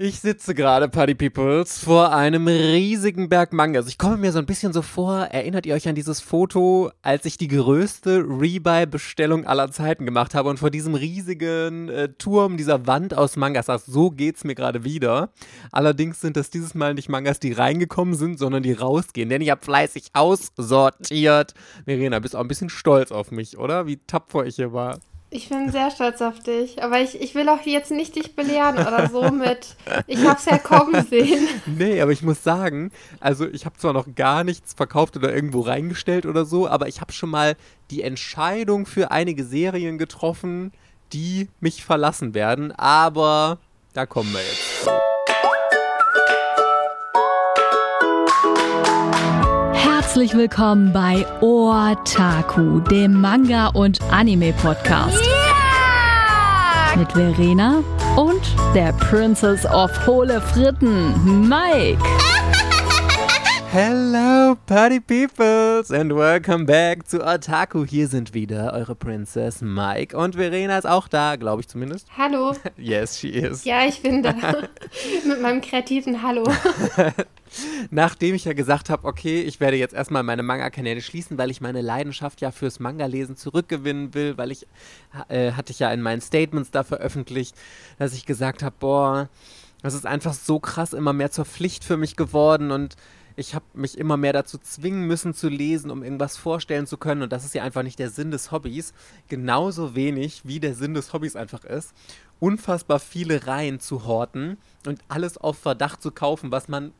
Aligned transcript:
Ich 0.00 0.20
sitze 0.20 0.54
gerade, 0.54 0.88
Party 0.88 1.16
Peoples, 1.16 1.80
vor 1.80 2.14
einem 2.14 2.46
riesigen 2.46 3.28
Berg 3.28 3.52
Mangas. 3.52 3.88
Ich 3.88 3.98
komme 3.98 4.16
mir 4.16 4.30
so 4.30 4.38
ein 4.38 4.46
bisschen 4.46 4.72
so 4.72 4.80
vor, 4.80 5.22
erinnert 5.24 5.66
ihr 5.66 5.74
euch 5.74 5.88
an 5.88 5.96
dieses 5.96 6.20
Foto, 6.20 6.92
als 7.02 7.24
ich 7.24 7.36
die 7.36 7.48
größte 7.48 8.18
Rebuy-Bestellung 8.18 9.44
aller 9.44 9.72
Zeiten 9.72 10.06
gemacht 10.06 10.36
habe 10.36 10.50
und 10.50 10.60
vor 10.60 10.70
diesem 10.70 10.94
riesigen 10.94 11.88
äh, 11.88 12.10
Turm, 12.10 12.56
dieser 12.56 12.86
Wand 12.86 13.12
aus 13.12 13.34
Mangas 13.34 13.66
saß? 13.66 13.86
So 13.86 14.12
geht's 14.12 14.44
mir 14.44 14.54
gerade 14.54 14.84
wieder. 14.84 15.30
Allerdings 15.72 16.20
sind 16.20 16.36
das 16.36 16.50
dieses 16.50 16.76
Mal 16.76 16.94
nicht 16.94 17.08
Mangas, 17.08 17.40
die 17.40 17.50
reingekommen 17.50 18.14
sind, 18.14 18.38
sondern 18.38 18.62
die 18.62 18.74
rausgehen, 18.74 19.28
denn 19.28 19.42
ich 19.42 19.50
habe 19.50 19.64
fleißig 19.64 20.10
aussortiert. 20.12 21.54
Verena, 21.86 22.20
bist 22.20 22.36
auch 22.36 22.40
ein 22.40 22.46
bisschen 22.46 22.70
stolz 22.70 23.10
auf 23.10 23.32
mich, 23.32 23.58
oder? 23.58 23.88
Wie 23.88 23.96
tapfer 23.96 24.46
ich 24.46 24.54
hier 24.54 24.72
war. 24.72 25.00
Ich 25.30 25.50
bin 25.50 25.70
sehr 25.70 25.90
stolz 25.90 26.22
auf 26.22 26.40
dich, 26.40 26.82
aber 26.82 27.00
ich, 27.02 27.20
ich 27.20 27.34
will 27.34 27.50
auch 27.50 27.60
jetzt 27.66 27.90
nicht 27.90 28.16
dich 28.16 28.34
belehren 28.34 28.78
oder 28.78 29.10
so 29.10 29.30
mit, 29.30 29.76
ich 30.06 30.26
hab's 30.26 30.46
ja 30.46 30.56
kommen 30.56 31.04
sehen. 31.04 31.46
Nee, 31.66 32.00
aber 32.00 32.12
ich 32.12 32.22
muss 32.22 32.42
sagen, 32.42 32.90
also 33.20 33.46
ich 33.46 33.66
habe 33.66 33.76
zwar 33.76 33.92
noch 33.92 34.06
gar 34.14 34.42
nichts 34.42 34.72
verkauft 34.72 35.18
oder 35.18 35.34
irgendwo 35.34 35.60
reingestellt 35.60 36.24
oder 36.24 36.46
so, 36.46 36.66
aber 36.66 36.88
ich 36.88 37.02
habe 37.02 37.12
schon 37.12 37.28
mal 37.28 37.56
die 37.90 38.02
Entscheidung 38.02 38.86
für 38.86 39.10
einige 39.10 39.44
Serien 39.44 39.98
getroffen, 39.98 40.72
die 41.12 41.48
mich 41.60 41.84
verlassen 41.84 42.32
werden, 42.32 42.72
aber 42.72 43.58
da 43.92 44.06
kommen 44.06 44.32
wir 44.32 44.40
jetzt. 44.40 45.17
Herzlich 50.08 50.34
willkommen 50.34 50.90
bei 50.90 51.26
Otaku, 51.42 52.80
dem 52.80 53.20
Manga- 53.20 53.66
und 53.66 54.00
Anime-Podcast. 54.10 55.20
Yeah! 55.20 56.96
Mit 56.96 57.12
Verena 57.12 57.84
und 58.16 58.40
der 58.74 58.94
Princess 58.94 59.66
of 59.66 59.90
Hohle 60.06 60.40
Fritten, 60.40 61.46
Mike. 61.46 62.02
Hello, 63.70 64.56
Party 64.64 64.98
Peoples, 64.98 65.90
and 65.90 66.16
welcome 66.16 66.64
back 66.64 67.06
zu 67.06 67.22
Otaku. 67.22 67.84
Hier 67.84 68.08
sind 68.08 68.32
wieder 68.32 68.72
eure 68.72 68.94
Princess 68.94 69.60
Mike 69.60 70.16
und 70.16 70.36
Verena 70.36 70.78
ist 70.78 70.86
auch 70.86 71.06
da, 71.06 71.36
glaube 71.36 71.60
ich 71.60 71.68
zumindest. 71.68 72.08
Hallo. 72.16 72.54
Yes, 72.78 73.18
she 73.18 73.28
is. 73.28 73.64
Ja, 73.64 73.84
ich 73.84 74.00
bin 74.00 74.22
da. 74.22 74.32
Mit 75.26 75.42
meinem 75.42 75.60
kreativen 75.60 76.22
Hallo. 76.22 76.44
Nachdem 77.90 78.34
ich 78.34 78.46
ja 78.46 78.54
gesagt 78.54 78.88
habe, 78.88 79.06
okay, 79.06 79.42
ich 79.42 79.60
werde 79.60 79.76
jetzt 79.76 79.92
erstmal 79.92 80.22
meine 80.22 80.42
Manga-Kanäle 80.42 81.02
schließen, 81.02 81.36
weil 81.36 81.50
ich 81.50 81.60
meine 81.60 81.82
Leidenschaft 81.82 82.40
ja 82.40 82.50
fürs 82.52 82.80
Manga-Lesen 82.80 83.36
zurückgewinnen 83.36 84.14
will, 84.14 84.38
weil 84.38 84.50
ich, 84.50 84.66
äh, 85.28 85.52
hatte 85.52 85.72
ich 85.72 85.78
ja 85.78 85.92
in 85.92 86.00
meinen 86.00 86.22
Statements 86.22 86.70
da 86.70 86.84
veröffentlicht, 86.84 87.54
dass 87.98 88.14
ich 88.14 88.24
gesagt 88.24 88.62
habe, 88.62 88.76
boah, 88.80 89.28
das 89.82 89.92
ist 89.92 90.06
einfach 90.06 90.32
so 90.32 90.58
krass 90.58 90.94
immer 90.94 91.12
mehr 91.12 91.30
zur 91.30 91.44
Pflicht 91.44 91.84
für 91.84 91.98
mich 91.98 92.16
geworden 92.16 92.70
und 92.70 92.96
ich 93.38 93.54
habe 93.54 93.64
mich 93.72 93.96
immer 93.96 94.16
mehr 94.16 94.32
dazu 94.32 94.58
zwingen 94.58 95.06
müssen 95.06 95.32
zu 95.32 95.48
lesen, 95.48 95.92
um 95.92 96.02
irgendwas 96.02 96.36
vorstellen 96.36 96.88
zu 96.88 96.96
können. 96.96 97.22
Und 97.22 97.32
das 97.32 97.44
ist 97.44 97.54
ja 97.54 97.62
einfach 97.62 97.84
nicht 97.84 98.00
der 98.00 98.10
Sinn 98.10 98.32
des 98.32 98.50
Hobbys. 98.50 98.92
Genauso 99.28 99.94
wenig 99.94 100.42
wie 100.42 100.58
der 100.58 100.74
Sinn 100.74 100.92
des 100.92 101.12
Hobbys 101.12 101.36
einfach 101.36 101.62
ist, 101.62 101.94
unfassbar 102.40 102.98
viele 102.98 103.46
Reihen 103.46 103.78
zu 103.78 104.04
horten 104.04 104.58
und 104.86 105.00
alles 105.06 105.38
auf 105.38 105.56
Verdacht 105.56 106.02
zu 106.02 106.10
kaufen, 106.10 106.50
was 106.50 106.66
man 106.66 106.92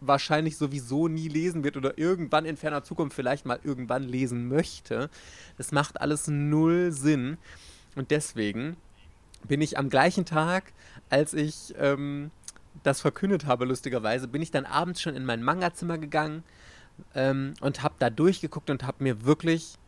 wahrscheinlich 0.00 0.56
sowieso 0.56 1.06
nie 1.06 1.28
lesen 1.28 1.62
wird 1.62 1.76
oder 1.76 1.96
irgendwann 1.96 2.46
in 2.46 2.56
ferner 2.56 2.82
Zukunft 2.82 3.14
vielleicht 3.14 3.46
mal 3.46 3.60
irgendwann 3.62 4.02
lesen 4.02 4.48
möchte. 4.48 5.08
Das 5.56 5.70
macht 5.70 6.00
alles 6.00 6.26
null 6.26 6.90
Sinn. 6.90 7.38
Und 7.94 8.10
deswegen 8.10 8.76
bin 9.46 9.60
ich 9.60 9.78
am 9.78 9.88
gleichen 9.88 10.24
Tag, 10.24 10.72
als 11.10 11.32
ich 11.32 11.74
ähm, 11.78 12.32
das 12.82 13.00
verkündet 13.00 13.46
habe, 13.46 13.64
lustigerweise, 13.64 14.28
bin 14.28 14.42
ich 14.42 14.50
dann 14.50 14.64
abends 14.64 15.00
schon 15.00 15.14
in 15.14 15.24
mein 15.24 15.42
Manga-Zimmer 15.42 15.98
gegangen 15.98 16.42
ähm, 17.14 17.54
und 17.60 17.82
habe 17.82 17.94
da 17.98 18.10
durchgeguckt 18.10 18.70
und 18.70 18.84
habe 18.84 19.02
mir 19.02 19.24
wirklich 19.24 19.78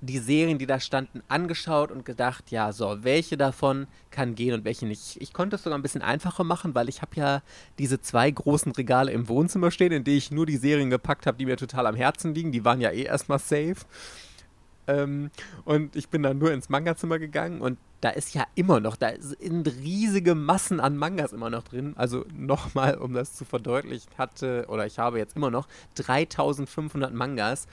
die 0.00 0.18
Serien, 0.18 0.58
die 0.58 0.66
da 0.66 0.80
standen, 0.80 1.22
angeschaut 1.28 1.90
und 1.90 2.04
gedacht, 2.04 2.50
ja, 2.50 2.72
so, 2.72 2.98
welche 3.02 3.36
davon 3.36 3.86
kann 4.10 4.34
gehen 4.34 4.54
und 4.54 4.64
welche 4.64 4.86
nicht. 4.86 5.20
Ich 5.20 5.32
konnte 5.32 5.56
es 5.56 5.62
sogar 5.62 5.78
ein 5.78 5.82
bisschen 5.82 6.02
einfacher 6.02 6.44
machen, 6.44 6.74
weil 6.74 6.88
ich 6.88 7.00
habe 7.00 7.16
ja 7.16 7.42
diese 7.78 8.00
zwei 8.00 8.30
großen 8.30 8.72
Regale 8.72 9.12
im 9.12 9.28
Wohnzimmer 9.28 9.70
stehen, 9.70 9.92
in 9.92 10.04
die 10.04 10.16
ich 10.16 10.30
nur 10.30 10.46
die 10.46 10.56
Serien 10.56 10.90
gepackt 10.90 11.26
habe, 11.26 11.38
die 11.38 11.46
mir 11.46 11.56
total 11.56 11.86
am 11.86 11.94
Herzen 11.94 12.34
liegen. 12.34 12.52
Die 12.52 12.64
waren 12.64 12.80
ja 12.80 12.90
eh 12.90 13.04
erstmal 13.04 13.38
safe. 13.38 13.76
Ähm, 14.86 15.30
und 15.64 15.96
ich 15.96 16.08
bin 16.08 16.22
dann 16.22 16.38
nur 16.38 16.52
ins 16.52 16.68
Manga-Zimmer 16.68 17.18
gegangen 17.18 17.60
und 17.60 17.78
da 18.00 18.10
ist 18.10 18.34
ja 18.34 18.46
immer 18.54 18.80
noch, 18.80 18.96
da 18.96 19.12
sind 19.18 19.66
riesige 19.66 20.34
Massen 20.34 20.78
an 20.78 20.96
Mangas 20.96 21.32
immer 21.32 21.48
noch 21.48 21.62
drin. 21.62 21.94
Also 21.96 22.26
nochmal, 22.36 22.98
um 22.98 23.14
das 23.14 23.34
zu 23.34 23.46
verdeutlichen, 23.46 24.10
hatte, 24.18 24.66
oder 24.68 24.84
ich 24.84 24.98
habe 24.98 25.18
jetzt 25.18 25.36
immer 25.36 25.50
noch 25.50 25.66
3500 25.94 27.14
Mangas. 27.14 27.66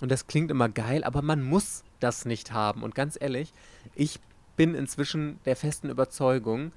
Und 0.00 0.10
das 0.10 0.26
klingt 0.26 0.50
immer 0.50 0.68
geil, 0.68 1.04
aber 1.04 1.22
man 1.22 1.42
muss 1.42 1.84
das 2.00 2.24
nicht 2.24 2.52
haben. 2.52 2.82
Und 2.82 2.96
ganz 2.96 3.16
ehrlich, 3.20 3.52
ich 3.94 4.18
bin 4.56 4.74
inzwischen 4.74 5.38
der 5.44 5.54
festen 5.54 5.88
Überzeugung, 5.88 6.72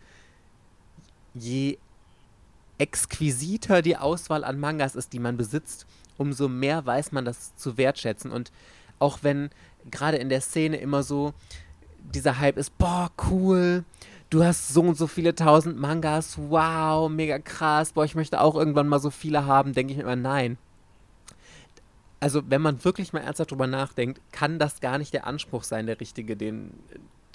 je 1.33 1.79
exquisiter 2.77 3.81
die 3.81 3.97
Auswahl 3.97 4.43
an 4.43 4.59
Mangas 4.59 4.95
ist, 4.95 5.13
die 5.13 5.19
man 5.19 5.37
besitzt, 5.37 5.87
umso 6.17 6.47
mehr 6.47 6.85
weiß 6.85 7.11
man 7.11 7.25
das 7.25 7.55
zu 7.55 7.77
wertschätzen. 7.77 8.31
Und 8.31 8.51
auch 8.99 9.19
wenn 9.21 9.49
gerade 9.89 10.17
in 10.17 10.29
der 10.29 10.41
Szene 10.41 10.77
immer 10.77 11.03
so 11.03 11.33
dieser 12.13 12.39
Hype 12.39 12.57
ist, 12.57 12.77
boah, 12.77 13.11
cool, 13.29 13.83
du 14.29 14.43
hast 14.43 14.69
so 14.73 14.81
und 14.81 14.97
so 14.97 15.07
viele 15.07 15.35
tausend 15.35 15.79
Mangas, 15.79 16.37
wow, 16.37 17.09
mega 17.09 17.39
krass, 17.39 17.93
boah, 17.93 18.05
ich 18.05 18.15
möchte 18.15 18.41
auch 18.41 18.55
irgendwann 18.55 18.87
mal 18.87 18.99
so 18.99 19.09
viele 19.09 19.45
haben, 19.45 19.73
denke 19.73 19.91
ich 19.91 19.97
mir 19.97 20.03
immer, 20.03 20.15
nein. 20.15 20.57
Also, 22.19 22.41
wenn 22.49 22.61
man 22.61 22.83
wirklich 22.85 23.11
mal 23.11 23.19
ernsthaft 23.19 23.51
drüber 23.51 23.67
nachdenkt, 23.67 24.21
kann 24.31 24.57
das 24.57 24.79
gar 24.79 24.97
nicht 24.97 25.13
der 25.13 25.27
Anspruch 25.27 25.63
sein, 25.63 25.87
der 25.87 25.99
richtige, 25.99 26.37
den, 26.37 26.71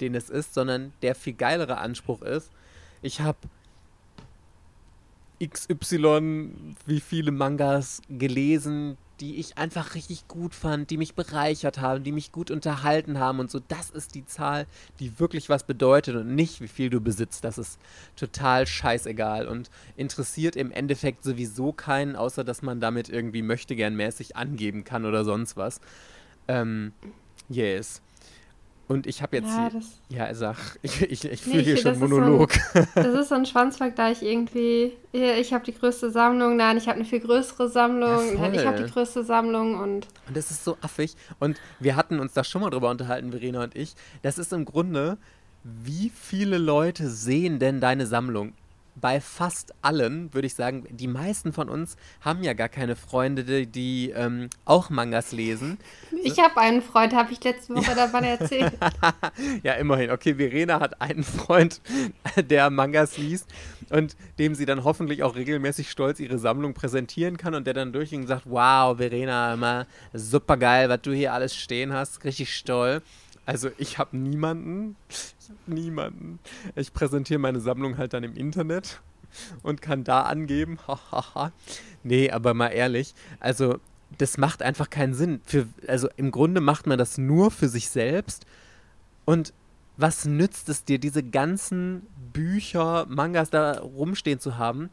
den 0.01 0.15
es 0.15 0.29
ist, 0.29 0.55
sondern 0.55 0.93
der 1.03 1.13
viel 1.13 1.33
geilere 1.33 1.77
Anspruch 1.77 2.21
ist, 2.23 2.51
ich 3.01 3.21
habe 3.21 3.37
XY, 5.41 6.51
wie 6.85 6.99
viele 6.99 7.31
Mangas 7.31 8.01
gelesen, 8.09 8.97
die 9.19 9.35
ich 9.37 9.57
einfach 9.57 9.95
richtig 9.95 10.27
gut 10.27 10.55
fand, 10.55 10.89
die 10.89 10.97
mich 10.97 11.13
bereichert 11.13 11.79
haben, 11.79 12.03
die 12.03 12.11
mich 12.11 12.31
gut 12.31 12.51
unterhalten 12.51 13.19
haben 13.19 13.39
und 13.39 13.51
so. 13.51 13.59
Das 13.67 13.89
ist 13.89 14.15
die 14.15 14.25
Zahl, 14.25 14.65
die 14.99 15.19
wirklich 15.19 15.49
was 15.49 15.63
bedeutet 15.63 16.15
und 16.15 16.35
nicht, 16.35 16.61
wie 16.61 16.67
viel 16.67 16.89
du 16.89 17.01
besitzt. 17.01 17.43
Das 17.43 17.57
ist 17.57 17.79
total 18.15 18.67
scheißegal 18.67 19.47
und 19.47 19.69
interessiert 19.97 20.55
im 20.55 20.71
Endeffekt 20.71 21.23
sowieso 21.23 21.71
keinen, 21.71 22.15
außer 22.15 22.43
dass 22.43 22.61
man 22.61 22.79
damit 22.79 23.09
irgendwie 23.09 23.41
möchte 23.41 23.75
gern 23.75 23.95
mäßig 23.95 24.35
angeben 24.35 24.83
kann 24.83 25.05
oder 25.05 25.23
sonst 25.25 25.57
was. 25.57 25.81
Ähm, 26.47 26.93
yes. 27.49 28.01
Und 28.89 29.07
ich 29.07 29.21
habe 29.21 29.37
jetzt. 29.37 29.47
Ja, 29.47 29.69
das- 29.69 29.99
ja, 30.09 30.33
sag, 30.33 30.57
ich, 30.81 31.01
ich, 31.03 31.23
ich 31.23 31.23
Nee, 31.23 31.37
fühle 31.37 31.59
ich 31.61 31.65
hier 31.67 31.77
schon 31.77 31.85
das 31.85 31.93
ist 31.93 31.99
so 31.99 32.05
ein- 32.05 32.09
Monolog. 32.21 32.51
Das 32.95 33.05
ist 33.07 33.29
so 33.29 33.35
ein 33.35 33.45
Schwanzvergleich 33.45 34.21
irgendwie. 34.21 34.93
Ich 35.13 35.53
habe 35.53 35.63
die 35.63 35.73
größte 35.73 36.09
Sammlung, 36.11 36.57
nein, 36.57 36.75
ich 36.77 36.87
habe 36.87 36.95
eine 36.97 37.05
viel 37.05 37.19
größere 37.21 37.69
Sammlung, 37.69 38.35
Ja, 38.37 38.51
ich 38.51 38.65
habe 38.65 38.83
die 38.83 38.91
größte 38.91 39.23
Sammlung 39.23 39.75
und 39.79 40.07
Und 40.27 40.35
das 40.35 40.51
ist 40.51 40.65
so 40.65 40.75
affig. 40.81 41.15
Und 41.39 41.57
wir 41.79 41.95
hatten 41.95 42.19
uns 42.19 42.33
da 42.33 42.43
schon 42.43 42.61
mal 42.61 42.69
drüber 42.71 42.89
unterhalten, 42.89 43.31
Verena 43.31 43.63
und 43.63 43.75
ich. 43.75 43.93
Das 44.23 44.37
ist 44.37 44.51
im 44.53 44.65
Grunde, 44.65 45.17
wie 45.63 46.09
viele 46.13 46.57
Leute 46.57 47.09
sehen 47.09 47.59
denn 47.59 47.79
deine 47.79 48.05
Sammlung? 48.07 48.53
Bei 49.01 49.21
fast 49.21 49.73
allen 49.81 50.33
würde 50.33 50.47
ich 50.47 50.55
sagen, 50.55 50.85
die 50.89 51.07
meisten 51.07 51.53
von 51.53 51.69
uns 51.69 51.95
haben 52.21 52.43
ja 52.43 52.53
gar 52.53 52.69
keine 52.69 52.95
Freunde, 52.95 53.43
die, 53.43 53.67
die 53.67 54.09
ähm, 54.11 54.49
auch 54.65 54.89
Mangas 54.89 55.31
lesen. 55.31 55.77
ich 56.23 56.39
habe 56.39 56.57
einen 56.57 56.81
Freund, 56.81 57.13
habe 57.13 57.31
ich 57.31 57.43
letzte 57.43 57.75
Woche 57.75 57.95
davon 57.95 58.23
erzählt. 58.23 58.73
ja, 59.63 59.73
immerhin. 59.73 60.11
Okay, 60.11 60.35
Verena 60.35 60.79
hat 60.79 61.01
einen 61.01 61.23
Freund, 61.23 61.81
der 62.37 62.69
Mangas 62.69 63.17
liest 63.17 63.47
und 63.89 64.15
dem 64.37 64.55
sie 64.55 64.65
dann 64.65 64.83
hoffentlich 64.83 65.23
auch 65.23 65.35
regelmäßig 65.35 65.89
stolz 65.89 66.19
ihre 66.19 66.37
Sammlung 66.37 66.73
präsentieren 66.73 67.37
kann 67.37 67.55
und 67.55 67.65
der 67.65 67.73
dann 67.73 67.93
durchgeht 67.93 68.19
und 68.19 68.27
sagt, 68.27 68.43
wow, 68.45 68.97
Verena, 68.97 69.53
immer 69.53 69.87
super 70.13 70.57
geil, 70.57 70.89
was 70.89 71.01
du 71.01 71.11
hier 71.11 71.33
alles 71.33 71.55
stehen 71.55 71.93
hast, 71.93 72.23
richtig 72.23 72.63
toll. 72.63 73.01
Also 73.49 73.71
ich 73.79 73.97
habe 73.97 74.15
niemanden, 74.15 74.95
ich 75.09 75.49
habe 75.49 75.73
niemanden. 75.73 76.37
Ich 76.75 76.93
präsentiere 76.93 77.39
meine 77.39 77.59
Sammlung 77.59 77.97
halt 77.97 78.13
dann 78.13 78.23
im 78.23 78.35
Internet 78.35 79.01
und 79.63 79.81
kann 79.81 80.03
da 80.03 80.21
angeben, 80.21 80.77
nee, 82.03 82.29
aber 82.29 82.53
mal 82.53 82.67
ehrlich, 82.67 83.15
also 83.39 83.79
das 84.19 84.37
macht 84.37 84.61
einfach 84.61 84.91
keinen 84.91 85.15
Sinn. 85.15 85.41
Für, 85.45 85.65
also 85.87 86.09
im 86.15 86.29
Grunde 86.29 86.61
macht 86.61 86.85
man 86.85 86.99
das 86.99 87.17
nur 87.17 87.49
für 87.49 87.69
sich 87.69 87.89
selbst 87.89 88.45
und 89.25 89.51
was 89.97 90.25
nützt 90.25 90.69
es 90.69 90.85
dir, 90.85 90.99
diese 90.99 91.23
ganzen 91.23 92.05
Bücher, 92.31 93.07
Mangas 93.09 93.49
da 93.49 93.79
rumstehen 93.79 94.39
zu 94.39 94.59
haben, 94.59 94.91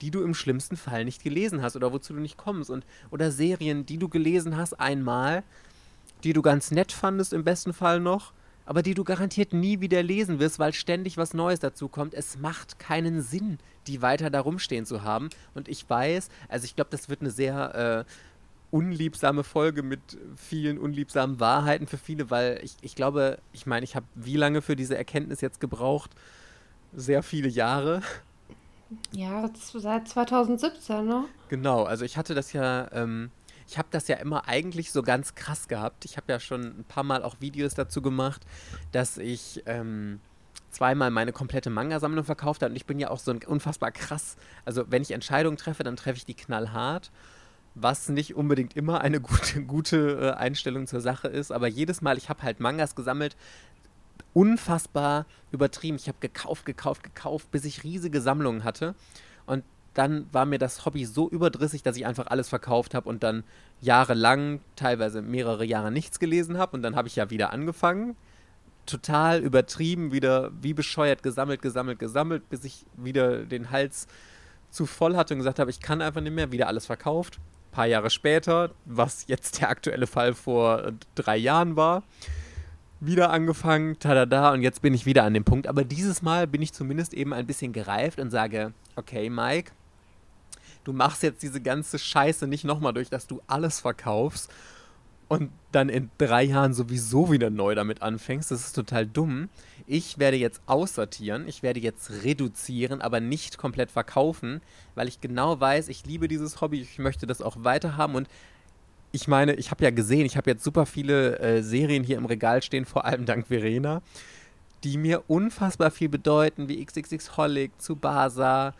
die 0.00 0.10
du 0.10 0.22
im 0.22 0.32
schlimmsten 0.32 0.78
Fall 0.78 1.04
nicht 1.04 1.22
gelesen 1.22 1.60
hast 1.60 1.76
oder 1.76 1.92
wozu 1.92 2.14
du 2.14 2.20
nicht 2.20 2.38
kommst 2.38 2.70
und 2.70 2.86
oder 3.10 3.30
Serien, 3.30 3.84
die 3.84 3.98
du 3.98 4.08
gelesen 4.08 4.56
hast 4.56 4.80
einmal, 4.80 5.44
die 6.26 6.32
du 6.32 6.42
ganz 6.42 6.72
nett 6.72 6.90
fandest 6.90 7.32
im 7.32 7.44
besten 7.44 7.72
Fall 7.72 8.00
noch, 8.00 8.32
aber 8.64 8.82
die 8.82 8.94
du 8.94 9.04
garantiert 9.04 9.52
nie 9.52 9.80
wieder 9.80 10.02
lesen 10.02 10.40
wirst, 10.40 10.58
weil 10.58 10.72
ständig 10.72 11.16
was 11.16 11.34
Neues 11.34 11.60
dazu 11.60 11.88
kommt. 11.88 12.14
Es 12.14 12.36
macht 12.36 12.80
keinen 12.80 13.22
Sinn, 13.22 13.58
die 13.86 14.02
weiter 14.02 14.28
da 14.28 14.40
rumstehen 14.40 14.86
zu 14.86 15.04
haben. 15.04 15.30
Und 15.54 15.68
ich 15.68 15.88
weiß, 15.88 16.28
also 16.48 16.64
ich 16.64 16.74
glaube, 16.74 16.90
das 16.90 17.08
wird 17.08 17.20
eine 17.20 17.30
sehr 17.30 18.04
äh, 18.04 18.74
unliebsame 18.74 19.44
Folge 19.44 19.84
mit 19.84 20.00
vielen 20.34 20.78
unliebsamen 20.78 21.38
Wahrheiten 21.38 21.86
für 21.86 21.96
viele, 21.96 22.28
weil 22.28 22.58
ich, 22.64 22.74
ich 22.80 22.96
glaube, 22.96 23.38
ich 23.52 23.66
meine, 23.66 23.84
ich 23.84 23.94
habe 23.94 24.06
wie 24.16 24.36
lange 24.36 24.62
für 24.62 24.74
diese 24.74 24.96
Erkenntnis 24.98 25.40
jetzt 25.40 25.60
gebraucht? 25.60 26.10
Sehr 26.92 27.22
viele 27.22 27.48
Jahre. 27.48 28.02
Ja, 29.12 29.48
seit 29.54 30.08
2017, 30.08 31.06
ne? 31.06 31.24
Genau, 31.48 31.84
also 31.84 32.04
ich 32.04 32.16
hatte 32.16 32.34
das 32.34 32.52
ja, 32.52 32.90
ähm, 32.92 33.30
ich 33.66 33.78
habe 33.78 33.88
das 33.90 34.08
ja 34.08 34.16
immer 34.16 34.48
eigentlich 34.48 34.92
so 34.92 35.02
ganz 35.02 35.34
krass 35.34 35.68
gehabt. 35.68 36.04
Ich 36.04 36.16
habe 36.16 36.32
ja 36.32 36.40
schon 36.40 36.80
ein 36.80 36.84
paar 36.84 37.04
Mal 37.04 37.22
auch 37.22 37.36
Videos 37.40 37.74
dazu 37.74 38.02
gemacht, 38.02 38.46
dass 38.92 39.18
ich 39.18 39.62
ähm, 39.66 40.20
zweimal 40.70 41.10
meine 41.10 41.32
komplette 41.32 41.70
Manga-Sammlung 41.70 42.24
verkauft 42.24 42.62
habe. 42.62 42.70
Und 42.70 42.76
ich 42.76 42.86
bin 42.86 42.98
ja 42.98 43.10
auch 43.10 43.18
so 43.18 43.34
unfassbar 43.46 43.90
krass. 43.92 44.36
Also 44.64 44.84
wenn 44.88 45.02
ich 45.02 45.10
Entscheidungen 45.10 45.56
treffe, 45.56 45.82
dann 45.82 45.96
treffe 45.96 46.18
ich 46.18 46.26
die 46.26 46.34
knallhart 46.34 47.10
was 47.76 48.08
nicht 48.08 48.34
unbedingt 48.34 48.74
immer 48.74 49.02
eine 49.02 49.20
gute, 49.20 49.62
gute 49.62 50.18
äh, 50.20 50.30
Einstellung 50.32 50.86
zur 50.86 51.00
Sache 51.00 51.28
ist. 51.28 51.52
Aber 51.52 51.68
jedes 51.68 52.00
Mal, 52.00 52.18
ich 52.18 52.28
habe 52.28 52.42
halt 52.42 52.58
Mangas 52.58 52.96
gesammelt, 52.96 53.36
unfassbar 54.32 55.26
übertrieben. 55.52 55.96
Ich 55.96 56.08
habe 56.08 56.18
gekauft, 56.20 56.66
gekauft, 56.66 57.02
gekauft, 57.04 57.50
bis 57.50 57.64
ich 57.64 57.84
riesige 57.84 58.20
Sammlungen 58.20 58.64
hatte. 58.64 58.94
Und 59.44 59.62
dann 59.98 60.26
war 60.32 60.46
mir 60.46 60.58
das 60.58 60.84
Hobby 60.84 61.04
so 61.04 61.28
überdrissig, 61.28 61.82
dass 61.82 61.96
ich 61.96 62.06
einfach 62.06 62.26
alles 62.26 62.48
verkauft 62.48 62.94
habe 62.94 63.08
und 63.08 63.22
dann 63.22 63.44
jahrelang, 63.80 64.60
teilweise 64.76 65.22
mehrere 65.22 65.64
Jahre 65.64 65.90
nichts 65.90 66.18
gelesen 66.18 66.58
habe. 66.58 66.76
Und 66.76 66.82
dann 66.82 66.96
habe 66.96 67.08
ich 67.08 67.16
ja 67.16 67.30
wieder 67.30 67.52
angefangen. 67.52 68.16
Total 68.84 69.40
übertrieben, 69.40 70.12
wieder 70.12 70.52
wie 70.60 70.74
bescheuert 70.74 71.22
gesammelt, 71.22 71.62
gesammelt, 71.62 71.98
gesammelt, 71.98 72.48
bis 72.50 72.64
ich 72.64 72.84
wieder 72.96 73.44
den 73.44 73.70
Hals 73.70 74.06
zu 74.70 74.86
voll 74.86 75.16
hatte 75.16 75.34
und 75.34 75.38
gesagt 75.38 75.58
habe, 75.58 75.70
ich 75.70 75.80
kann 75.80 76.02
einfach 76.02 76.20
nicht 76.20 76.34
mehr, 76.34 76.52
wieder 76.52 76.68
alles 76.68 76.86
verkauft 76.86 77.40
paar 77.76 77.86
Jahre 77.86 78.08
später, 78.08 78.70
was 78.86 79.26
jetzt 79.28 79.60
der 79.60 79.68
aktuelle 79.68 80.06
Fall 80.06 80.32
vor 80.32 80.92
drei 81.14 81.36
Jahren 81.36 81.76
war, 81.76 82.02
wieder 83.00 83.28
angefangen, 83.28 83.98
tada 83.98 84.54
und 84.54 84.62
jetzt 84.62 84.80
bin 84.80 84.94
ich 84.94 85.04
wieder 85.04 85.24
an 85.24 85.34
dem 85.34 85.44
Punkt. 85.44 85.66
Aber 85.66 85.84
dieses 85.84 86.22
Mal 86.22 86.46
bin 86.46 86.62
ich 86.62 86.72
zumindest 86.72 87.12
eben 87.12 87.34
ein 87.34 87.46
bisschen 87.46 87.74
gereift 87.74 88.18
und 88.18 88.30
sage, 88.30 88.72
okay, 88.96 89.28
Mike, 89.28 89.72
du 90.86 90.92
machst 90.92 91.22
jetzt 91.24 91.42
diese 91.42 91.60
ganze 91.60 91.98
Scheiße 91.98 92.46
nicht 92.46 92.64
nochmal 92.64 92.92
durch, 92.92 93.10
dass 93.10 93.26
du 93.26 93.40
alles 93.48 93.80
verkaufst 93.80 94.50
und 95.28 95.50
dann 95.72 95.88
in 95.88 96.10
drei 96.18 96.44
Jahren 96.44 96.72
sowieso 96.72 97.32
wieder 97.32 97.50
neu 97.50 97.74
damit 97.74 98.02
anfängst. 98.02 98.52
Das 98.52 98.60
ist 98.60 98.72
total 98.72 99.04
dumm. 99.04 99.48
Ich 99.88 100.18
werde 100.18 100.36
jetzt 100.36 100.60
aussortieren, 100.66 101.48
ich 101.48 101.64
werde 101.64 101.80
jetzt 101.80 102.22
reduzieren, 102.22 103.00
aber 103.00 103.18
nicht 103.18 103.58
komplett 103.58 103.90
verkaufen, 103.90 104.60
weil 104.94 105.08
ich 105.08 105.20
genau 105.20 105.58
weiß, 105.58 105.88
ich 105.88 106.06
liebe 106.06 106.28
dieses 106.28 106.60
Hobby, 106.60 106.80
ich 106.80 107.00
möchte 107.00 107.26
das 107.26 107.42
auch 107.42 107.56
weiterhaben 107.60 108.14
und 108.14 108.28
ich 109.10 109.26
meine, 109.26 109.54
ich 109.54 109.72
habe 109.72 109.82
ja 109.82 109.90
gesehen, 109.90 110.26
ich 110.26 110.36
habe 110.36 110.50
jetzt 110.50 110.62
super 110.62 110.86
viele 110.86 111.38
äh, 111.40 111.62
Serien 111.62 112.04
hier 112.04 112.18
im 112.18 112.26
Regal 112.26 112.62
stehen, 112.62 112.84
vor 112.84 113.04
allem 113.04 113.24
dank 113.24 113.48
Verena, 113.48 114.02
die 114.84 114.98
mir 114.98 115.24
unfassbar 115.26 115.90
viel 115.90 116.08
bedeuten, 116.08 116.68
wie 116.68 116.84
XXX 116.84 117.36
Holic, 117.36 117.72
Tsubasa 117.78 118.74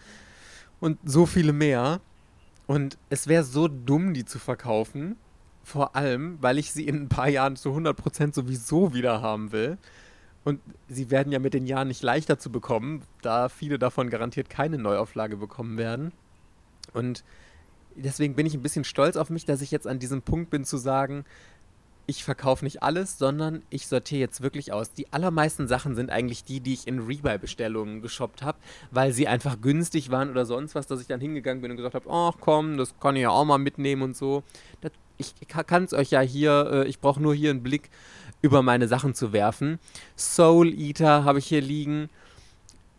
und 0.80 0.98
so 1.04 1.26
viele 1.26 1.52
mehr. 1.52 2.00
Und 2.66 2.98
es 3.10 3.26
wäre 3.28 3.44
so 3.44 3.68
dumm, 3.68 4.14
die 4.14 4.24
zu 4.24 4.38
verkaufen. 4.38 5.16
Vor 5.62 5.96
allem, 5.96 6.38
weil 6.40 6.58
ich 6.58 6.72
sie 6.72 6.86
in 6.86 7.02
ein 7.02 7.08
paar 7.08 7.28
Jahren 7.28 7.56
zu 7.56 7.70
100% 7.70 8.34
sowieso 8.34 8.94
wieder 8.94 9.22
haben 9.22 9.52
will. 9.52 9.78
Und 10.44 10.60
sie 10.88 11.10
werden 11.10 11.32
ja 11.32 11.40
mit 11.40 11.54
den 11.54 11.66
Jahren 11.66 11.88
nicht 11.88 12.04
leichter 12.04 12.38
zu 12.38 12.52
bekommen, 12.52 13.02
da 13.20 13.48
viele 13.48 13.80
davon 13.80 14.10
garantiert 14.10 14.48
keine 14.48 14.78
Neuauflage 14.78 15.36
bekommen 15.36 15.76
werden. 15.76 16.12
Und 16.92 17.24
deswegen 17.96 18.34
bin 18.34 18.46
ich 18.46 18.54
ein 18.54 18.62
bisschen 18.62 18.84
stolz 18.84 19.16
auf 19.16 19.28
mich, 19.28 19.44
dass 19.44 19.60
ich 19.60 19.72
jetzt 19.72 19.88
an 19.88 19.98
diesem 19.98 20.22
Punkt 20.22 20.50
bin 20.50 20.64
zu 20.64 20.76
sagen, 20.76 21.24
ich 22.06 22.24
verkaufe 22.24 22.64
nicht 22.64 22.82
alles, 22.82 23.18
sondern 23.18 23.62
ich 23.70 23.86
sortiere 23.86 24.20
jetzt 24.20 24.40
wirklich 24.40 24.72
aus. 24.72 24.92
Die 24.92 25.12
allermeisten 25.12 25.66
Sachen 25.66 25.96
sind 25.96 26.10
eigentlich 26.10 26.44
die, 26.44 26.60
die 26.60 26.74
ich 26.74 26.86
in 26.86 27.00
Rebuy-Bestellungen 27.00 28.00
geshoppt 28.02 28.42
habe, 28.42 28.58
weil 28.90 29.12
sie 29.12 29.26
einfach 29.26 29.60
günstig 29.60 30.10
waren 30.10 30.30
oder 30.30 30.46
sonst 30.46 30.74
was, 30.74 30.86
dass 30.86 31.00
ich 31.00 31.08
dann 31.08 31.20
hingegangen 31.20 31.62
bin 31.62 31.70
und 31.70 31.76
gesagt 31.76 31.94
habe, 31.94 32.08
ach 32.10 32.34
komm, 32.40 32.76
das 32.76 32.98
kann 33.00 33.16
ich 33.16 33.22
ja 33.22 33.30
auch 33.30 33.44
mal 33.44 33.58
mitnehmen 33.58 34.02
und 34.02 34.16
so. 34.16 34.44
Das 34.80 34.92
ich 35.18 35.34
kann 35.48 35.84
es 35.84 35.92
euch 35.92 36.10
ja 36.10 36.20
hier, 36.20 36.70
äh, 36.72 36.88
ich 36.88 37.00
brauche 37.00 37.22
nur 37.22 37.34
hier 37.34 37.50
einen 37.50 37.62
Blick 37.62 37.90
über 38.42 38.62
meine 38.62 38.88
Sachen 38.88 39.14
zu 39.14 39.32
werfen. 39.32 39.78
Soul 40.16 40.74
Eater 40.74 41.24
habe 41.24 41.38
ich 41.38 41.46
hier 41.46 41.60
liegen. 41.60 42.10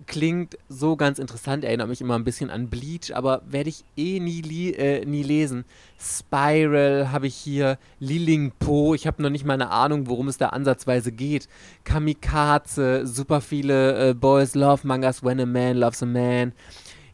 Klingt 0.07 0.57
so 0.69 0.95
ganz 0.95 1.19
interessant, 1.19 1.65
erinnert 1.65 1.89
mich 1.89 1.99
immer 1.99 2.15
ein 2.15 2.23
bisschen 2.23 2.49
an 2.49 2.69
Bleach, 2.69 3.13
aber 3.13 3.41
werde 3.45 3.69
ich 3.69 3.83
eh 3.97 4.21
nie, 4.21 4.71
äh, 4.71 5.05
nie 5.05 5.21
lesen. 5.21 5.65
Spiral 5.99 7.11
habe 7.11 7.27
ich 7.27 7.35
hier, 7.35 7.77
Liling 7.99 8.53
Po, 8.57 8.93
ich 8.93 9.05
habe 9.05 9.21
noch 9.21 9.29
nicht 9.29 9.43
mal 9.43 9.55
eine 9.55 9.69
Ahnung, 9.69 10.07
worum 10.07 10.29
es 10.29 10.37
da 10.37 10.47
ansatzweise 10.47 11.11
geht. 11.11 11.49
Kamikaze, 11.83 13.05
super 13.05 13.41
viele 13.41 14.11
äh, 14.11 14.13
Boys 14.13 14.55
Love 14.55 14.87
Mangas, 14.87 15.23
When 15.25 15.41
a 15.41 15.45
Man 15.45 15.75
Loves 15.75 16.01
a 16.01 16.05
Man. 16.05 16.53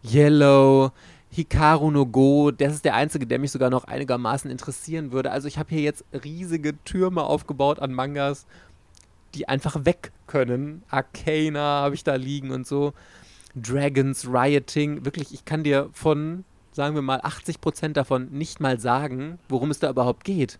Yellow, 0.03 0.91
Hikaru 1.31 1.89
no 1.89 2.05
Go, 2.05 2.51
das 2.51 2.75
ist 2.75 2.85
der 2.85 2.93
einzige, 2.93 3.25
der 3.25 3.39
mich 3.39 3.49
sogar 3.49 3.71
noch 3.71 3.85
einigermaßen 3.85 4.51
interessieren 4.51 5.11
würde. 5.11 5.31
Also 5.31 5.47
ich 5.47 5.57
habe 5.57 5.69
hier 5.69 5.81
jetzt 5.81 6.05
riesige 6.23 6.75
Türme 6.83 7.23
aufgebaut 7.23 7.79
an 7.79 7.91
Mangas, 7.91 8.45
die 9.35 9.47
einfach 9.47 9.85
weg 9.85 10.11
können. 10.27 10.83
Arcana 10.89 11.81
habe 11.83 11.95
ich 11.95 12.03
da 12.03 12.15
liegen 12.15 12.51
und 12.51 12.67
so. 12.67 12.93
Dragons, 13.55 14.27
Rioting. 14.27 15.05
Wirklich, 15.05 15.33
ich 15.33 15.45
kann 15.45 15.63
dir 15.63 15.89
von, 15.93 16.43
sagen 16.71 16.95
wir 16.95 17.01
mal, 17.01 17.21
80% 17.21 17.93
davon 17.93 18.29
nicht 18.31 18.59
mal 18.59 18.79
sagen, 18.79 19.39
worum 19.49 19.71
es 19.71 19.79
da 19.79 19.89
überhaupt 19.89 20.23
geht. 20.23 20.59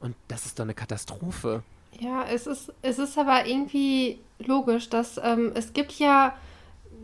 Und 0.00 0.16
das 0.28 0.46
ist 0.46 0.58
doch 0.58 0.64
eine 0.64 0.74
Katastrophe. 0.74 1.62
Ja, 2.00 2.24
es 2.24 2.46
ist, 2.46 2.72
es 2.82 2.98
ist 2.98 3.16
aber 3.18 3.46
irgendwie 3.46 4.18
logisch, 4.38 4.88
dass 4.88 5.20
ähm, 5.22 5.52
es 5.54 5.72
gibt 5.72 5.92
ja 5.92 6.34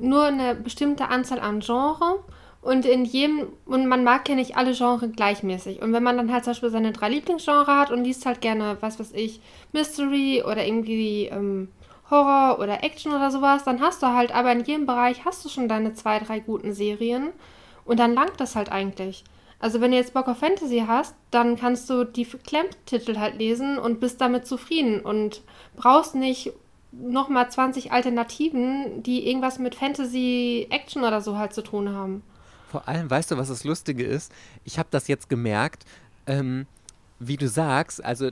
nur 0.01 0.25
eine 0.25 0.55
bestimmte 0.55 1.09
Anzahl 1.09 1.41
an 1.41 1.61
Genres 1.61 2.21
und 2.61 2.85
in 2.85 3.05
jedem, 3.05 3.49
und 3.67 3.87
man 3.87 4.05
mag 4.05 4.29
ja 4.29 4.35
nicht 4.35 4.57
alle 4.57 4.75
Genres 4.75 5.13
gleichmäßig. 5.15 5.81
Und 5.81 5.93
wenn 5.93 6.03
man 6.03 6.17
dann 6.17 6.33
halt 6.33 6.45
zum 6.45 6.53
Beispiel 6.53 6.71
seine 6.71 6.93
drei 6.93 7.09
Lieblingsgenres 7.09 7.67
hat 7.67 7.91
und 7.91 8.05
liest 8.05 8.27
halt 8.27 8.41
gerne, 8.41 8.77
was 8.81 8.99
weiß 8.99 9.13
ich, 9.15 9.41
Mystery 9.73 10.43
oder 10.43 10.67
irgendwie 10.67 11.27
ähm, 11.27 11.69
Horror 12.11 12.59
oder 12.59 12.83
Action 12.83 13.13
oder 13.13 13.31
sowas, 13.31 13.65
dann 13.65 13.81
hast 13.81 14.03
du 14.03 14.09
halt, 14.09 14.35
aber 14.35 14.53
in 14.53 14.65
jedem 14.65 14.87
Bereich 14.87 15.25
hast 15.25 15.45
du 15.45 15.49
schon 15.49 15.69
deine 15.69 15.95
zwei, 15.95 16.19
drei 16.19 16.41
guten 16.41 16.73
Serien. 16.73 17.29
Und 17.85 18.01
dann 18.01 18.15
langt 18.15 18.39
das 18.39 18.57
halt 18.57 18.71
eigentlich. 18.73 19.25
Also 19.61 19.81
wenn 19.81 19.91
du 19.91 19.97
jetzt 19.97 20.15
Bock 20.15 20.29
auf 20.29 20.39
Fantasy 20.39 20.85
hast, 20.87 21.15
dann 21.31 21.57
kannst 21.57 21.89
du 21.91 22.05
die 22.05 22.25
Klemmtitel 22.25 23.19
halt 23.19 23.39
lesen 23.39 23.79
und 23.79 24.01
bist 24.01 24.21
damit 24.21 24.47
zufrieden 24.47 25.01
und 25.01 25.43
brauchst 25.77 26.15
nicht 26.15 26.53
nochmal 26.93 27.51
20 27.51 27.93
Alternativen, 27.93 29.03
die 29.03 29.27
irgendwas 29.29 29.59
mit 29.59 29.75
Fantasy, 29.75 30.67
Action 30.71 31.03
oder 31.03 31.21
so 31.21 31.37
halt 31.37 31.53
zu 31.53 31.63
tun 31.63 31.95
haben. 31.95 32.23
Vor 32.71 32.87
allem, 32.87 33.11
weißt 33.11 33.31
du, 33.31 33.39
was 33.39 33.49
das 33.49 33.65
Lustige 33.65 34.05
ist? 34.05 34.31
Ich 34.65 34.79
habe 34.79 34.89
das 34.91 35.09
jetzt 35.09 35.29
gemerkt, 35.29 35.85
ähm, 36.27 36.67
wie 37.19 37.37
du 37.37 37.49
sagst, 37.49 38.05
also 38.05 38.31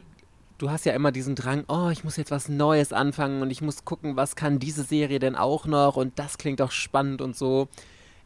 du 0.58 0.70
hast 0.70 0.84
ja 0.84 0.92
immer 0.92 1.10
diesen 1.10 1.34
Drang, 1.34 1.64
oh, 1.68 1.88
ich 1.90 2.04
muss 2.04 2.16
jetzt 2.16 2.30
was 2.30 2.48
Neues 2.48 2.92
anfangen 2.92 3.42
und 3.42 3.50
ich 3.50 3.62
muss 3.62 3.84
gucken, 3.84 4.16
was 4.16 4.36
kann 4.36 4.58
diese 4.58 4.84
Serie 4.84 5.18
denn 5.18 5.36
auch 5.36 5.66
noch 5.66 5.96
und 5.96 6.18
das 6.18 6.38
klingt 6.38 6.60
auch 6.60 6.70
spannend 6.70 7.22
und 7.22 7.34
so. 7.34 7.68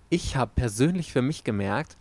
Ich 0.09 0.37
habe 0.37 0.51
persönlich 0.55 1.13
für 1.13 1.23
mich 1.23 1.45
gemerkt, 1.45 1.97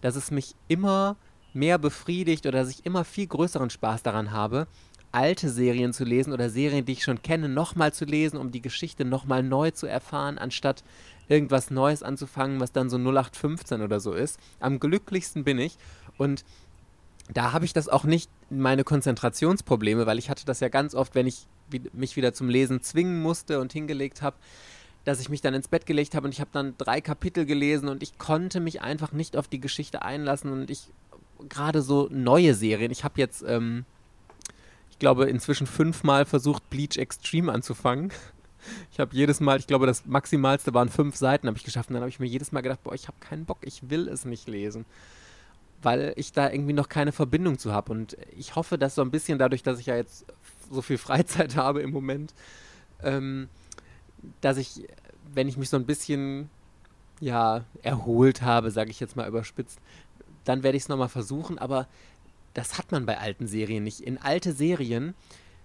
dass 0.00 0.16
es 0.16 0.32
mich 0.32 0.56
immer 0.66 1.16
mehr 1.54 1.78
befriedigt 1.78 2.46
oder 2.46 2.60
dass 2.60 2.70
ich 2.70 2.84
immer 2.84 3.04
viel 3.04 3.28
größeren 3.28 3.70
Spaß 3.70 4.02
daran 4.02 4.32
habe, 4.32 4.66
alte 5.12 5.50
Serien 5.50 5.92
zu 5.92 6.04
lesen 6.04 6.32
oder 6.32 6.48
Serien, 6.48 6.84
die 6.84 6.92
ich 6.92 7.04
schon 7.04 7.22
kenne, 7.22 7.48
nochmal 7.48 7.92
zu 7.92 8.04
lesen, 8.04 8.38
um 8.38 8.50
die 8.50 8.62
Geschichte 8.62 9.04
nochmal 9.04 9.42
neu 9.42 9.70
zu 9.70 9.86
erfahren, 9.86 10.38
anstatt 10.38 10.82
irgendwas 11.28 11.70
Neues 11.70 12.02
anzufangen, 12.02 12.60
was 12.60 12.72
dann 12.72 12.90
so 12.90 12.96
0815 12.96 13.82
oder 13.82 14.00
so 14.00 14.12
ist. 14.12 14.38
Am 14.60 14.80
glücklichsten 14.80 15.44
bin 15.44 15.58
ich 15.58 15.76
und 16.18 16.44
da 17.32 17.52
habe 17.52 17.64
ich 17.64 17.72
das 17.72 17.88
auch 17.88 18.04
nicht, 18.04 18.30
meine 18.50 18.84
Konzentrationsprobleme, 18.84 20.06
weil 20.06 20.18
ich 20.18 20.28
hatte 20.28 20.44
das 20.44 20.60
ja 20.60 20.68
ganz 20.68 20.94
oft, 20.94 21.14
wenn 21.14 21.26
ich 21.26 21.46
mich 21.92 22.16
wieder 22.16 22.34
zum 22.34 22.48
Lesen 22.48 22.82
zwingen 22.82 23.22
musste 23.22 23.60
und 23.60 23.72
hingelegt 23.72 24.22
habe, 24.22 24.36
dass 25.04 25.20
ich 25.20 25.28
mich 25.28 25.40
dann 25.40 25.54
ins 25.54 25.68
Bett 25.68 25.86
gelegt 25.86 26.14
habe 26.14 26.26
und 26.26 26.32
ich 26.32 26.40
habe 26.40 26.50
dann 26.52 26.74
drei 26.78 27.00
Kapitel 27.00 27.46
gelesen 27.46 27.88
und 27.88 28.02
ich 28.02 28.18
konnte 28.18 28.60
mich 28.60 28.82
einfach 28.82 29.12
nicht 29.12 29.36
auf 29.36 29.48
die 29.48 29.60
Geschichte 29.60 30.02
einlassen 30.02 30.52
und 30.52 30.70
ich 30.70 30.88
gerade 31.48 31.82
so 31.82 32.08
neue 32.10 32.54
Serien, 32.54 32.92
ich 32.92 33.04
habe 33.04 33.14
jetzt, 33.18 33.42
ähm, 33.46 33.84
ich 34.90 34.98
glaube, 34.98 35.24
inzwischen 35.24 35.66
fünfmal 35.66 36.24
versucht, 36.24 36.68
Bleach 36.70 36.96
Extreme 36.96 37.52
anzufangen. 37.52 38.12
Ich 38.90 39.00
habe 39.00 39.14
jedes 39.14 39.40
Mal, 39.40 39.58
ich 39.58 39.66
glaube, 39.66 39.86
das 39.86 40.06
Maximalste 40.06 40.74
waren 40.74 40.88
fünf 40.88 41.16
Seiten, 41.16 41.46
habe 41.46 41.56
ich 41.56 41.64
geschafft. 41.64 41.90
Und 41.90 41.94
dann 41.94 42.02
habe 42.02 42.10
ich 42.10 42.20
mir 42.20 42.26
jedes 42.26 42.52
Mal 42.52 42.60
gedacht, 42.60 42.82
boah, 42.82 42.94
ich 42.94 43.08
habe 43.08 43.18
keinen 43.20 43.44
Bock, 43.44 43.58
ich 43.62 43.90
will 43.90 44.08
es 44.08 44.24
nicht 44.24 44.48
lesen. 44.48 44.84
Weil 45.82 46.12
ich 46.16 46.32
da 46.32 46.50
irgendwie 46.50 46.72
noch 46.72 46.88
keine 46.88 47.12
Verbindung 47.12 47.58
zu 47.58 47.72
habe. 47.72 47.92
Und 47.92 48.16
ich 48.36 48.54
hoffe, 48.54 48.78
dass 48.78 48.94
so 48.94 49.02
ein 49.02 49.10
bisschen 49.10 49.38
dadurch, 49.38 49.62
dass 49.62 49.78
ich 49.78 49.86
ja 49.86 49.96
jetzt 49.96 50.26
so 50.70 50.82
viel 50.82 50.98
Freizeit 50.98 51.56
habe 51.56 51.82
im 51.82 51.90
Moment, 51.90 52.34
ähm, 53.02 53.48
dass 54.40 54.56
ich, 54.56 54.86
wenn 55.34 55.48
ich 55.48 55.56
mich 55.56 55.68
so 55.68 55.76
ein 55.76 55.86
bisschen 55.86 56.48
ja, 57.20 57.64
erholt 57.82 58.42
habe, 58.42 58.70
sage 58.70 58.90
ich 58.90 59.00
jetzt 59.00 59.16
mal 59.16 59.28
überspitzt, 59.28 59.78
dann 60.44 60.62
werde 60.62 60.76
ich 60.76 60.84
es 60.84 60.88
nochmal 60.88 61.08
versuchen, 61.08 61.58
aber 61.58 61.86
das 62.54 62.78
hat 62.78 62.90
man 62.92 63.06
bei 63.06 63.18
alten 63.18 63.46
Serien 63.46 63.84
nicht. 63.84 64.00
In 64.00 64.18
alte 64.18 64.52
Serien, 64.52 65.14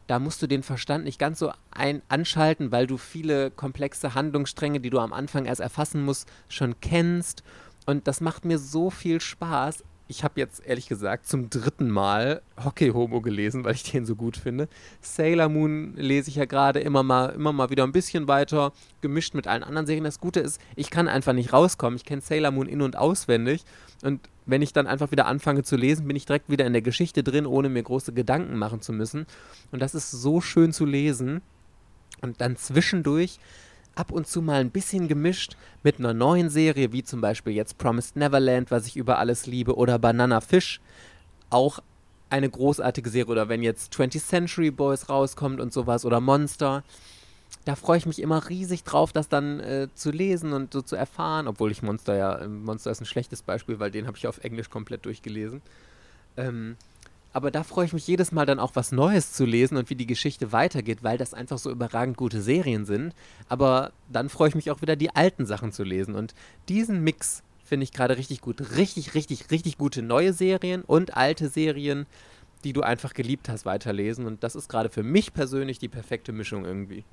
da 0.08 0.20
musst 0.20 0.42
du 0.42 0.48
den 0.48 0.64
Verstand 0.64 1.04
nicht 1.04 1.20
ganz 1.20 1.40
so 1.40 1.52
ein 1.72 2.02
anschalten, 2.08 2.72
weil 2.72 2.88
du 2.88 2.98
viele 2.98 3.52
komplexe 3.52 4.16
Handlungsstränge, 4.16 4.80
die 4.80 4.90
du 4.90 5.00
am 5.00 5.14
Anfang 5.14 5.46
erst 5.46 5.62
erfassen 5.62 6.04
musst, 6.04 6.28
schon 6.50 6.80
kennst. 6.82 7.44
Und 7.86 8.08
das 8.08 8.22
macht 8.22 8.46
mir 8.46 8.58
so 8.58 8.90
viel 8.90 9.22
Spaß 9.22 9.84
ich 10.08 10.24
habe 10.24 10.40
jetzt 10.40 10.66
ehrlich 10.66 10.88
gesagt 10.88 11.28
zum 11.28 11.50
dritten 11.50 11.90
Mal 11.90 12.42
Hockey 12.64 12.90
Homo 12.90 13.22
gelesen, 13.22 13.64
weil 13.64 13.76
ich 13.76 13.84
den 13.84 14.06
so 14.06 14.16
gut 14.16 14.38
finde. 14.38 14.70
Sailor 15.02 15.50
Moon 15.50 15.94
lese 15.96 16.30
ich 16.30 16.36
ja 16.36 16.46
gerade 16.46 16.80
immer 16.80 17.04
mal, 17.04 17.30
immer 17.30 17.52
mal 17.52 17.70
wieder 17.70 17.84
ein 17.84 17.92
bisschen 17.92 18.28
weiter, 18.28 18.72
gemischt 19.02 19.34
mit 19.34 19.48
allen 19.48 19.64
anderen 19.64 19.86
Serien. 19.86 20.06
Das 20.06 20.20
Gute 20.20 20.40
ist, 20.40 20.62
ich 20.76 20.90
kann 20.90 21.08
einfach 21.08 21.34
nicht 21.34 21.54
rauskommen. 21.54 21.98
Ich 21.98 22.06
kenne 22.06 22.22
Sailor 22.22 22.52
Moon 22.52 22.68
in- 22.68 22.82
und 22.82 22.98
auswendig. 22.98 23.64
Und 24.04 24.22
wenn 24.48 24.62
ich 24.62 24.74
dann 24.74 24.88
einfach 24.88 25.12
wieder 25.12 25.28
anfange 25.28 25.64
zu 25.64 25.76
lesen, 25.76 26.08
bin 26.08 26.16
ich 26.16 26.26
direkt 26.26 26.50
wieder 26.50 26.66
in 26.66 26.74
der 26.74 26.82
Geschichte 26.82 27.22
drin, 27.22 27.46
ohne 27.46 27.70
mir 27.70 27.84
große 27.84 28.14
Gedanken 28.14 28.58
machen 28.58 28.82
zu 28.82 28.94
müssen. 28.94 29.28
Und 29.72 29.82
das 29.82 29.94
ist 29.94 30.10
so 30.10 30.42
schön 30.42 30.72
zu 30.74 30.86
lesen. 30.86 31.42
Und 32.22 32.42
dann 32.42 32.56
zwischendurch 32.56 33.40
ab 33.94 34.12
und 34.12 34.26
zu 34.26 34.42
mal 34.42 34.62
ein 34.62 34.72
bisschen 34.72 35.08
gemischt 35.08 35.58
mit 35.84 36.00
einer 36.00 36.14
neuen 36.14 36.50
Serie, 36.50 36.94
wie 36.94 37.04
zum 37.04 37.20
Beispiel 37.20 37.54
jetzt 37.54 37.78
Promised 37.78 38.16
Neverland, 38.16 38.72
was 38.72 38.88
ich 38.88 38.96
über 38.96 39.20
alles 39.20 39.46
liebe, 39.46 39.76
oder 39.76 40.00
Banana 40.00 40.40
Fish, 40.40 40.80
auch 41.50 41.80
eine 42.30 42.50
großartige 42.50 43.10
Serie. 43.10 43.32
Oder 43.32 43.50
wenn 43.50 43.62
jetzt 43.62 43.94
20th 43.94 44.26
Century 44.26 44.72
Boys 44.72 45.10
rauskommt 45.10 45.60
und 45.60 45.74
sowas, 45.74 46.06
oder 46.06 46.22
Monster. 46.22 46.84
Da 47.68 47.76
freue 47.76 47.98
ich 47.98 48.06
mich 48.06 48.22
immer 48.22 48.48
riesig 48.48 48.86
drauf, 48.86 49.12
das 49.12 49.28
dann 49.28 49.60
äh, 49.60 49.90
zu 49.94 50.10
lesen 50.10 50.54
und 50.54 50.72
so 50.72 50.82
zu 50.82 50.96
erfahren, 50.96 51.50
obwohl 51.50 51.70
ich 51.70 51.82
Monster 51.82 52.16
ja, 52.16 52.48
Monster 52.48 52.92
ist 52.92 53.02
ein 53.02 53.06
schlechtes 53.06 53.42
Beispiel, 53.42 53.78
weil 53.78 53.92
den 53.92 54.08
habe 54.08 54.16
ich 54.16 54.26
auf 54.26 54.38
Englisch 54.38 54.70
komplett 54.70 55.06
durchgelesen. 55.06 55.62
Ähm, 56.38 56.78
aber 57.34 57.52
da 57.52 57.64
freue 57.64 57.86
ich 57.86 57.92
mich 57.92 58.08
jedes 58.08 58.32
Mal 58.32 58.46
dann 58.46 58.60
auch 58.60 58.78
was 58.78 58.94
Neues 58.94 59.34
zu 59.34 59.44
lesen 59.44 59.76
und 59.76 59.90
wie 59.90 59.96
die 59.96 60.08
Geschichte 60.08 60.54
weitergeht, 60.54 61.00
weil 61.04 61.18
das 61.18 61.34
einfach 61.34 61.58
so 61.58 61.70
überragend 61.70 62.16
gute 62.16 62.42
Serien 62.42 62.86
sind. 62.86 63.14
Aber 63.50 63.92
dann 64.10 64.30
freue 64.30 64.48
ich 64.48 64.56
mich 64.56 64.72
auch 64.72 64.82
wieder, 64.82 64.96
die 64.96 65.14
alten 65.14 65.46
Sachen 65.46 65.74
zu 65.74 65.84
lesen. 65.84 66.16
Und 66.16 66.36
diesen 66.70 67.04
Mix 67.04 67.44
finde 67.66 67.84
ich 67.84 67.92
gerade 67.92 68.16
richtig 68.16 68.40
gut. 68.40 68.78
Richtig, 68.78 69.14
richtig, 69.14 69.52
richtig 69.52 69.78
gute 69.78 70.04
neue 70.04 70.32
Serien 70.32 70.84
und 70.84 71.18
alte 71.18 71.50
Serien, 71.50 72.06
die 72.64 72.72
du 72.72 72.82
einfach 72.82 73.14
geliebt 73.14 73.50
hast, 73.50 73.66
weiterlesen. 73.66 74.26
Und 74.26 74.42
das 74.42 74.56
ist 74.56 74.70
gerade 74.70 74.88
für 74.88 75.04
mich 75.04 75.34
persönlich 75.34 75.80
die 75.80 75.90
perfekte 75.90 76.32
Mischung 76.32 76.64
irgendwie. 76.64 77.04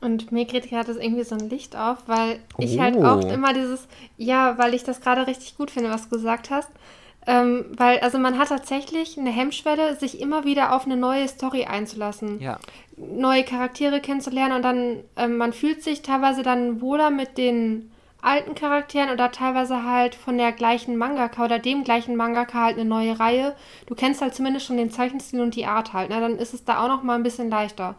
Und 0.00 0.30
mir 0.30 0.44
gerade 0.44 0.86
das 0.86 0.96
irgendwie 0.96 1.24
so 1.24 1.34
ein 1.34 1.48
Licht 1.48 1.74
auf, 1.74 1.98
weil 2.06 2.40
ich 2.58 2.78
halt 2.78 2.96
oh. 2.96 3.04
halt 3.04 3.24
oft 3.24 3.32
immer 3.32 3.54
dieses, 3.54 3.88
ja, 4.18 4.58
weil 4.58 4.74
ich 4.74 4.84
das 4.84 5.00
gerade 5.00 5.26
richtig 5.26 5.56
gut 5.56 5.70
finde, 5.70 5.90
was 5.90 6.04
du 6.04 6.10
gesagt 6.10 6.50
hast. 6.50 6.70
Ähm, 7.26 7.64
weil, 7.76 7.98
also 8.00 8.18
man 8.18 8.38
hat 8.38 8.50
tatsächlich 8.50 9.18
eine 9.18 9.30
Hemmschwelle, 9.30 9.96
sich 9.96 10.20
immer 10.20 10.44
wieder 10.44 10.74
auf 10.74 10.84
eine 10.84 10.96
neue 10.96 11.26
Story 11.26 11.64
einzulassen. 11.64 12.40
Ja. 12.40 12.58
Neue 12.96 13.42
Charaktere 13.42 14.00
kennenzulernen 14.00 14.56
und 14.56 14.62
dann, 14.62 15.00
ähm, 15.16 15.36
man 15.36 15.52
fühlt 15.52 15.82
sich 15.82 16.02
teilweise 16.02 16.42
dann 16.42 16.80
wohler 16.80 17.10
mit 17.10 17.36
den 17.36 17.90
alten 18.22 18.54
Charakteren 18.54 19.10
oder 19.10 19.30
teilweise 19.30 19.84
halt 19.84 20.14
von 20.14 20.38
der 20.38 20.52
gleichen 20.52 20.96
Mangaka 20.96 21.44
oder 21.44 21.58
dem 21.58 21.84
gleichen 21.84 22.16
Mangaka 22.16 22.64
halt 22.64 22.76
eine 22.76 22.88
neue 22.88 23.18
Reihe. 23.18 23.54
Du 23.86 23.94
kennst 23.94 24.20
halt 24.20 24.34
zumindest 24.34 24.66
schon 24.66 24.76
den 24.76 24.90
Zeichenstil 24.90 25.40
und 25.40 25.54
die 25.54 25.66
Art 25.66 25.92
halt, 25.92 26.10
ne? 26.10 26.20
Dann 26.20 26.38
ist 26.38 26.54
es 26.54 26.64
da 26.64 26.82
auch 26.82 26.88
noch 26.88 27.02
mal 27.02 27.14
ein 27.14 27.22
bisschen 27.22 27.50
leichter. 27.50 27.96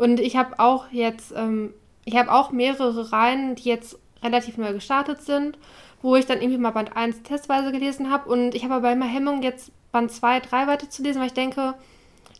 Und 0.00 0.20
ich 0.20 0.36
habe 0.36 0.58
auch 0.58 0.90
jetzt, 0.90 1.32
ähm, 1.36 1.74
ich 2.04 2.16
habe 2.16 2.32
auch 2.32 2.50
mehrere 2.50 3.12
Reihen, 3.12 3.54
die 3.54 3.68
jetzt 3.68 3.98
relativ 4.22 4.56
neu 4.56 4.72
gestartet 4.72 5.22
sind 5.22 5.58
wo 6.02 6.16
ich 6.16 6.26
dann 6.26 6.40
irgendwie 6.40 6.58
mal 6.58 6.70
Band 6.70 6.96
1 6.96 7.22
testweise 7.22 7.72
gelesen 7.72 8.10
habe. 8.10 8.28
Und 8.28 8.54
ich 8.54 8.64
habe 8.64 8.74
aber 8.74 8.92
immer 8.92 9.06
Hemmung, 9.06 9.42
jetzt 9.42 9.70
Band 9.92 10.10
2, 10.10 10.40
3 10.40 10.66
weiter 10.66 10.88
zu 10.88 11.02
lesen, 11.02 11.20
weil 11.20 11.28
ich 11.28 11.34
denke, 11.34 11.74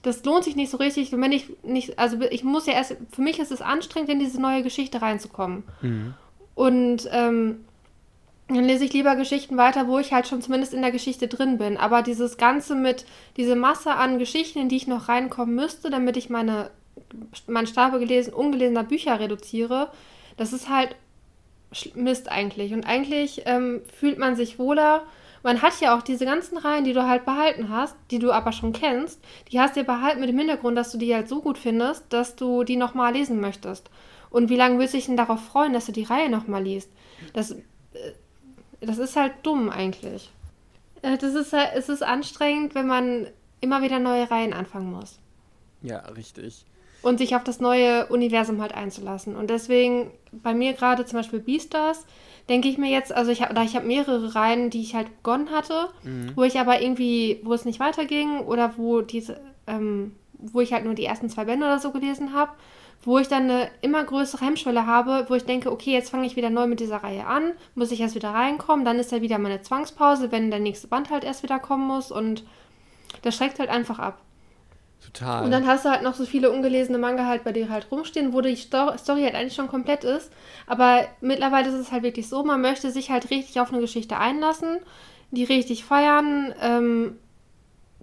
das 0.02 0.24
lohnt 0.24 0.44
sich 0.44 0.56
nicht 0.56 0.70
so 0.70 0.78
richtig. 0.78 1.12
wenn 1.12 1.32
ich 1.32 1.46
nicht, 1.62 1.98
also 1.98 2.20
ich 2.30 2.42
muss 2.42 2.66
ja 2.66 2.72
erst, 2.72 2.96
für 3.12 3.22
mich 3.22 3.38
ist 3.38 3.52
es 3.52 3.60
anstrengend, 3.60 4.10
in 4.10 4.18
diese 4.18 4.40
neue 4.40 4.62
Geschichte 4.62 5.02
reinzukommen. 5.02 5.64
Mhm. 5.82 6.14
Und 6.54 7.08
ähm, 7.12 7.64
dann 8.48 8.64
lese 8.64 8.84
ich 8.84 8.92
lieber 8.92 9.14
Geschichten 9.14 9.56
weiter, 9.56 9.86
wo 9.86 9.98
ich 9.98 10.12
halt 10.12 10.26
schon 10.26 10.42
zumindest 10.42 10.74
in 10.74 10.82
der 10.82 10.90
Geschichte 10.90 11.28
drin 11.28 11.58
bin. 11.58 11.76
Aber 11.76 12.02
dieses 12.02 12.36
Ganze 12.36 12.74
mit, 12.74 13.04
diese 13.36 13.56
Masse 13.56 13.92
an 13.92 14.18
Geschichten, 14.18 14.58
in 14.58 14.68
die 14.68 14.76
ich 14.76 14.88
noch 14.88 15.08
reinkommen 15.08 15.54
müsste, 15.54 15.90
damit 15.90 16.16
ich 16.16 16.30
meine, 16.30 16.70
meinen 17.46 17.66
Stapel 17.66 18.00
gelesen, 18.00 18.32
ungelesener 18.32 18.84
Bücher 18.84 19.20
reduziere, 19.20 19.90
das 20.36 20.52
ist 20.52 20.68
halt 20.68 20.96
Mist 21.94 22.30
eigentlich. 22.30 22.72
Und 22.72 22.84
eigentlich 22.84 23.42
ähm, 23.46 23.82
fühlt 23.92 24.18
man 24.18 24.36
sich 24.36 24.58
wohler. 24.58 25.04
Man 25.42 25.62
hat 25.62 25.80
ja 25.80 25.96
auch 25.96 26.02
diese 26.02 26.24
ganzen 26.24 26.58
Reihen, 26.58 26.84
die 26.84 26.92
du 26.92 27.06
halt 27.06 27.24
behalten 27.24 27.70
hast, 27.70 27.96
die 28.10 28.18
du 28.18 28.32
aber 28.32 28.52
schon 28.52 28.72
kennst, 28.72 29.20
die 29.50 29.60
hast 29.60 29.76
du 29.76 29.80
ja 29.80 29.86
behalten 29.86 30.20
mit 30.20 30.28
dem 30.28 30.38
Hintergrund, 30.38 30.76
dass 30.76 30.92
du 30.92 30.98
die 30.98 31.14
halt 31.14 31.28
so 31.28 31.40
gut 31.40 31.56
findest, 31.56 32.12
dass 32.12 32.36
du 32.36 32.64
die 32.64 32.76
nochmal 32.76 33.12
lesen 33.12 33.40
möchtest. 33.40 33.88
Und 34.28 34.48
wie 34.48 34.56
lange 34.56 34.78
willst 34.78 34.94
du 34.94 34.98
dich 34.98 35.06
denn 35.06 35.16
darauf 35.16 35.44
freuen, 35.44 35.72
dass 35.72 35.86
du 35.86 35.92
die 35.92 36.04
Reihe 36.04 36.28
nochmal 36.28 36.62
liest? 36.62 36.90
Das, 37.32 37.52
äh, 37.52 37.58
das 38.80 38.98
ist 38.98 39.16
halt 39.16 39.34
dumm 39.42 39.70
eigentlich. 39.70 40.30
Äh, 41.02 41.16
das 41.16 41.34
ist 41.34 41.52
halt, 41.52 41.70
es 41.74 41.88
ist 41.88 42.02
anstrengend, 42.02 42.74
wenn 42.74 42.86
man 42.86 43.26
immer 43.60 43.82
wieder 43.82 43.98
neue 43.98 44.30
Reihen 44.30 44.52
anfangen 44.52 44.90
muss. 44.90 45.18
Ja, 45.82 45.98
richtig 46.00 46.66
und 47.02 47.18
sich 47.18 47.36
auf 47.36 47.44
das 47.44 47.60
neue 47.60 48.06
Universum 48.06 48.60
halt 48.60 48.74
einzulassen. 48.74 49.36
Und 49.36 49.50
deswegen 49.50 50.10
bei 50.32 50.54
mir 50.54 50.74
gerade 50.74 51.04
zum 51.06 51.18
Beispiel 51.18 51.40
Beastars, 51.40 52.06
denke 52.48 52.68
ich 52.68 52.78
mir 52.78 52.90
jetzt, 52.90 53.12
also 53.12 53.30
ich 53.30 53.42
habe 53.42 53.62
ich 53.64 53.76
habe 53.76 53.86
mehrere 53.86 54.34
Reihen, 54.34 54.70
die 54.70 54.80
ich 54.80 54.94
halt 54.94 55.08
begonnen 55.16 55.50
hatte, 55.50 55.88
mhm. 56.02 56.32
wo 56.34 56.42
ich 56.42 56.58
aber 56.58 56.82
irgendwie, 56.82 57.40
wo 57.44 57.54
es 57.54 57.64
nicht 57.64 57.80
weiterging 57.80 58.40
oder 58.40 58.76
wo 58.76 59.00
diese, 59.02 59.40
ähm, 59.66 60.14
wo 60.32 60.60
ich 60.60 60.72
halt 60.72 60.84
nur 60.84 60.94
die 60.94 61.04
ersten 61.04 61.28
zwei 61.28 61.44
Bände 61.44 61.66
oder 61.66 61.78
so 61.78 61.90
gelesen 61.92 62.34
habe, 62.34 62.52
wo 63.02 63.18
ich 63.18 63.28
dann 63.28 63.44
eine 63.44 63.68
immer 63.80 64.04
größere 64.04 64.44
Hemmschwelle 64.44 64.86
habe, 64.86 65.26
wo 65.28 65.34
ich 65.34 65.44
denke, 65.44 65.72
okay, 65.72 65.92
jetzt 65.92 66.10
fange 66.10 66.26
ich 66.26 66.36
wieder 66.36 66.50
neu 66.50 66.66
mit 66.66 66.80
dieser 66.80 66.98
Reihe 66.98 67.26
an, 67.26 67.52
muss 67.74 67.92
ich 67.92 68.00
erst 68.00 68.14
wieder 68.14 68.30
reinkommen, 68.30 68.84
dann 68.84 68.98
ist 68.98 69.12
ja 69.12 69.22
wieder 69.22 69.38
meine 69.38 69.62
Zwangspause, 69.62 70.32
wenn 70.32 70.50
der 70.50 70.60
nächste 70.60 70.88
Band 70.88 71.10
halt 71.10 71.24
erst 71.24 71.42
wieder 71.42 71.58
kommen 71.58 71.86
muss 71.86 72.10
und 72.10 72.44
das 73.22 73.36
schreckt 73.36 73.58
halt 73.58 73.70
einfach 73.70 73.98
ab. 73.98 74.20
Total. 75.04 75.44
Und 75.44 75.50
dann 75.50 75.66
hast 75.66 75.84
du 75.84 75.90
halt 75.90 76.02
noch 76.02 76.14
so 76.14 76.26
viele 76.26 76.50
ungelesene 76.50 76.98
Manga 76.98 77.26
halt 77.26 77.42
bei 77.42 77.52
dir 77.52 77.68
halt 77.70 77.90
rumstehen, 77.90 78.32
wo 78.32 78.40
die 78.40 78.56
Story 78.56 79.22
halt 79.22 79.34
eigentlich 79.34 79.54
schon 79.54 79.68
komplett 79.68 80.04
ist. 80.04 80.30
Aber 80.66 81.04
mittlerweile 81.20 81.68
ist 81.68 81.74
es 81.74 81.90
halt 81.90 82.02
wirklich 82.02 82.28
so, 82.28 82.44
man 82.44 82.60
möchte 82.60 82.90
sich 82.90 83.10
halt 83.10 83.30
richtig 83.30 83.60
auf 83.60 83.72
eine 83.72 83.80
Geschichte 83.80 84.18
einlassen, 84.18 84.78
die 85.30 85.44
richtig 85.44 85.84
feiern, 85.84 86.54
ähm, 86.60 87.18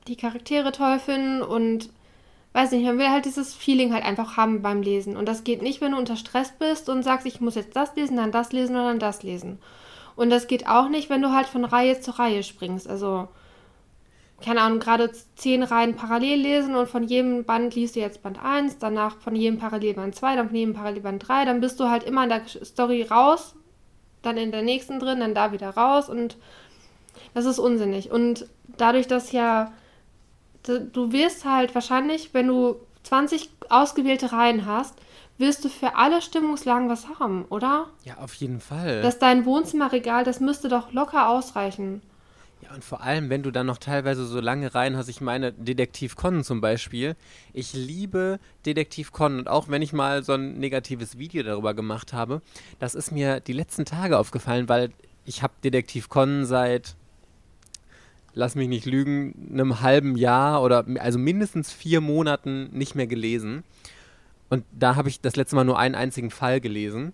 die 0.08 0.16
Charaktere 0.16 0.72
toll 0.72 1.00
finden 1.00 1.42
und 1.42 1.90
weiß 2.54 2.72
nicht, 2.72 2.86
man 2.86 2.98
will 2.98 3.10
halt 3.10 3.26
dieses 3.26 3.54
Feeling 3.54 3.94
halt 3.94 4.04
einfach 4.04 4.36
haben 4.36 4.64
beim 4.64 4.82
Lesen. 4.82 5.16
Und 5.16 5.28
das 5.28 5.44
geht 5.44 5.62
nicht, 5.62 5.82
wenn 5.82 5.92
du 5.92 5.98
unter 5.98 6.16
Stress 6.16 6.52
bist 6.58 6.90
und 6.90 7.04
sagst, 7.04 7.28
ich 7.28 7.40
muss 7.40 7.56
jetzt 7.56 7.76
das 7.76 7.96
lesen, 7.96 8.18
dann 8.18 8.32
das 8.32 8.52
lesen 8.52 8.76
oder 8.76 8.88
dann 8.88 9.00
das 9.00 9.22
lesen. 9.22 9.60
Und 10.16 10.32
das 10.32 10.48
geht 10.48 10.68
auch 10.68 10.90
nicht, 10.90 11.12
wenn 11.12 11.22
du 11.22 11.32
halt 11.32 11.46
von 11.46 11.64
Reihe 11.64 12.00
zu 12.00 12.18
Reihe 12.18 12.42
springst. 12.42 12.90
Also 12.90 13.28
keine 14.42 14.62
Ahnung, 14.62 14.80
gerade 14.80 15.12
zehn 15.36 15.64
Reihen 15.64 15.96
parallel 15.96 16.40
lesen 16.40 16.76
und 16.76 16.88
von 16.88 17.04
jedem 17.04 17.44
Band 17.44 17.74
liest 17.74 17.96
du 17.96 18.00
jetzt 18.00 18.22
Band 18.22 18.40
1, 18.44 18.78
danach 18.78 19.18
von 19.18 19.36
jedem 19.36 19.58
Parallelband 19.58 20.16
2, 20.16 20.36
dann 20.36 20.48
von 20.48 20.56
jedem 20.56 20.74
Parallelband 20.74 21.28
3, 21.28 21.46
dann 21.46 21.60
bist 21.60 21.80
du 21.80 21.90
halt 21.90 22.04
immer 22.04 22.24
in 22.24 22.30
der 22.30 22.44
Story 22.48 23.04
raus, 23.04 23.56
dann 24.22 24.38
in 24.38 24.52
der 24.52 24.62
nächsten 24.62 25.00
drin, 25.00 25.20
dann 25.20 25.34
da 25.34 25.52
wieder 25.52 25.72
raus 25.72 26.08
und 26.08 26.38
das 27.34 27.46
ist 27.46 27.58
unsinnig. 27.60 28.12
Und 28.12 28.48
dadurch, 28.78 29.08
dass 29.08 29.32
ja, 29.32 29.72
du 30.64 31.12
wirst 31.12 31.46
halt 31.46 31.74
wahrscheinlich, 31.74 32.34
wenn 32.34 32.48
du 32.48 32.76
20 33.04 33.50
ausgewählte 33.70 34.32
Reihen 34.32 34.66
hast, 34.66 34.96
wirst 35.38 35.64
du 35.64 35.70
für 35.70 35.96
alle 35.96 36.22
Stimmungslagen 36.22 36.90
was 36.90 37.08
haben, 37.20 37.46
oder? 37.50 37.88
Ja, 38.04 38.18
auf 38.18 38.34
jeden 38.36 38.60
Fall. 38.60 39.02
Dass 39.02 39.20
dein 39.20 39.46
Wohnzimmerregal, 39.46 40.24
das 40.24 40.40
müsste 40.40 40.68
doch 40.68 40.92
locker 40.94 41.30
ausreichen. 41.30 42.02
Ja, 42.62 42.74
und 42.74 42.84
vor 42.84 43.02
allem, 43.02 43.30
wenn 43.30 43.44
du 43.44 43.52
dann 43.52 43.68
noch 43.68 43.78
teilweise 43.78 44.26
so 44.26 44.40
lange 44.40 44.74
Reihen 44.74 44.98
hast, 44.98 45.10
ich 45.10 45.22
meine, 45.22 45.54
Detektiv 45.54 46.16
Con 46.16 46.44
zum 46.44 46.60
Beispiel. 46.60 47.16
Ich 47.54 47.74
liebe 47.74 48.40
Detektiv 48.66 49.12
Con 49.12 49.38
und 49.38 49.48
auch 49.48 49.70
wenn 49.70 49.82
ich 49.82 49.94
mal 49.94 50.24
so 50.24 50.34
ein 50.34 50.58
negatives 50.58 51.18
Video 51.20 51.44
darüber 51.44 51.74
gemacht 51.74 52.14
habe, 52.14 52.42
das 52.80 52.96
ist 52.96 53.12
mir 53.12 53.40
die 53.42 53.54
letzten 53.54 53.86
Tage 53.86 54.18
aufgefallen, 54.18 54.68
weil 54.70 54.92
ich 55.26 55.44
habe 55.44 55.54
Detektiv 55.64 56.10
Con 56.10 56.46
seit, 56.46 56.96
lass 58.34 58.56
mich 58.56 58.70
nicht 58.70 58.86
lügen, 58.86 59.50
einem 59.52 59.82
halben 59.82 60.18
Jahr 60.18 60.64
oder 60.64 60.86
also 61.00 61.20
mindestens 61.20 61.72
vier 61.72 62.02
Monaten 62.02 62.70
nicht 62.72 62.96
mehr 62.96 63.08
gelesen. 63.08 63.64
Und 64.50 64.64
da 64.72 64.96
habe 64.96 65.10
ich 65.10 65.22
das 65.22 65.36
letzte 65.36 65.56
Mal 65.56 65.66
nur 65.66 65.78
einen 65.78 65.96
einzigen 65.96 66.32
Fall 66.32 66.60
gelesen. 66.60 67.14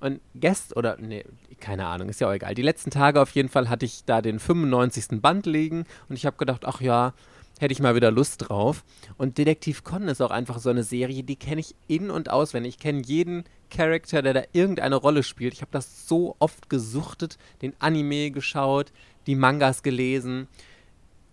Und 0.00 0.20
gest 0.34 0.76
oder 0.76 0.96
nee, 0.98 1.24
keine 1.58 1.86
Ahnung, 1.86 2.08
ist 2.08 2.20
ja 2.20 2.28
auch 2.28 2.32
egal. 2.32 2.54
Die 2.54 2.62
letzten 2.62 2.90
Tage 2.90 3.20
auf 3.20 3.30
jeden 3.30 3.48
Fall 3.48 3.68
hatte 3.68 3.84
ich 3.84 4.04
da 4.04 4.22
den 4.22 4.38
95. 4.38 5.20
Band 5.20 5.46
liegen 5.46 5.84
und 6.08 6.16
ich 6.16 6.24
habe 6.24 6.36
gedacht, 6.36 6.64
ach 6.64 6.80
ja, 6.80 7.14
hätte 7.58 7.72
ich 7.72 7.80
mal 7.80 7.94
wieder 7.94 8.10
Lust 8.10 8.48
drauf. 8.48 8.84
Und 9.16 9.38
Detektiv 9.38 9.84
Conan 9.84 10.08
ist 10.08 10.22
auch 10.22 10.30
einfach 10.30 10.58
so 10.58 10.70
eine 10.70 10.84
Serie, 10.84 11.22
die 11.22 11.36
kenne 11.36 11.60
ich 11.60 11.74
in- 11.88 12.10
und 12.10 12.30
auswendig. 12.30 12.74
Ich 12.74 12.80
kenne 12.80 13.02
jeden 13.04 13.44
Charakter, 13.70 14.22
der 14.22 14.34
da 14.34 14.42
irgendeine 14.52 14.96
Rolle 14.96 15.22
spielt. 15.22 15.52
Ich 15.54 15.60
habe 15.60 15.72
das 15.72 16.06
so 16.08 16.36
oft 16.38 16.70
gesuchtet, 16.70 17.38
den 17.62 17.74
Anime 17.80 18.30
geschaut, 18.30 18.92
die 19.26 19.34
Mangas 19.34 19.82
gelesen. 19.82 20.48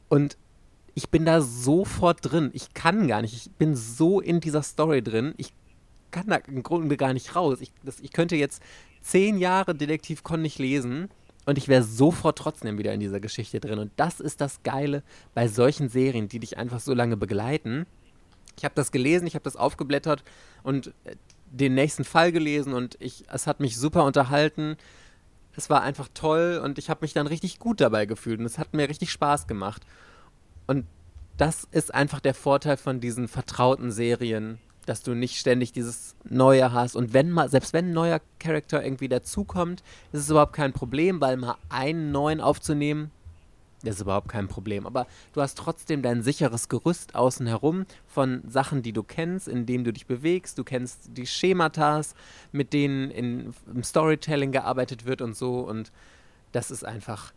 Und 0.10 0.38
ich 0.96 1.10
bin 1.10 1.26
da 1.26 1.42
sofort 1.42 2.20
drin. 2.22 2.50
Ich 2.54 2.74
kann 2.74 3.08
gar 3.08 3.22
nicht. 3.22 3.34
Ich 3.34 3.52
bin 3.52 3.76
so 3.76 4.20
in 4.20 4.40
dieser 4.40 4.64
Story 4.64 5.02
drin. 5.02 5.34
Ich 5.38 5.54
kann 6.16 6.28
da 6.28 6.38
im 6.38 6.64
Grunde 6.64 6.96
gar 6.96 7.14
nicht 7.14 7.36
raus. 7.36 7.60
Ich, 7.60 7.74
das, 7.84 8.00
ich 8.00 8.14
könnte 8.14 8.38
jetzt 8.38 8.62
zehn 9.02 9.38
Jahre 9.38 9.76
Detektiv 9.76 10.24
Con 10.24 10.42
nicht 10.42 10.60
lesen 10.60 11.10
und 11.46 11.58
ich 11.58 11.68
wäre 11.68 11.84
sofort 11.84 12.38
trotzdem 12.38 12.78
wieder 12.78 12.94
in 12.94 13.02
dieser 13.02 13.20
Geschichte 13.20 13.60
drin. 13.60 13.80
Und 13.80 13.92
das 13.98 14.22
ist 14.22 14.40
das 14.40 14.64
Geile 14.64 15.04
bei 15.34 15.50
solchen 15.50 15.90
Serien, 15.90 16.30
die 16.30 16.40
dich 16.40 16.58
einfach 16.58 16.80
so 16.80 16.94
lange 16.94 17.18
begleiten. 17.18 17.86
Ich 18.58 18.64
habe 18.64 18.74
das 18.76 18.94
gelesen, 18.94 19.28
ich 19.28 19.36
habe 19.36 19.44
das 19.44 19.58
aufgeblättert 19.58 20.24
und 20.64 20.88
äh, 21.04 21.18
den 21.52 21.76
nächsten 21.76 22.06
Fall 22.06 22.32
gelesen 22.32 22.74
und 22.74 22.96
ich, 23.00 23.26
es 23.30 23.46
hat 23.46 23.60
mich 23.60 23.78
super 23.78 24.06
unterhalten. 24.06 24.78
Es 25.58 25.70
war 25.70 25.84
einfach 25.84 26.08
toll 26.14 26.62
und 26.64 26.78
ich 26.78 26.90
habe 26.90 27.00
mich 27.02 27.14
dann 27.14 27.28
richtig 27.28 27.60
gut 27.60 27.82
dabei 27.82 28.06
gefühlt 28.06 28.40
und 28.40 28.46
es 28.46 28.58
hat 28.58 28.74
mir 28.74 28.88
richtig 28.88 29.12
Spaß 29.12 29.48
gemacht. 29.48 29.84
Und 30.66 30.86
das 31.38 31.68
ist 31.72 31.94
einfach 31.94 32.22
der 32.22 32.34
Vorteil 32.34 32.78
von 32.78 33.02
diesen 33.02 33.28
vertrauten 33.28 33.92
Serien, 33.92 34.60
dass 34.86 35.02
du 35.02 35.14
nicht 35.14 35.38
ständig 35.38 35.72
dieses 35.72 36.16
Neue 36.24 36.72
hast. 36.72 36.96
Und 36.96 37.14
wenn 37.14 37.32
mal, 37.32 37.50
selbst 37.50 37.74
wenn 37.74 37.90
ein 37.90 37.94
neuer 37.94 38.22
Charakter 38.40 38.84
irgendwie 38.84 39.10
dazukommt, 39.10 39.84
ist 40.12 40.22
es 40.22 40.30
überhaupt 40.30 40.54
kein 40.54 40.74
Problem, 40.74 41.22
weil 41.22 41.38
mal 41.38 41.58
einen 41.70 42.12
neuen 42.12 42.42
aufzunehmen, 42.42 43.12
das 43.84 43.96
ist 43.96 44.02
überhaupt 44.02 44.30
kein 44.30 44.48
Problem. 44.48 44.86
Aber 44.88 45.06
du 45.34 45.42
hast 45.42 45.58
trotzdem 45.58 46.02
dein 46.02 46.24
sicheres 46.24 46.70
Gerüst 46.70 47.14
außen 47.16 47.46
herum 47.46 47.86
von 48.08 48.42
Sachen, 48.48 48.82
die 48.82 48.94
du 48.94 49.04
kennst, 49.04 49.48
in 49.48 49.66
denen 49.66 49.84
du 49.84 49.94
dich 49.94 50.08
bewegst. 50.08 50.58
Du 50.58 50.64
kennst 50.64 51.10
die 51.16 51.28
Schematas, 51.28 52.16
mit 52.52 52.74
denen 52.74 53.12
in, 53.12 53.54
im 53.72 53.84
Storytelling 53.84 54.52
gearbeitet 54.52 55.06
wird 55.06 55.22
und 55.22 55.36
so. 55.36 55.60
Und 55.60 55.92
das 56.52 56.72
ist 56.72 56.84
einfach 56.84 57.32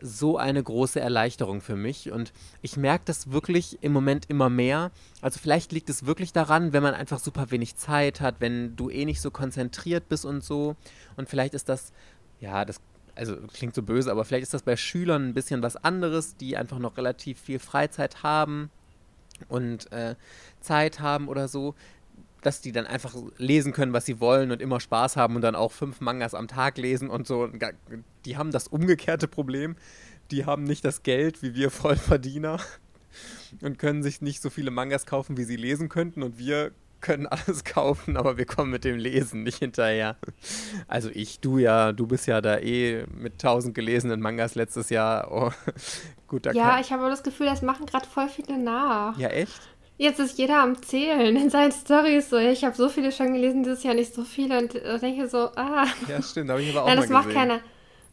so 0.00 0.36
eine 0.36 0.62
große 0.62 1.00
Erleichterung 1.00 1.60
für 1.60 1.76
mich 1.76 2.12
und 2.12 2.32
ich 2.62 2.76
merke 2.76 3.04
das 3.06 3.30
wirklich 3.30 3.82
im 3.82 3.92
Moment 3.92 4.28
immer 4.28 4.50
mehr. 4.50 4.90
Also 5.22 5.38
vielleicht 5.40 5.72
liegt 5.72 5.88
es 5.88 6.06
wirklich 6.06 6.32
daran, 6.32 6.72
wenn 6.72 6.82
man 6.82 6.94
einfach 6.94 7.18
super 7.18 7.50
wenig 7.50 7.76
Zeit 7.76 8.20
hat, 8.20 8.36
wenn 8.40 8.76
du 8.76 8.90
eh 8.90 9.04
nicht 9.04 9.20
so 9.20 9.30
konzentriert 9.30 10.08
bist 10.08 10.24
und 10.24 10.44
so. 10.44 10.76
Und 11.16 11.28
vielleicht 11.28 11.54
ist 11.54 11.68
das, 11.68 11.92
ja, 12.40 12.64
das, 12.64 12.80
also 13.14 13.36
klingt 13.52 13.74
so 13.74 13.82
böse, 13.82 14.10
aber 14.10 14.24
vielleicht 14.24 14.44
ist 14.44 14.54
das 14.54 14.62
bei 14.62 14.76
Schülern 14.76 15.28
ein 15.28 15.34
bisschen 15.34 15.62
was 15.62 15.76
anderes, 15.76 16.36
die 16.36 16.56
einfach 16.56 16.78
noch 16.78 16.96
relativ 16.96 17.40
viel 17.40 17.58
Freizeit 17.58 18.22
haben 18.22 18.70
und 19.48 19.90
äh, 19.92 20.14
Zeit 20.60 21.00
haben 21.00 21.28
oder 21.28 21.48
so 21.48 21.74
dass 22.46 22.60
die 22.60 22.70
dann 22.70 22.86
einfach 22.86 23.12
lesen 23.38 23.72
können, 23.72 23.92
was 23.92 24.06
sie 24.06 24.20
wollen 24.20 24.52
und 24.52 24.62
immer 24.62 24.78
Spaß 24.78 25.16
haben 25.16 25.34
und 25.34 25.42
dann 25.42 25.56
auch 25.56 25.72
fünf 25.72 26.00
Mangas 26.00 26.32
am 26.32 26.46
Tag 26.46 26.78
lesen 26.78 27.10
und 27.10 27.26
so. 27.26 27.50
Die 28.24 28.36
haben 28.36 28.52
das 28.52 28.68
umgekehrte 28.68 29.26
Problem. 29.26 29.74
Die 30.30 30.46
haben 30.46 30.62
nicht 30.62 30.84
das 30.84 31.02
Geld 31.02 31.42
wie 31.42 31.56
wir 31.56 31.72
Vollverdiener 31.72 32.60
und 33.62 33.78
können 33.80 34.04
sich 34.04 34.20
nicht 34.20 34.40
so 34.40 34.48
viele 34.48 34.70
Mangas 34.70 35.06
kaufen, 35.06 35.36
wie 35.36 35.42
sie 35.42 35.56
lesen 35.56 35.88
könnten. 35.88 36.22
Und 36.22 36.38
wir 36.38 36.70
können 37.00 37.26
alles 37.26 37.64
kaufen, 37.64 38.16
aber 38.16 38.38
wir 38.38 38.46
kommen 38.46 38.70
mit 38.70 38.84
dem 38.84 38.96
Lesen 38.96 39.42
nicht 39.42 39.58
hinterher. 39.58 40.16
Also 40.86 41.10
ich, 41.12 41.40
du 41.40 41.58
ja, 41.58 41.92
du 41.92 42.06
bist 42.06 42.28
ja 42.28 42.40
da 42.40 42.58
eh 42.58 43.06
mit 43.12 43.40
tausend 43.40 43.74
gelesenen 43.74 44.20
Mangas 44.20 44.54
letztes 44.54 44.88
Jahr. 44.90 45.32
Oh, 45.32 45.50
gut, 46.28 46.46
da 46.46 46.52
Ja, 46.52 46.78
ich 46.78 46.92
habe 46.92 47.08
das 47.08 47.24
Gefühl, 47.24 47.46
das 47.46 47.62
machen 47.62 47.86
gerade 47.86 48.06
voll 48.06 48.28
viele 48.28 48.56
nach. 48.56 49.18
Ja, 49.18 49.30
echt? 49.30 49.60
Jetzt 49.98 50.20
ist 50.20 50.38
jeder 50.38 50.62
am 50.62 50.82
Zählen 50.82 51.36
in 51.36 51.48
seinen 51.48 51.72
Stories. 51.72 52.28
So, 52.28 52.36
ich 52.36 52.64
habe 52.64 52.76
so 52.76 52.88
viele 52.88 53.12
schon 53.12 53.32
gelesen, 53.32 53.62
dieses 53.62 53.82
Jahr 53.82 53.94
nicht 53.94 54.14
so 54.14 54.24
viele. 54.24 54.58
Und 54.58 54.74
denke 54.74 55.28
so, 55.28 55.50
ah. 55.56 55.86
Ja, 56.08 56.20
stimmt, 56.22 56.50
habe 56.50 56.62
ich 56.62 56.70
aber 56.70 56.82
auch 56.82 56.86
Nein, 56.86 56.98
das 56.98 57.08
mal 57.08 57.22
gesehen. 57.22 57.34
macht 57.34 57.48
keiner. 57.48 57.60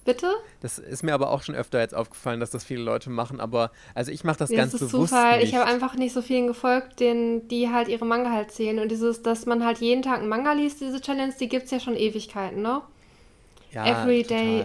Bitte? 0.06 0.34
Das 0.60 0.80
ist 0.80 1.04
mir 1.04 1.14
aber 1.14 1.30
auch 1.30 1.44
schon 1.44 1.56
öfter 1.56 1.80
jetzt 1.80 1.96
aufgefallen, 1.96 2.42
dass 2.42 2.50
das 2.50 2.66
viele 2.66 2.82
Leute 2.82 3.10
machen, 3.10 3.40
aber 3.40 3.72
also 3.96 4.12
ich 4.12 4.26
mache 4.26 4.38
das 4.38 4.50
ja, 4.50 4.58
ganz 4.58 4.74
das 4.74 4.82
ist 4.82 4.92
bewusst 4.92 5.14
Zufall. 5.14 5.40
Nicht. 5.40 5.50
Ich 5.50 5.56
habe 5.56 5.66
einfach 5.66 5.96
nicht 5.96 6.14
so 6.14 6.22
vielen 6.22 6.48
gefolgt, 6.48 7.00
denen, 7.00 7.48
die 7.48 7.70
halt 7.70 7.88
ihre 7.88 8.06
Manga 8.06 8.30
halt 8.30 8.52
zählen. 8.52 8.80
Und 8.80 8.90
dieses, 8.90 9.22
dass 9.22 9.46
man 9.46 9.66
halt 9.66 9.78
jeden 9.78 10.02
Tag 10.02 10.20
einen 10.20 10.28
Manga 10.28 10.52
liest, 10.52 10.82
diese 10.82 11.00
Challenge, 11.00 11.34
die 11.40 11.48
gibt 11.48 11.66
es 11.66 11.72
ja 11.72 11.80
schon 11.80 11.96
Ewigkeiten, 11.96 12.62
ne? 12.62 12.82
Ja, 13.72 14.04
Everyday 14.04 14.64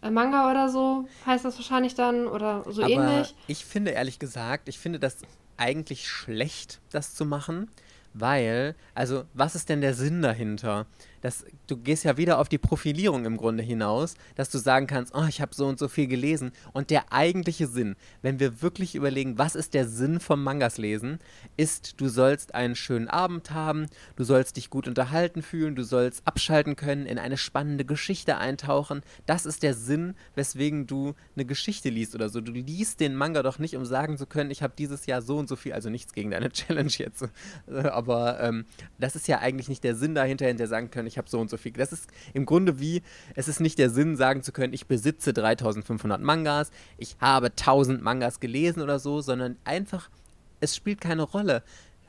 total. 0.00 0.12
Manga 0.12 0.50
oder 0.50 0.68
so 0.68 1.06
heißt 1.24 1.44
das 1.44 1.56
wahrscheinlich 1.56 1.94
dann 1.94 2.26
oder 2.26 2.64
so 2.68 2.82
aber 2.82 2.90
ähnlich. 2.90 3.34
Ich 3.46 3.64
finde 3.64 3.92
ehrlich 3.92 4.18
gesagt, 4.18 4.68
ich 4.68 4.78
finde 4.78 4.98
das 4.98 5.18
eigentlich 5.60 6.08
schlecht, 6.08 6.80
das 6.90 7.14
zu 7.14 7.24
machen, 7.24 7.68
weil, 8.14 8.74
also, 8.94 9.24
was 9.34 9.54
ist 9.54 9.68
denn 9.68 9.80
der 9.80 9.94
Sinn 9.94 10.22
dahinter? 10.22 10.86
Das, 11.20 11.44
du 11.66 11.76
gehst 11.76 12.04
ja 12.04 12.16
wieder 12.16 12.38
auf 12.38 12.48
die 12.48 12.58
Profilierung 12.58 13.24
im 13.24 13.36
Grunde 13.36 13.62
hinaus, 13.62 14.14
dass 14.34 14.50
du 14.50 14.58
sagen 14.58 14.86
kannst, 14.86 15.14
oh, 15.14 15.24
ich 15.28 15.40
habe 15.40 15.54
so 15.54 15.66
und 15.66 15.78
so 15.78 15.88
viel 15.88 16.06
gelesen. 16.06 16.52
Und 16.72 16.90
der 16.90 17.12
eigentliche 17.12 17.66
Sinn, 17.66 17.96
wenn 18.22 18.40
wir 18.40 18.62
wirklich 18.62 18.94
überlegen, 18.94 19.38
was 19.38 19.54
ist 19.54 19.74
der 19.74 19.86
Sinn 19.86 20.20
vom 20.20 20.42
Mangas 20.42 20.78
lesen, 20.78 21.18
ist, 21.56 22.00
du 22.00 22.08
sollst 22.08 22.54
einen 22.54 22.74
schönen 22.74 23.08
Abend 23.08 23.50
haben, 23.50 23.86
du 24.16 24.24
sollst 24.24 24.56
dich 24.56 24.70
gut 24.70 24.88
unterhalten 24.88 25.42
fühlen, 25.42 25.74
du 25.74 25.84
sollst 25.84 26.26
abschalten 26.26 26.76
können, 26.76 27.06
in 27.06 27.18
eine 27.18 27.36
spannende 27.36 27.84
Geschichte 27.84 28.38
eintauchen. 28.38 29.02
Das 29.26 29.46
ist 29.46 29.62
der 29.62 29.74
Sinn, 29.74 30.14
weswegen 30.34 30.86
du 30.86 31.14
eine 31.36 31.44
Geschichte 31.44 31.90
liest 31.90 32.14
oder 32.14 32.28
so. 32.28 32.40
Du 32.40 32.52
liest 32.52 33.00
den 33.00 33.14
Manga 33.14 33.42
doch 33.42 33.58
nicht, 33.58 33.76
um 33.76 33.84
sagen 33.84 34.16
zu 34.16 34.26
können, 34.26 34.50
ich 34.50 34.62
habe 34.62 34.74
dieses 34.76 35.06
Jahr 35.06 35.22
so 35.22 35.38
und 35.38 35.48
so 35.48 35.56
viel, 35.56 35.72
also 35.72 35.90
nichts 35.90 36.12
gegen 36.12 36.30
deine 36.30 36.50
Challenge 36.52 36.92
jetzt, 36.96 37.24
aber 37.66 38.40
ähm, 38.40 38.64
das 38.98 39.16
ist 39.16 39.28
ja 39.28 39.38
eigentlich 39.38 39.68
nicht 39.68 39.84
der 39.84 39.94
Sinn 39.94 40.14
dahinter, 40.14 40.46
hinter 40.46 40.66
sagen 40.66 40.90
können, 40.90 41.09
ich 41.10 41.18
habe 41.18 41.28
so 41.28 41.38
und 41.40 41.50
so 41.50 41.56
viel. 41.56 41.72
Das 41.72 41.92
ist 41.92 42.08
im 42.32 42.46
Grunde 42.46 42.80
wie, 42.80 43.02
es 43.34 43.48
ist 43.48 43.60
nicht 43.60 43.78
der 43.78 43.90
Sinn, 43.90 44.16
sagen 44.16 44.42
zu 44.42 44.52
können, 44.52 44.72
ich 44.72 44.86
besitze 44.86 45.32
3500 45.32 46.20
Mangas, 46.20 46.70
ich 46.96 47.16
habe 47.20 47.48
1000 47.48 48.02
Mangas 48.02 48.40
gelesen 48.40 48.80
oder 48.80 48.98
so, 48.98 49.20
sondern 49.20 49.56
einfach, 49.64 50.08
es 50.60 50.74
spielt 50.74 51.00
keine 51.00 51.22
Rolle. 51.22 51.62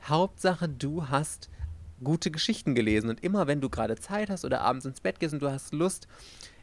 Hauptsache, 0.08 0.68
du 0.68 1.08
hast 1.08 1.50
gute 2.02 2.30
Geschichten 2.30 2.74
gelesen 2.74 3.10
und 3.10 3.22
immer 3.22 3.46
wenn 3.46 3.60
du 3.60 3.68
gerade 3.68 3.96
Zeit 3.96 4.30
hast 4.30 4.44
oder 4.44 4.60
abends 4.62 4.86
ins 4.86 5.00
Bett 5.00 5.20
gehst 5.20 5.34
und 5.34 5.42
du 5.42 5.50
hast 5.50 5.72
Lust, 5.72 6.08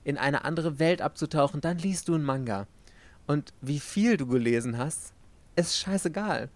in 0.03 0.17
eine 0.17 0.45
andere 0.45 0.79
Welt 0.79 1.01
abzutauchen, 1.01 1.61
dann 1.61 1.77
liest 1.77 2.07
du 2.07 2.15
einen 2.15 2.23
Manga. 2.23 2.67
Und 3.27 3.53
wie 3.61 3.79
viel 3.79 4.17
du 4.17 4.25
gelesen 4.25 4.77
hast, 4.77 5.13
ist 5.55 5.77
scheißegal. 5.77 6.49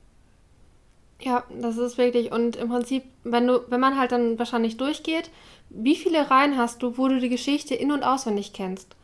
Ja, 1.22 1.44
das 1.62 1.78
ist 1.78 1.98
wirklich. 1.98 2.32
Und 2.32 2.56
im 2.56 2.70
Prinzip, 2.70 3.04
wenn 3.24 3.48
du, 3.48 3.62
wenn 3.70 3.80
man 3.80 3.98
halt 3.98 4.12
dann 4.12 4.38
wahrscheinlich 4.40 4.78
durchgeht, 4.78 5.30
wie 5.74 5.96
viele 5.96 6.30
Reihen 6.30 6.58
hast 6.58 6.84
du, 6.84 6.98
wo 6.98 7.08
du 7.08 7.20
die 7.20 7.30
Geschichte 7.30 7.76
in- 7.76 7.92
und 7.92 8.04
auswendig 8.04 8.54
kennst? 8.54 8.96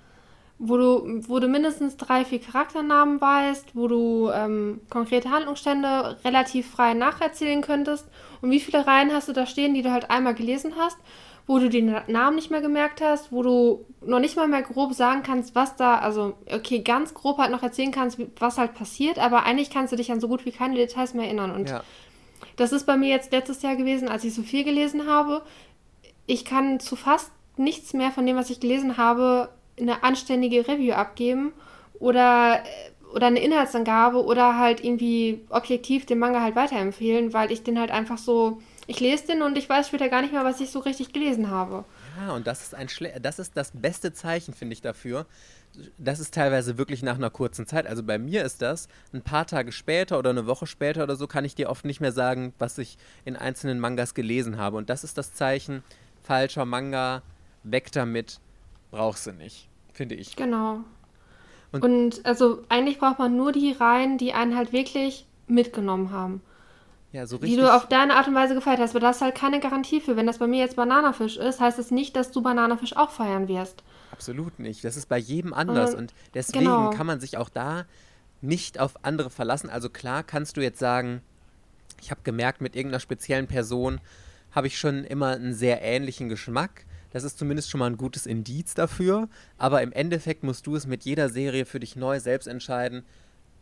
Wo 0.57 0.77
du, 0.77 1.21
wo 1.27 1.39
du 1.39 1.47
mindestens 1.47 1.95
drei, 1.97 2.25
vier 2.25 2.39
Charakternamen 2.39 3.21
weißt, 3.21 3.75
wo 3.75 3.87
du 3.87 4.29
ähm, 4.33 4.81
konkrete 4.89 5.31
Handlungsstände 5.31 6.17
relativ 6.25 6.69
frei 6.69 6.93
nacherzählen 6.93 7.61
könntest. 7.61 8.07
Und 8.41 8.51
wie 8.51 8.59
viele 8.59 8.85
Reihen 8.85 9.13
hast 9.13 9.29
du 9.29 9.33
da 9.33 9.45
stehen, 9.45 9.73
die 9.73 9.81
du 9.81 9.91
halt 9.91 10.09
einmal 10.09 10.35
gelesen 10.35 10.73
hast, 10.77 10.97
wo 11.47 11.59
du 11.59 11.69
den 11.69 11.95
Namen 12.07 12.35
nicht 12.35 12.51
mehr 12.51 12.61
gemerkt 12.61 13.01
hast, 13.01 13.31
wo 13.31 13.41
du 13.41 13.85
noch 14.05 14.19
nicht 14.19 14.35
mal 14.35 14.47
mehr 14.47 14.61
grob 14.61 14.93
sagen 14.93 15.23
kannst, 15.23 15.55
was 15.55 15.75
da, 15.77 15.97
also 15.97 16.33
okay, 16.51 16.79
ganz 16.79 17.13
grob 17.13 17.37
halt 17.37 17.51
noch 17.51 17.63
erzählen 17.63 17.91
kannst, 17.91 18.19
was 18.39 18.57
halt 18.57 18.75
passiert, 18.75 19.17
aber 19.17 19.45
eigentlich 19.45 19.69
kannst 19.71 19.93
du 19.93 19.97
dich 19.97 20.11
an 20.11 20.19
so 20.19 20.27
gut 20.27 20.45
wie 20.45 20.51
keine 20.51 20.75
Details 20.75 21.13
mehr 21.13 21.25
erinnern. 21.25 21.51
Und 21.51 21.69
ja. 21.69 21.83
Das 22.55 22.71
ist 22.71 22.85
bei 22.85 22.97
mir 22.97 23.09
jetzt 23.09 23.31
letztes 23.31 23.61
Jahr 23.61 23.75
gewesen, 23.75 24.09
als 24.09 24.23
ich 24.23 24.33
so 24.33 24.41
viel 24.41 24.63
gelesen 24.63 25.07
habe. 25.07 25.41
Ich 26.29 26.45
kann 26.45 26.79
zu 26.79 26.95
fast 26.95 27.31
nichts 27.57 27.93
mehr 27.93 28.11
von 28.11 28.23
dem, 28.23 28.35
was 28.35 28.51
ich 28.51 28.59
gelesen 28.59 28.97
habe, 28.97 29.49
eine 29.79 30.03
anständige 30.03 30.67
Review 30.67 30.93
abgeben 30.93 31.53
oder, 31.95 32.59
äh, 32.63 33.15
oder 33.15 33.25
eine 33.25 33.39
Inhaltsangabe 33.39 34.23
oder 34.23 34.55
halt 34.55 34.83
irgendwie 34.83 35.41
objektiv 35.49 36.05
den 36.05 36.19
Manga 36.19 36.43
halt 36.43 36.55
weiterempfehlen, 36.55 37.33
weil 37.33 37.51
ich 37.51 37.63
den 37.63 37.79
halt 37.79 37.89
einfach 37.89 38.19
so, 38.19 38.61
ich 38.85 38.99
lese 38.99 39.25
den 39.25 39.41
und 39.41 39.57
ich 39.57 39.67
weiß 39.67 39.87
später 39.87 40.07
gar 40.07 40.21
nicht 40.21 40.31
mehr, 40.31 40.45
was 40.45 40.61
ich 40.61 40.69
so 40.69 40.77
richtig 40.77 41.13
gelesen 41.13 41.49
habe. 41.49 41.83
Ja, 42.21 42.35
und 42.35 42.45
das 42.45 42.61
ist 42.61 42.75
ein 42.75 42.89
Schle 42.89 43.19
das 43.19 43.39
ist 43.39 43.57
das 43.57 43.71
beste 43.73 44.13
Zeichen, 44.13 44.53
finde 44.53 44.73
ich, 44.73 44.81
dafür, 44.81 45.25
das 45.97 46.19
ist 46.19 46.33
teilweise 46.33 46.77
wirklich 46.77 47.01
nach 47.01 47.15
einer 47.15 47.31
kurzen 47.31 47.65
Zeit. 47.65 47.87
Also 47.87 48.03
bei 48.03 48.19
mir 48.19 48.43
ist 48.43 48.61
das 48.61 48.87
ein 49.13 49.23
paar 49.23 49.47
Tage 49.47 49.71
später 49.71 50.19
oder 50.19 50.29
eine 50.29 50.45
Woche 50.45 50.67
später 50.67 51.03
oder 51.03 51.15
so, 51.15 51.25
kann 51.25 51.45
ich 51.45 51.55
dir 51.55 51.69
oft 51.69 51.85
nicht 51.85 52.01
mehr 52.01 52.11
sagen, 52.11 52.53
was 52.59 52.77
ich 52.77 52.99
in 53.25 53.35
einzelnen 53.35 53.79
Mangas 53.79 54.13
gelesen 54.13 54.57
habe. 54.57 54.77
Und 54.77 54.91
das 54.91 55.03
ist 55.03 55.17
das 55.17 55.33
Zeichen, 55.33 55.83
falscher 56.29 56.65
Manga, 56.65 57.23
weg 57.63 57.91
damit, 57.91 58.39
brauchst 58.91 59.25
du 59.25 59.31
nicht, 59.31 59.67
finde 59.91 60.13
ich. 60.13 60.35
Genau. 60.35 60.81
Und, 61.71 61.83
Und 61.83 62.25
also 62.25 62.63
eigentlich 62.69 62.99
braucht 62.99 63.17
man 63.17 63.35
nur 63.35 63.51
die 63.51 63.71
Reihen, 63.71 64.19
die 64.19 64.33
einen 64.33 64.55
halt 64.55 64.71
wirklich 64.71 65.25
mitgenommen 65.47 66.11
haben. 66.11 66.41
Ja, 67.11 67.25
so 67.25 67.37
richtig. 67.37 67.57
Die 67.57 67.61
du 67.63 67.73
auf 67.73 67.87
deine 67.87 68.15
Art 68.15 68.27
und 68.27 68.35
Weise 68.35 68.53
gefeiert 68.53 68.79
hast. 68.79 68.91
Aber 68.91 68.99
das 68.99 69.15
ist 69.15 69.21
halt 69.23 69.33
keine 69.33 69.59
Garantie 69.59 70.01
für. 70.01 70.15
Wenn 70.15 70.27
das 70.27 70.37
bei 70.37 70.45
mir 70.45 70.59
jetzt 70.59 70.75
Bananafisch 70.75 71.37
ist, 71.37 71.59
heißt 71.59 71.79
das 71.79 71.89
nicht, 71.89 72.15
dass 72.15 72.29
du 72.29 72.43
Bananafisch 72.43 72.95
auch 72.95 73.09
feiern 73.09 73.47
wirst. 73.47 73.83
Absolut 74.11 74.59
nicht. 74.59 74.83
Das 74.83 74.97
ist 74.97 75.09
bei 75.09 75.17
jedem 75.17 75.51
anders. 75.51 75.95
Und, 75.95 75.99
und 75.99 76.13
deswegen 76.35 76.65
genau. 76.65 76.91
kann 76.91 77.07
man 77.07 77.19
sich 77.19 77.37
auch 77.37 77.49
da 77.49 77.85
nicht 78.41 78.79
auf 78.79 79.03
andere 79.03 79.31
verlassen. 79.31 79.71
Also 79.71 79.89
klar 79.89 80.21
kannst 80.21 80.57
du 80.57 80.61
jetzt 80.61 80.77
sagen, 80.77 81.23
ich 81.99 82.11
habe 82.11 82.21
gemerkt, 82.23 82.61
mit 82.61 82.75
irgendeiner 82.75 82.99
speziellen 82.99 83.47
Person 83.47 83.99
habe 84.51 84.67
ich 84.67 84.77
schon 84.77 85.03
immer 85.03 85.29
einen 85.29 85.53
sehr 85.53 85.81
ähnlichen 85.81 86.29
Geschmack. 86.29 86.85
Das 87.11 87.23
ist 87.23 87.39
zumindest 87.39 87.69
schon 87.69 87.79
mal 87.79 87.89
ein 87.89 87.97
gutes 87.97 88.25
Indiz 88.25 88.73
dafür. 88.73 89.29
Aber 89.57 89.81
im 89.81 89.91
Endeffekt 89.91 90.43
musst 90.43 90.67
du 90.67 90.75
es 90.75 90.87
mit 90.87 91.05
jeder 91.05 91.29
Serie 91.29 91.65
für 91.65 91.79
dich 91.79 91.95
neu 91.95 92.19
selbst 92.19 92.47
entscheiden. 92.47 93.03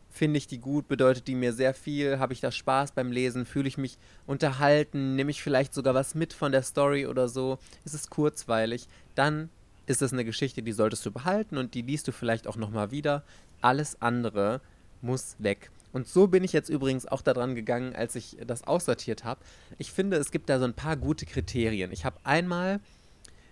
Finde 0.09 0.37
ich 0.37 0.47
die 0.47 0.59
gut? 0.59 0.87
Bedeutet 0.87 1.27
die 1.27 1.35
mir 1.35 1.53
sehr 1.53 1.73
viel? 1.73 2.19
Habe 2.19 2.33
ich 2.33 2.41
da 2.41 2.51
Spaß 2.51 2.91
beim 2.91 3.11
Lesen? 3.11 3.45
Fühle 3.45 3.67
ich 3.67 3.77
mich 3.77 3.97
unterhalten? 4.25 5.15
Nehme 5.15 5.31
ich 5.31 5.43
vielleicht 5.43 5.73
sogar 5.73 5.93
was 5.93 6.15
mit 6.15 6.33
von 6.33 6.51
der 6.51 6.63
Story 6.63 7.05
oder 7.05 7.29
so? 7.29 7.59
Ist 7.85 7.93
es 7.93 8.09
kurzweilig? 8.09 8.87
Dann 9.15 9.49
ist 9.85 10.01
es 10.01 10.13
eine 10.13 10.25
Geschichte, 10.25 10.63
die 10.63 10.71
solltest 10.71 11.05
du 11.05 11.11
behalten 11.11 11.57
und 11.57 11.73
die 11.73 11.81
liest 11.81 12.07
du 12.07 12.11
vielleicht 12.11 12.47
auch 12.47 12.57
nochmal 12.57 12.91
wieder. 12.91 13.23
Alles 13.61 14.01
andere 14.01 14.61
muss 15.01 15.35
weg. 15.39 15.69
Und 15.97 16.07
so 16.07 16.27
bin 16.27 16.43
ich 16.43 16.53
jetzt 16.53 16.69
übrigens 16.69 17.07
auch 17.07 17.23
daran 17.23 17.55
gegangen, 17.55 17.95
als 17.95 18.13
ich 18.13 18.37
das 18.45 18.65
aussortiert 18.65 19.23
habe. 19.23 19.39
Ich 19.79 19.91
finde, 19.91 20.17
es 20.17 20.29
gibt 20.29 20.47
da 20.47 20.59
so 20.59 20.65
ein 20.65 20.75
paar 20.75 20.95
gute 20.95 21.25
Kriterien. 21.25 21.91
Ich 21.91 22.05
habe 22.05 22.17
einmal 22.23 22.81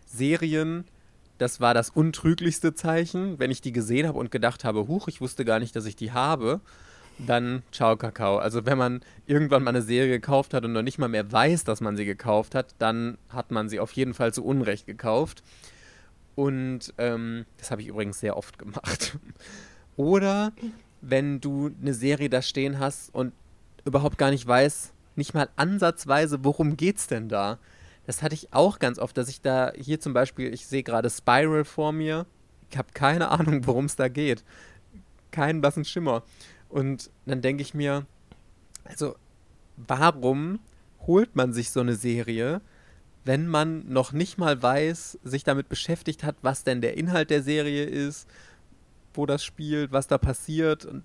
Serien, 0.05 0.85
das 1.39 1.59
war 1.59 1.73
das 1.73 1.89
untrüglichste 1.89 2.75
Zeichen, 2.75 3.39
wenn 3.39 3.49
ich 3.49 3.61
die 3.61 3.71
gesehen 3.71 4.07
habe 4.07 4.19
und 4.19 4.29
gedacht 4.29 4.63
habe, 4.63 4.87
huch, 4.87 5.07
ich 5.07 5.21
wusste 5.21 5.43
gar 5.43 5.57
nicht, 5.57 5.75
dass 5.75 5.87
ich 5.87 5.95
die 5.95 6.11
habe. 6.11 6.61
Dann 7.17 7.63
ciao 7.71 7.97
Kakao. 7.97 8.37
Also 8.37 8.67
wenn 8.67 8.77
man 8.77 9.01
irgendwann 9.25 9.63
mal 9.63 9.71
eine 9.71 9.81
Serie 9.81 10.11
gekauft 10.11 10.53
hat 10.53 10.63
und 10.65 10.73
noch 10.73 10.83
nicht 10.83 10.99
mal 10.99 11.09
mehr 11.09 11.31
weiß, 11.31 11.63
dass 11.63 11.81
man 11.81 11.97
sie 11.97 12.05
gekauft 12.05 12.53
hat, 12.53 12.75
dann 12.77 13.17
hat 13.29 13.49
man 13.49 13.69
sie 13.69 13.79
auf 13.79 13.91
jeden 13.93 14.13
Fall 14.13 14.35
zu 14.35 14.45
Unrecht 14.45 14.85
gekauft. 14.85 15.41
Und 16.35 16.93
ähm, 16.99 17.47
das 17.57 17.71
habe 17.71 17.81
ich 17.81 17.87
übrigens 17.87 18.19
sehr 18.19 18.37
oft 18.37 18.59
gemacht. 18.59 19.17
Oder 19.95 20.53
wenn 21.07 21.39
du 21.39 21.71
eine 21.81 21.93
Serie 21.93 22.29
da 22.29 22.41
stehen 22.41 22.79
hast 22.79 23.13
und 23.13 23.33
überhaupt 23.85 24.17
gar 24.17 24.31
nicht 24.31 24.45
weißt, 24.45 24.93
nicht 25.15 25.33
mal 25.33 25.49
ansatzweise, 25.55 26.43
worum 26.43 26.77
geht's 26.77 27.07
denn 27.07 27.29
da? 27.29 27.59
Das 28.05 28.21
hatte 28.21 28.35
ich 28.35 28.53
auch 28.53 28.79
ganz 28.79 28.99
oft, 28.99 29.17
dass 29.17 29.29
ich 29.29 29.41
da 29.41 29.71
hier 29.75 29.99
zum 29.99 30.13
Beispiel, 30.13 30.53
ich 30.53 30.67
sehe 30.67 30.83
gerade 30.83 31.09
Spiral 31.09 31.63
vor 31.63 31.91
mir, 31.91 32.25
ich 32.69 32.77
habe 32.77 32.89
keine 32.93 33.29
Ahnung, 33.29 33.65
worum 33.65 33.85
es 33.85 33.95
da 33.95 34.07
geht. 34.07 34.43
Keinen 35.31 35.61
blassen 35.61 35.85
Schimmer. 35.85 36.23
Und 36.69 37.09
dann 37.25 37.41
denke 37.41 37.61
ich 37.61 37.73
mir, 37.73 38.05
also 38.83 39.15
warum 39.77 40.59
holt 41.07 41.35
man 41.35 41.53
sich 41.53 41.71
so 41.71 41.79
eine 41.79 41.95
Serie, 41.95 42.61
wenn 43.23 43.47
man 43.47 43.87
noch 43.87 44.11
nicht 44.11 44.37
mal 44.37 44.61
weiß, 44.61 45.19
sich 45.23 45.43
damit 45.43 45.69
beschäftigt 45.69 46.23
hat, 46.23 46.35
was 46.41 46.63
denn 46.63 46.81
der 46.81 46.97
Inhalt 46.97 47.29
der 47.29 47.41
Serie 47.41 47.85
ist, 47.85 48.27
wo 49.17 49.25
das 49.25 49.43
spielt, 49.43 49.91
was 49.91 50.07
da 50.07 50.17
passiert. 50.17 50.85
Und 50.85 51.03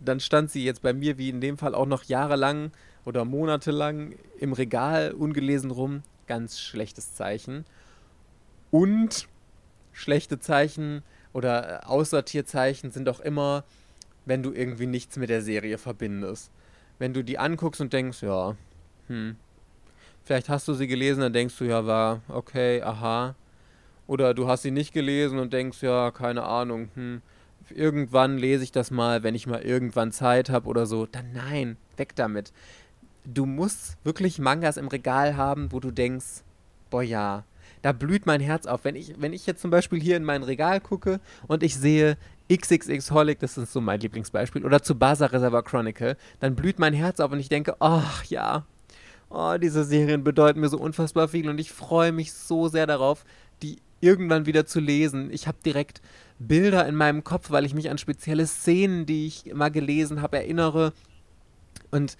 dann 0.00 0.20
stand 0.20 0.50
sie 0.50 0.64
jetzt 0.64 0.82
bei 0.82 0.92
mir, 0.92 1.18
wie 1.18 1.28
in 1.28 1.40
dem 1.40 1.58
Fall, 1.58 1.74
auch 1.74 1.86
noch 1.86 2.04
jahrelang 2.04 2.70
oder 3.04 3.24
monatelang 3.24 4.14
im 4.38 4.52
Regal 4.52 5.12
ungelesen 5.12 5.70
rum. 5.70 6.02
Ganz 6.26 6.58
schlechtes 6.58 7.14
Zeichen. 7.14 7.64
Und 8.70 9.28
schlechte 9.92 10.38
Zeichen 10.38 11.02
oder 11.32 11.88
Aussortierzeichen 11.88 12.90
sind 12.90 13.08
auch 13.08 13.20
immer, 13.20 13.64
wenn 14.24 14.42
du 14.42 14.52
irgendwie 14.52 14.86
nichts 14.86 15.16
mit 15.16 15.30
der 15.30 15.42
Serie 15.42 15.78
verbindest. 15.78 16.50
Wenn 16.98 17.14
du 17.14 17.22
die 17.22 17.38
anguckst 17.38 17.80
und 17.80 17.92
denkst, 17.92 18.22
ja, 18.22 18.56
hm, 19.06 19.36
vielleicht 20.24 20.48
hast 20.48 20.66
du 20.66 20.74
sie 20.74 20.86
gelesen, 20.86 21.20
dann 21.20 21.32
denkst 21.32 21.56
du, 21.58 21.64
ja, 21.64 21.86
war 21.86 22.22
okay, 22.28 22.82
aha, 22.82 23.34
oder 24.06 24.34
du 24.34 24.48
hast 24.48 24.62
sie 24.62 24.70
nicht 24.70 24.92
gelesen 24.92 25.38
und 25.38 25.52
denkst, 25.52 25.82
ja, 25.82 26.10
keine 26.10 26.44
Ahnung, 26.44 26.88
hm, 26.94 27.22
irgendwann 27.70 28.38
lese 28.38 28.64
ich 28.64 28.72
das 28.72 28.90
mal, 28.90 29.22
wenn 29.22 29.34
ich 29.34 29.46
mal 29.46 29.62
irgendwann 29.62 30.12
Zeit 30.12 30.50
habe 30.50 30.68
oder 30.68 30.86
so. 30.86 31.06
Dann 31.06 31.32
nein, 31.32 31.76
weg 31.96 32.14
damit. 32.14 32.52
Du 33.24 33.46
musst 33.46 33.96
wirklich 34.04 34.38
Mangas 34.38 34.76
im 34.76 34.88
Regal 34.88 35.36
haben, 35.36 35.72
wo 35.72 35.80
du 35.80 35.90
denkst, 35.90 36.44
boah 36.90 37.02
ja, 37.02 37.44
da 37.82 37.92
blüht 37.92 38.26
mein 38.26 38.40
Herz 38.40 38.66
auf. 38.66 38.84
Wenn 38.84 38.96
ich, 38.96 39.20
wenn 39.20 39.32
ich 39.32 39.46
jetzt 39.46 39.62
zum 39.62 39.70
Beispiel 39.70 40.00
hier 40.00 40.16
in 40.16 40.24
mein 40.24 40.42
Regal 40.42 40.80
gucke 40.80 41.20
und 41.48 41.62
ich 41.62 41.76
sehe 41.76 42.16
XXX 42.52 43.10
Holic, 43.10 43.40
das 43.40 43.58
ist 43.58 43.72
so 43.72 43.80
mein 43.80 44.00
Lieblingsbeispiel, 44.00 44.64
oder 44.64 44.82
zu 44.82 44.94
Baza 44.96 45.26
Reservoir 45.26 45.64
Chronicle, 45.64 46.16
dann 46.38 46.54
blüht 46.54 46.78
mein 46.78 46.94
Herz 46.94 47.18
auf 47.18 47.32
und 47.32 47.40
ich 47.40 47.48
denke, 47.48 47.76
ach 47.80 48.24
ja, 48.24 48.64
oh, 49.30 49.56
diese 49.60 49.84
Serien 49.84 50.22
bedeuten 50.24 50.60
mir 50.60 50.68
so 50.68 50.78
unfassbar 50.78 51.28
viel 51.28 51.48
und 51.48 51.58
ich 51.58 51.72
freue 51.72 52.12
mich 52.12 52.32
so 52.32 52.68
sehr 52.68 52.86
darauf, 52.86 53.24
irgendwann 54.06 54.46
wieder 54.46 54.66
zu 54.66 54.78
lesen. 54.78 55.30
Ich 55.32 55.48
habe 55.48 55.58
direkt 55.66 56.00
Bilder 56.38 56.86
in 56.86 56.94
meinem 56.94 57.24
Kopf, 57.24 57.50
weil 57.50 57.64
ich 57.64 57.74
mich 57.74 57.90
an 57.90 57.98
spezielle 57.98 58.46
Szenen, 58.46 59.04
die 59.04 59.26
ich 59.26 59.52
mal 59.52 59.70
gelesen 59.70 60.22
habe, 60.22 60.36
erinnere. 60.36 60.92
Und 61.90 62.16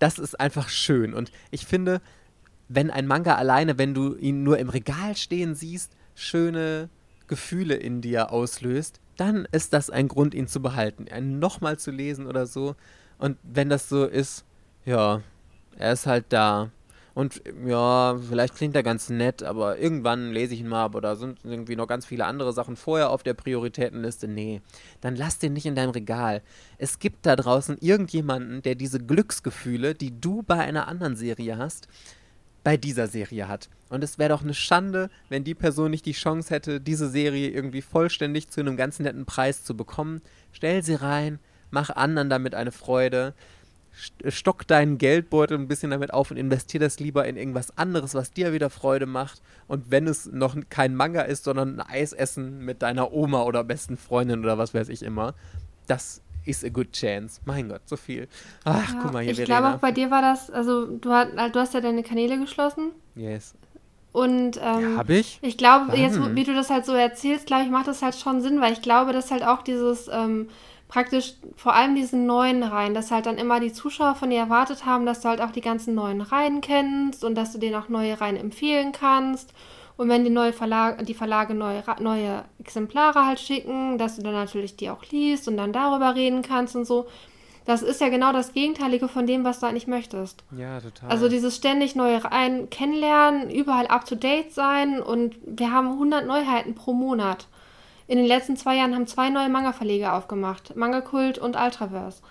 das 0.00 0.18
ist 0.18 0.40
einfach 0.40 0.68
schön. 0.68 1.14
Und 1.14 1.30
ich 1.52 1.64
finde, 1.64 2.00
wenn 2.68 2.90
ein 2.90 3.06
Manga 3.06 3.36
alleine, 3.36 3.78
wenn 3.78 3.94
du 3.94 4.16
ihn 4.16 4.42
nur 4.42 4.58
im 4.58 4.68
Regal 4.68 5.16
stehen 5.16 5.54
siehst, 5.54 5.92
schöne 6.14 6.88
Gefühle 7.28 7.74
in 7.74 8.00
dir 8.00 8.32
auslöst, 8.32 9.00
dann 9.16 9.46
ist 9.52 9.72
das 9.72 9.90
ein 9.90 10.08
Grund, 10.08 10.34
ihn 10.34 10.48
zu 10.48 10.60
behalten. 10.60 11.06
Einen 11.08 11.38
nochmal 11.38 11.78
zu 11.78 11.90
lesen 11.90 12.26
oder 12.26 12.46
so. 12.46 12.74
Und 13.18 13.38
wenn 13.44 13.68
das 13.68 13.88
so 13.88 14.06
ist, 14.06 14.44
ja, 14.84 15.22
er 15.78 15.92
ist 15.92 16.06
halt 16.06 16.26
da. 16.30 16.70
Und 17.14 17.42
ja, 17.64 18.18
vielleicht 18.28 18.56
klingt 18.56 18.74
er 18.74 18.82
ganz 18.82 19.08
nett, 19.08 19.44
aber 19.44 19.78
irgendwann 19.78 20.32
lese 20.32 20.54
ich 20.54 20.60
ihn 20.60 20.68
mal, 20.68 20.82
aber 20.82 21.00
da 21.00 21.14
sind 21.14 21.38
irgendwie 21.44 21.76
noch 21.76 21.86
ganz 21.86 22.04
viele 22.04 22.26
andere 22.26 22.52
Sachen 22.52 22.74
vorher 22.74 23.10
auf 23.10 23.22
der 23.22 23.34
Prioritätenliste. 23.34 24.26
Nee, 24.26 24.62
dann 25.00 25.14
lass 25.14 25.38
den 25.38 25.52
nicht 25.52 25.66
in 25.66 25.76
deinem 25.76 25.90
Regal. 25.90 26.42
Es 26.76 26.98
gibt 26.98 27.24
da 27.24 27.36
draußen 27.36 27.78
irgendjemanden, 27.78 28.62
der 28.62 28.74
diese 28.74 28.98
Glücksgefühle, 28.98 29.94
die 29.94 30.20
du 30.20 30.42
bei 30.42 30.58
einer 30.58 30.88
anderen 30.88 31.14
Serie 31.14 31.56
hast, 31.56 31.86
bei 32.64 32.76
dieser 32.76 33.06
Serie 33.06 33.46
hat. 33.46 33.68
Und 33.90 34.02
es 34.02 34.18
wäre 34.18 34.30
doch 34.30 34.42
eine 34.42 34.54
Schande, 34.54 35.08
wenn 35.28 35.44
die 35.44 35.54
Person 35.54 35.92
nicht 35.92 36.06
die 36.06 36.12
Chance 36.12 36.52
hätte, 36.52 36.80
diese 36.80 37.08
Serie 37.08 37.50
irgendwie 37.50 37.82
vollständig 37.82 38.50
zu 38.50 38.60
einem 38.60 38.76
ganz 38.76 38.98
netten 38.98 39.24
Preis 39.24 39.62
zu 39.62 39.76
bekommen. 39.76 40.20
Stell 40.50 40.82
sie 40.82 40.94
rein, 40.94 41.38
mach 41.70 41.90
anderen 41.90 42.28
damit 42.28 42.56
eine 42.56 42.72
Freude 42.72 43.34
stock 44.28 44.66
deinen 44.66 44.98
Geldbeutel 44.98 45.56
ein 45.56 45.68
bisschen 45.68 45.90
damit 45.90 46.12
auf 46.12 46.30
und 46.30 46.36
investier 46.36 46.80
das 46.80 46.98
lieber 46.98 47.26
in 47.26 47.36
irgendwas 47.36 47.76
anderes, 47.78 48.14
was 48.14 48.32
dir 48.32 48.52
wieder 48.52 48.70
Freude 48.70 49.06
macht. 49.06 49.40
Und 49.68 49.90
wenn 49.90 50.06
es 50.06 50.26
noch 50.26 50.56
kein 50.68 50.94
Manga 50.94 51.22
ist, 51.22 51.44
sondern 51.44 51.80
ein 51.80 51.80
Eisessen 51.80 52.58
mit 52.58 52.82
deiner 52.82 53.12
Oma 53.12 53.44
oder 53.44 53.64
besten 53.64 53.96
Freundin 53.96 54.40
oder 54.40 54.58
was 54.58 54.74
weiß 54.74 54.88
ich 54.88 55.02
immer, 55.02 55.34
das 55.86 56.22
ist 56.44 56.64
a 56.64 56.68
good 56.68 56.92
chance. 56.92 57.40
Mein 57.44 57.68
Gott, 57.68 57.82
so 57.86 57.96
viel. 57.96 58.28
Ach, 58.64 58.92
ja, 58.92 59.00
guck 59.00 59.12
mal 59.12 59.22
hier, 59.22 59.32
Ich 59.32 59.44
glaube 59.44 59.68
auch 59.68 59.78
bei 59.78 59.92
dir 59.92 60.10
war 60.10 60.22
das, 60.22 60.50
also 60.50 60.86
du, 60.86 61.10
hast, 61.10 61.30
du 61.32 61.60
hast 61.60 61.74
ja 61.74 61.80
deine 61.80 62.02
Kanäle 62.02 62.38
geschlossen. 62.38 62.90
Yes. 63.14 63.54
Und 64.12 64.58
ähm, 64.62 64.92
ja, 64.92 64.96
habe 64.98 65.14
ich? 65.14 65.40
Ich 65.42 65.58
glaube, 65.58 65.96
jetzt, 65.96 66.20
wie 66.36 66.44
du 66.44 66.54
das 66.54 66.70
halt 66.70 66.86
so 66.86 66.94
erzählst, 66.94 67.46
glaube 67.46 67.64
ich, 67.64 67.70
macht 67.70 67.88
das 67.88 68.00
halt 68.00 68.14
schon 68.14 68.42
Sinn, 68.42 68.60
weil 68.60 68.72
ich 68.72 68.80
glaube, 68.80 69.12
dass 69.12 69.32
halt 69.32 69.42
auch 69.42 69.62
dieses 69.62 70.08
ähm, 70.08 70.48
praktisch 70.88 71.34
vor 71.56 71.74
allem 71.74 71.94
diesen 71.94 72.26
neuen 72.26 72.62
Reihen, 72.62 72.94
dass 72.94 73.10
halt 73.10 73.26
dann 73.26 73.38
immer 73.38 73.60
die 73.60 73.72
Zuschauer 73.72 74.14
von 74.14 74.30
dir 74.30 74.38
erwartet 74.38 74.86
haben, 74.86 75.06
dass 75.06 75.20
du 75.20 75.28
halt 75.28 75.40
auch 75.40 75.50
die 75.50 75.60
ganzen 75.60 75.94
neuen 75.94 76.20
Reihen 76.20 76.60
kennst 76.60 77.24
und 77.24 77.34
dass 77.34 77.52
du 77.52 77.58
denen 77.58 77.74
auch 77.74 77.88
neue 77.88 78.20
Reihen 78.20 78.36
empfehlen 78.36 78.92
kannst. 78.92 79.52
Und 79.96 80.08
wenn 80.08 80.24
die, 80.24 80.30
neue 80.30 80.52
Verlage, 80.52 81.04
die 81.04 81.14
Verlage 81.14 81.54
neue, 81.54 81.82
neue 82.00 82.44
Exemplare 82.58 83.26
halt 83.26 83.38
schicken, 83.38 83.96
dass 83.96 84.16
du 84.16 84.22
dann 84.22 84.32
natürlich 84.32 84.76
die 84.76 84.90
auch 84.90 85.04
liest 85.10 85.46
und 85.46 85.56
dann 85.56 85.72
darüber 85.72 86.14
reden 86.14 86.42
kannst 86.42 86.74
und 86.74 86.84
so. 86.84 87.06
Das 87.64 87.80
ist 87.80 88.00
ja 88.00 88.10
genau 88.10 88.32
das 88.32 88.52
Gegenteilige 88.52 89.08
von 89.08 89.26
dem, 89.26 89.44
was 89.44 89.60
du 89.60 89.66
eigentlich 89.66 89.86
möchtest. 89.86 90.44
Ja, 90.56 90.80
total. 90.80 91.08
Also 91.08 91.28
dieses 91.28 91.56
ständig 91.56 91.96
neue 91.96 92.22
Reihen 92.22 92.68
kennenlernen, 92.68 93.50
überall 93.50 93.86
up 93.86 94.04
to 94.04 94.16
date 94.16 94.52
sein 94.52 95.00
und 95.00 95.36
wir 95.46 95.72
haben 95.72 95.92
100 95.92 96.26
Neuheiten 96.26 96.74
pro 96.74 96.92
Monat. 96.92 97.46
In 98.06 98.18
den 98.18 98.26
letzten 98.26 98.56
zwei 98.56 98.76
Jahren 98.76 98.94
haben 98.94 99.06
zwei 99.06 99.30
neue 99.30 99.48
Manga-Verlege 99.48 100.12
aufgemacht. 100.12 100.76
Manga 100.76 101.00
Kult 101.00 101.38
und 101.38 101.56
Ultraverse. 101.56 102.22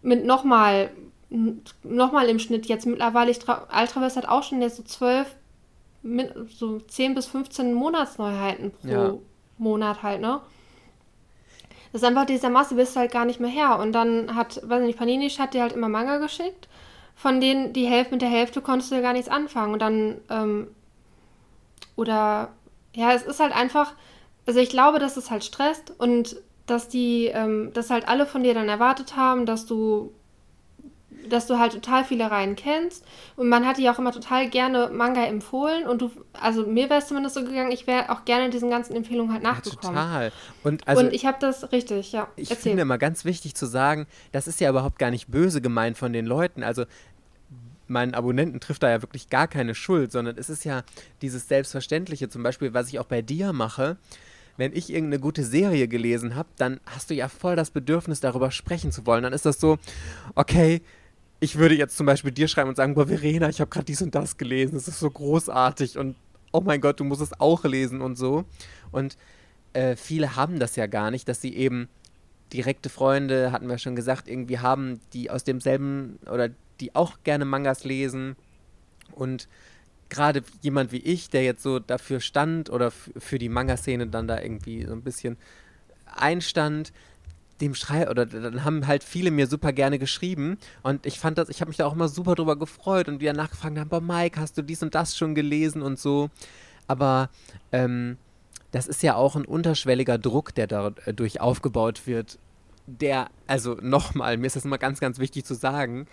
Mit 0.00 0.24
nochmal, 0.24 0.90
nochmal 1.82 2.28
im 2.28 2.38
Schnitt 2.38 2.66
jetzt 2.66 2.86
mittlerweile, 2.86 3.30
ich, 3.30 3.40
Ultraverse 3.48 4.16
hat 4.16 4.28
auch 4.28 4.42
schon 4.42 4.62
jetzt 4.62 4.76
so 4.76 4.82
zwölf, 4.82 5.34
so 6.48 6.80
10 6.80 7.14
bis 7.14 7.26
15 7.26 7.74
Monatsneuheiten 7.74 8.72
pro 8.72 8.88
ja. 8.88 9.14
Monat 9.58 10.02
halt, 10.02 10.20
ne? 10.20 10.40
Das 11.92 12.00
ist 12.00 12.08
einfach 12.08 12.24
dieser 12.24 12.48
Masse 12.48 12.74
bist 12.74 12.96
du 12.96 13.00
halt 13.00 13.12
gar 13.12 13.26
nicht 13.26 13.38
mehr 13.38 13.50
her. 13.50 13.78
Und 13.78 13.92
dann 13.92 14.34
hat, 14.34 14.60
weiß 14.64 14.82
nicht, 14.82 14.98
Panini 14.98 15.28
hat 15.28 15.52
dir 15.52 15.60
halt 15.60 15.74
immer 15.74 15.90
Manga 15.90 16.16
geschickt, 16.16 16.68
von 17.14 17.40
denen 17.40 17.74
die 17.74 17.86
Hälfte 17.86 18.14
mit 18.14 18.22
der 18.22 18.30
Hälfte 18.30 18.62
konntest 18.62 18.90
du 18.90 18.94
ja 18.94 19.02
gar 19.02 19.12
nichts 19.12 19.28
anfangen. 19.28 19.74
Und 19.74 19.82
dann, 19.82 20.16
ähm, 20.30 20.68
oder, 21.94 22.48
ja, 22.94 23.12
es 23.12 23.22
ist 23.22 23.40
halt 23.40 23.54
einfach, 23.54 23.92
also 24.46 24.60
ich 24.60 24.70
glaube, 24.70 24.98
dass 24.98 25.16
es 25.16 25.30
halt 25.30 25.44
stresst 25.44 25.92
und 25.98 26.36
dass 26.66 26.88
die, 26.88 27.26
ähm, 27.26 27.72
dass 27.74 27.90
halt 27.90 28.08
alle 28.08 28.26
von 28.26 28.42
dir 28.42 28.54
dann 28.54 28.68
erwartet 28.68 29.16
haben, 29.16 29.46
dass 29.46 29.66
du 29.66 30.12
dass 31.28 31.46
du 31.46 31.58
halt 31.58 31.72
total 31.72 32.04
viele 32.04 32.30
Reihen 32.30 32.56
kennst 32.56 33.04
und 33.36 33.48
man 33.48 33.66
hat 33.66 33.78
dir 33.78 33.92
auch 33.92 33.98
immer 33.98 34.12
total 34.12 34.48
gerne 34.48 34.90
Manga 34.92 35.24
empfohlen 35.24 35.86
und 35.86 36.02
du, 36.02 36.10
also 36.32 36.66
mir 36.66 36.90
wäre 36.90 37.00
es 37.00 37.06
zumindest 37.06 37.36
so 37.36 37.44
gegangen, 37.44 37.70
ich 37.70 37.86
wäre 37.86 38.10
auch 38.10 38.24
gerne 38.24 38.50
diesen 38.50 38.70
ganzen 38.70 38.94
Empfehlungen 38.94 39.32
halt 39.32 39.42
nachgekommen. 39.42 39.96
Ja, 39.96 40.02
total. 40.02 40.32
Und, 40.64 40.88
also, 40.88 41.04
und 41.04 41.12
ich 41.12 41.26
habe 41.26 41.38
das 41.40 41.70
richtig, 41.70 42.12
ja. 42.12 42.28
Ich 42.36 42.50
Erzähl. 42.50 42.62
finde 42.62 42.82
immer 42.82 42.98
ganz 42.98 43.24
wichtig 43.24 43.54
zu 43.54 43.66
sagen, 43.66 44.06
das 44.32 44.48
ist 44.48 44.60
ja 44.60 44.68
überhaupt 44.68 44.98
gar 44.98 45.10
nicht 45.10 45.28
böse 45.28 45.60
gemeint 45.60 45.96
von 45.96 46.12
den 46.12 46.26
Leuten. 46.26 46.62
Also 46.62 46.84
meinen 47.88 48.14
Abonnenten 48.14 48.60
trifft 48.60 48.82
da 48.82 48.90
ja 48.90 49.02
wirklich 49.02 49.28
gar 49.28 49.48
keine 49.48 49.74
Schuld, 49.74 50.12
sondern 50.12 50.36
es 50.38 50.50
ist 50.50 50.64
ja 50.64 50.82
dieses 51.20 51.48
Selbstverständliche, 51.48 52.28
zum 52.28 52.42
Beispiel, 52.42 52.74
was 52.74 52.88
ich 52.88 52.98
auch 52.98 53.06
bei 53.06 53.22
dir 53.22 53.52
mache 53.52 53.96
wenn 54.62 54.76
ich 54.76 54.90
irgendeine 54.90 55.18
gute 55.20 55.44
Serie 55.44 55.88
gelesen 55.88 56.36
habe, 56.36 56.48
dann 56.56 56.78
hast 56.86 57.10
du 57.10 57.14
ja 57.14 57.28
voll 57.28 57.56
das 57.56 57.72
Bedürfnis, 57.72 58.20
darüber 58.20 58.52
sprechen 58.52 58.92
zu 58.92 59.04
wollen. 59.06 59.24
Dann 59.24 59.32
ist 59.32 59.44
das 59.44 59.58
so, 59.58 59.76
okay, 60.36 60.82
ich 61.40 61.56
würde 61.56 61.74
jetzt 61.74 61.96
zum 61.96 62.06
Beispiel 62.06 62.30
dir 62.30 62.46
schreiben 62.46 62.68
und 62.68 62.76
sagen, 62.76 62.94
boah, 62.94 63.08
Verena, 63.08 63.48
ich 63.48 63.60
habe 63.60 63.70
gerade 63.70 63.86
dies 63.86 64.02
und 64.02 64.14
das 64.14 64.36
gelesen, 64.36 64.76
es 64.76 64.86
ist 64.86 65.00
so 65.00 65.10
großartig 65.10 65.98
und 65.98 66.14
oh 66.52 66.60
mein 66.60 66.80
Gott, 66.80 67.00
du 67.00 67.04
musst 67.04 67.22
es 67.22 67.40
auch 67.40 67.64
lesen 67.64 68.00
und 68.00 68.14
so. 68.14 68.44
Und 68.92 69.16
äh, 69.72 69.96
viele 69.96 70.36
haben 70.36 70.60
das 70.60 70.76
ja 70.76 70.86
gar 70.86 71.10
nicht, 71.10 71.28
dass 71.28 71.40
sie 71.40 71.56
eben 71.56 71.88
direkte 72.52 72.88
Freunde, 72.88 73.50
hatten 73.50 73.68
wir 73.68 73.78
schon 73.78 73.96
gesagt, 73.96 74.28
irgendwie 74.28 74.60
haben, 74.60 75.00
die 75.12 75.28
aus 75.28 75.42
demselben 75.42 76.20
oder 76.30 76.50
die 76.78 76.94
auch 76.94 77.18
gerne 77.24 77.46
Mangas 77.46 77.82
lesen 77.82 78.36
und 79.10 79.48
gerade 80.12 80.42
jemand 80.60 80.92
wie 80.92 80.98
ich, 80.98 81.30
der 81.30 81.42
jetzt 81.42 81.62
so 81.62 81.78
dafür 81.78 82.20
stand 82.20 82.68
oder 82.68 82.90
für 82.90 83.38
die 83.38 83.48
Manga-Szene 83.48 84.06
dann 84.06 84.28
da 84.28 84.40
irgendwie 84.40 84.84
so 84.84 84.92
ein 84.92 85.02
bisschen 85.02 85.38
einstand, 86.04 86.92
dem 87.62 87.74
Schrei 87.74 88.10
oder 88.10 88.26
dann 88.26 88.64
haben 88.64 88.86
halt 88.86 89.04
viele 89.04 89.30
mir 89.30 89.46
super 89.46 89.72
gerne 89.72 89.98
geschrieben 89.98 90.58
und 90.82 91.06
ich 91.06 91.18
fand 91.18 91.38
das, 91.38 91.48
ich 91.48 91.60
habe 91.60 91.70
mich 91.70 91.78
da 91.78 91.86
auch 91.86 91.94
immer 91.94 92.08
super 92.08 92.34
drüber 92.34 92.56
gefreut 92.56 93.08
und 93.08 93.20
wieder 93.20 93.32
nachgefragt 93.32 93.78
haben, 93.78 93.88
boah 93.88 94.00
Mike, 94.00 94.38
hast 94.38 94.58
du 94.58 94.62
dies 94.62 94.82
und 94.82 94.94
das 94.94 95.16
schon 95.16 95.34
gelesen 95.34 95.80
und 95.80 95.98
so. 95.98 96.28
Aber 96.88 97.30
ähm, 97.70 98.18
das 98.72 98.88
ist 98.88 99.02
ja 99.02 99.14
auch 99.14 99.36
ein 99.36 99.44
unterschwelliger 99.44 100.18
Druck, 100.18 100.54
der 100.54 100.66
dadurch 100.66 101.40
aufgebaut 101.40 102.06
wird. 102.06 102.38
Der, 102.86 103.30
also 103.46 103.74
nochmal, 103.80 104.36
mir 104.36 104.46
ist 104.46 104.56
das 104.56 104.64
immer 104.64 104.78
ganz, 104.78 105.00
ganz 105.00 105.18
wichtig 105.18 105.44
zu 105.44 105.54
sagen, 105.54 106.06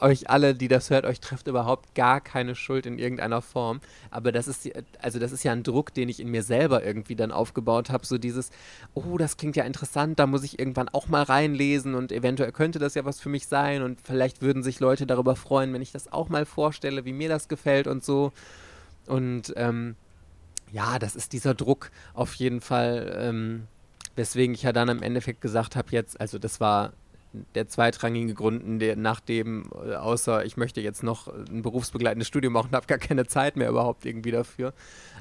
euch 0.00 0.28
alle, 0.30 0.54
die 0.54 0.68
das 0.68 0.90
hört, 0.90 1.04
euch 1.04 1.20
trifft 1.20 1.48
überhaupt 1.48 1.94
gar 1.94 2.20
keine 2.20 2.54
Schuld 2.54 2.86
in 2.86 2.98
irgendeiner 2.98 3.42
Form. 3.42 3.80
Aber 4.10 4.32
das 4.32 4.48
ist, 4.48 4.68
also 5.00 5.18
das 5.18 5.32
ist 5.32 5.42
ja 5.42 5.52
ein 5.52 5.62
Druck, 5.62 5.94
den 5.94 6.08
ich 6.08 6.20
in 6.20 6.30
mir 6.30 6.42
selber 6.42 6.84
irgendwie 6.84 7.16
dann 7.16 7.32
aufgebaut 7.32 7.90
habe. 7.90 8.04
So 8.06 8.18
dieses, 8.18 8.50
oh, 8.94 9.18
das 9.18 9.36
klingt 9.36 9.56
ja 9.56 9.64
interessant, 9.64 10.18
da 10.18 10.26
muss 10.26 10.42
ich 10.42 10.58
irgendwann 10.58 10.88
auch 10.88 11.08
mal 11.08 11.22
reinlesen 11.22 11.94
und 11.94 12.12
eventuell 12.12 12.52
könnte 12.52 12.78
das 12.78 12.94
ja 12.94 13.04
was 13.04 13.20
für 13.20 13.28
mich 13.28 13.46
sein 13.46 13.82
und 13.82 14.00
vielleicht 14.02 14.42
würden 14.42 14.62
sich 14.62 14.80
Leute 14.80 15.06
darüber 15.06 15.36
freuen, 15.36 15.72
wenn 15.72 15.82
ich 15.82 15.92
das 15.92 16.12
auch 16.12 16.28
mal 16.28 16.44
vorstelle, 16.44 17.04
wie 17.04 17.12
mir 17.12 17.28
das 17.28 17.48
gefällt 17.48 17.86
und 17.86 18.04
so. 18.04 18.32
Und 19.06 19.54
ähm, 19.56 19.96
ja, 20.72 20.98
das 20.98 21.16
ist 21.16 21.32
dieser 21.32 21.54
Druck 21.54 21.90
auf 22.12 22.34
jeden 22.34 22.60
Fall. 22.60 23.16
Ähm, 23.18 23.68
weswegen 24.16 24.54
ich 24.54 24.62
ja 24.62 24.72
dann 24.72 24.88
im 24.88 25.02
Endeffekt 25.02 25.40
gesagt 25.40 25.76
habe, 25.76 25.88
jetzt, 25.90 26.20
also 26.20 26.38
das 26.38 26.58
war 26.58 26.92
der 27.54 27.68
zweitrangige 27.68 28.34
Grund, 28.34 28.80
der, 28.80 28.96
nachdem, 28.96 29.70
äh, 29.86 29.94
außer 29.94 30.44
ich 30.44 30.56
möchte 30.56 30.80
jetzt 30.80 31.02
noch 31.02 31.28
ein 31.28 31.62
berufsbegleitendes 31.62 32.28
Studium 32.28 32.54
machen, 32.54 32.70
habe 32.72 32.86
gar 32.86 32.98
keine 32.98 33.26
Zeit 33.26 33.56
mehr 33.56 33.68
überhaupt 33.68 34.06
irgendwie 34.06 34.30
dafür. 34.30 34.72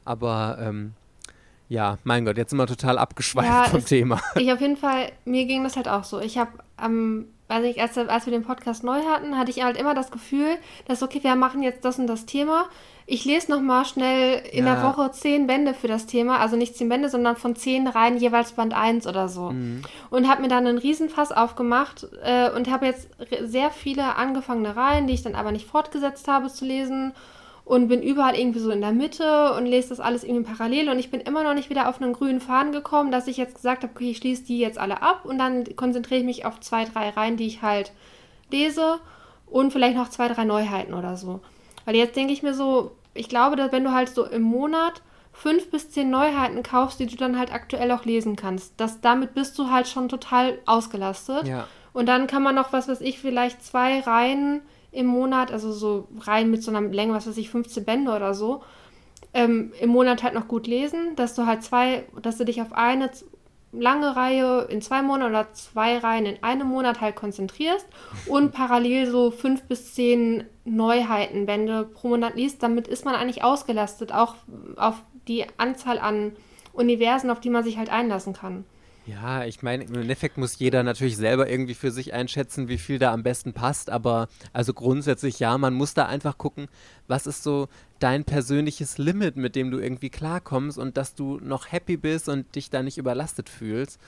Aber 0.05 0.57
ähm, 0.61 0.93
ja, 1.67 1.97
mein 2.03 2.25
Gott, 2.25 2.37
jetzt 2.37 2.51
sind 2.51 2.59
wir 2.59 2.67
total 2.67 2.97
abgeschweift 2.97 3.47
ja, 3.47 3.63
vom 3.65 3.79
es, 3.79 3.85
Thema. 3.85 4.21
Ich 4.35 4.51
auf 4.51 4.61
jeden 4.61 4.77
Fall, 4.77 5.11
mir 5.25 5.45
ging 5.45 5.63
das 5.63 5.75
halt 5.75 5.87
auch 5.87 6.03
so. 6.03 6.19
Ich 6.19 6.37
habe 6.37 6.51
am 6.77 7.25
also 7.47 7.67
ich, 7.67 7.79
als, 7.79 7.97
als 7.97 8.25
wir 8.25 8.31
den 8.31 8.43
Podcast 8.43 8.83
neu 8.83 9.01
hatten, 9.05 9.37
hatte 9.37 9.51
ich 9.51 9.63
halt 9.63 9.77
immer 9.77 9.93
das 9.93 10.11
Gefühl, 10.11 10.57
dass, 10.87 11.03
okay, 11.03 11.23
wir 11.23 11.35
machen 11.35 11.61
jetzt 11.61 11.85
das 11.85 11.99
und 11.99 12.07
das 12.07 12.25
Thema. 12.25 12.65
Ich 13.05 13.23
lese 13.23 13.51
nochmal 13.51 13.85
schnell 13.85 14.41
in 14.51 14.65
ja. 14.65 14.73
der 14.73 14.83
Woche 14.83 15.11
zehn 15.11 15.45
Bände 15.45 15.75
für 15.75 15.87
das 15.87 16.07
Thema. 16.07 16.39
Also 16.39 16.55
nicht 16.55 16.75
zehn 16.75 16.89
Bände, 16.89 17.07
sondern 17.07 17.35
von 17.35 17.55
zehn 17.55 17.87
Reihen 17.87 18.17
jeweils 18.17 18.53
Band 18.53 18.73
1 18.73 19.05
oder 19.05 19.29
so. 19.29 19.51
Mhm. 19.51 19.83
Und 20.09 20.27
habe 20.27 20.41
mir 20.41 20.47
dann 20.47 20.65
einen 20.65 20.79
Riesenfass 20.79 21.31
aufgemacht 21.31 22.07
äh, 22.23 22.49
und 22.49 22.71
habe 22.71 22.87
jetzt 22.87 23.09
sehr 23.43 23.69
viele 23.69 24.15
angefangene 24.15 24.75
Reihen, 24.75 25.05
die 25.05 25.13
ich 25.13 25.21
dann 25.21 25.35
aber 25.35 25.51
nicht 25.51 25.67
fortgesetzt 25.67 26.27
habe 26.27 26.47
zu 26.47 26.65
lesen 26.65 27.13
und 27.65 27.87
bin 27.87 28.03
überall 28.03 28.37
irgendwie 28.37 28.59
so 28.59 28.69
in 28.69 28.81
der 28.81 28.91
Mitte 28.91 29.53
und 29.53 29.65
lese 29.65 29.89
das 29.89 29.99
alles 29.99 30.23
irgendwie 30.23 30.43
parallel 30.43 30.89
und 30.89 30.99
ich 30.99 31.09
bin 31.09 31.19
immer 31.19 31.43
noch 31.43 31.55
nicht 31.55 31.71
wieder 31.71 31.89
auf 31.89 31.99
einen 31.99 32.13
grünen 32.13 32.39
Faden 32.39 32.71
gekommen, 32.71 33.11
dass 33.11 33.27
ich 33.27 33.37
jetzt 33.37 33.55
gesagt 33.55 33.83
habe, 33.83 33.91
okay, 33.93 34.11
ich 34.11 34.17
schließe 34.17 34.43
die 34.43 34.59
jetzt 34.59 34.77
alle 34.77 35.01
ab 35.01 35.25
und 35.25 35.39
dann 35.39 35.75
konzentriere 35.75 36.19
ich 36.19 36.25
mich 36.25 36.45
auf 36.45 36.59
zwei, 36.59 36.85
drei 36.85 37.09
Reihen, 37.09 37.37
die 37.37 37.47
ich 37.47 37.63
halt 37.63 37.91
lese 38.51 38.99
und 39.47 39.73
vielleicht 39.73 39.97
noch 39.97 40.09
zwei, 40.09 40.27
drei 40.27 40.45
Neuheiten 40.45 40.93
oder 40.93 41.17
so. 41.17 41.41
Weil 41.85 41.95
jetzt 41.95 42.15
denke 42.15 42.33
ich 42.33 42.43
mir 42.43 42.53
so, 42.53 42.91
ich 43.15 43.29
glaube, 43.29 43.55
dass 43.55 43.71
wenn 43.71 43.83
du 43.83 43.91
halt 43.91 44.09
so 44.09 44.25
im 44.25 44.43
Monat 44.43 45.01
fünf 45.33 45.71
bis 45.71 45.89
zehn 45.89 46.09
Neuheiten 46.09 46.61
kaufst, 46.61 46.99
die 46.99 47.07
du 47.07 47.15
dann 47.15 47.37
halt 47.37 47.51
aktuell 47.51 47.91
auch 47.91 48.05
lesen 48.05 48.35
kannst, 48.35 48.79
dass 48.79 49.01
damit 49.01 49.33
bist 49.33 49.57
du 49.57 49.71
halt 49.71 49.87
schon 49.87 50.07
total 50.07 50.59
ausgelastet. 50.65 51.47
Ja. 51.47 51.67
Und 51.93 52.07
dann 52.07 52.27
kann 52.27 52.43
man 52.43 52.55
noch, 52.55 52.73
was 52.73 52.87
weiß 52.87 53.01
ich, 53.01 53.19
vielleicht 53.19 53.63
zwei 53.63 54.01
Reihen 54.01 54.61
im 54.95 55.05
Monat, 55.07 55.51
also 55.51 55.71
so 55.71 56.07
rein 56.19 56.49
mit 56.49 56.63
so 56.63 56.71
einer 56.71 56.81
Länge, 56.81 57.13
was 57.13 57.27
weiß 57.27 57.37
ich, 57.37 57.49
15 57.49 57.85
Bände 57.85 58.11
oder 58.11 58.33
so, 58.33 58.63
ähm, 59.33 59.73
im 59.79 59.89
Monat 59.89 60.23
halt 60.23 60.33
noch 60.33 60.47
gut 60.47 60.65
lesen, 60.65 61.15
dass 61.15 61.35
du 61.35 61.45
halt 61.45 61.63
zwei, 61.63 62.05
dass 62.21 62.37
du 62.37 62.45
dich 62.45 62.61
auf 62.61 62.73
eine 62.73 63.11
lange 63.71 64.15
Reihe 64.15 64.61
in 64.69 64.81
zwei 64.81 65.01
Monaten 65.01 65.31
oder 65.31 65.53
zwei 65.53 65.97
Reihen 65.97 66.25
in 66.25 66.41
einem 66.43 66.67
Monat 66.67 67.01
halt 67.01 67.15
konzentrierst 67.15 67.85
und 68.27 68.53
parallel 68.53 69.07
so 69.07 69.31
fünf 69.31 69.63
bis 69.63 69.93
zehn 69.93 70.45
Neuheitenbände 70.63 71.83
pro 71.83 72.09
Monat 72.09 72.35
liest. 72.35 72.63
Damit 72.63 72.87
ist 72.87 73.03
man 73.03 73.15
eigentlich 73.15 73.43
ausgelastet, 73.43 74.13
auch 74.13 74.35
auf 74.77 74.95
die 75.27 75.45
Anzahl 75.57 75.99
an 75.99 76.31
Universen, 76.71 77.29
auf 77.29 77.39
die 77.39 77.49
man 77.49 77.63
sich 77.63 77.77
halt 77.77 77.89
einlassen 77.89 78.33
kann. 78.33 78.65
Ja, 79.05 79.45
ich 79.45 79.61
meine, 79.61 79.83
im 79.83 79.93
Endeffekt 79.93 80.37
muss 80.37 80.57
jeder 80.57 80.81
natürlich 80.81 81.15
selber 81.15 81.47
irgendwie 81.47 81.75
für 81.75 81.91
sich 81.91 82.13
einschätzen, 82.13 82.67
wie 82.69 82.79
viel 82.79 82.97
da 82.97 83.13
am 83.13 83.21
besten 83.21 83.53
passt. 83.53 83.91
Aber 83.91 84.27
also 84.51 84.73
grundsätzlich 84.73 85.39
ja, 85.39 85.57
man 85.57 85.75
muss 85.75 85.93
da 85.93 86.07
einfach 86.07 86.39
gucken, 86.39 86.67
was 87.07 87.27
ist 87.27 87.43
so 87.43 87.67
dein 87.99 88.23
persönliches 88.23 88.97
Limit, 88.97 89.35
mit 89.35 89.55
dem 89.55 89.69
du 89.69 89.77
irgendwie 89.77 90.09
klarkommst 90.09 90.79
und 90.79 90.97
dass 90.97 91.13
du 91.13 91.39
noch 91.39 91.71
happy 91.71 91.97
bist 91.97 92.29
und 92.29 92.55
dich 92.55 92.71
da 92.71 92.81
nicht 92.81 92.97
überlastet 92.97 93.47
fühlst. 93.47 93.99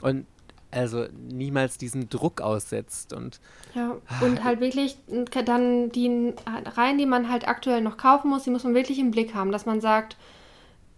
Und 0.00 0.26
also 0.70 1.06
niemals 1.30 1.76
diesen 1.76 2.08
Druck 2.08 2.40
aussetzt 2.40 3.12
und 3.12 3.40
ja 3.74 3.98
und 4.22 4.42
halt 4.42 4.60
wirklich 4.60 4.96
dann 5.44 5.90
die 5.90 6.32
Reihen, 6.46 6.96
die 6.96 7.04
man 7.04 7.28
halt 7.28 7.46
aktuell 7.46 7.82
noch 7.82 7.98
kaufen 7.98 8.30
muss, 8.30 8.44
die 8.44 8.50
muss 8.50 8.64
man 8.64 8.74
wirklich 8.74 8.98
im 8.98 9.10
Blick 9.10 9.34
haben, 9.34 9.52
dass 9.52 9.66
man 9.66 9.82
sagt, 9.82 10.16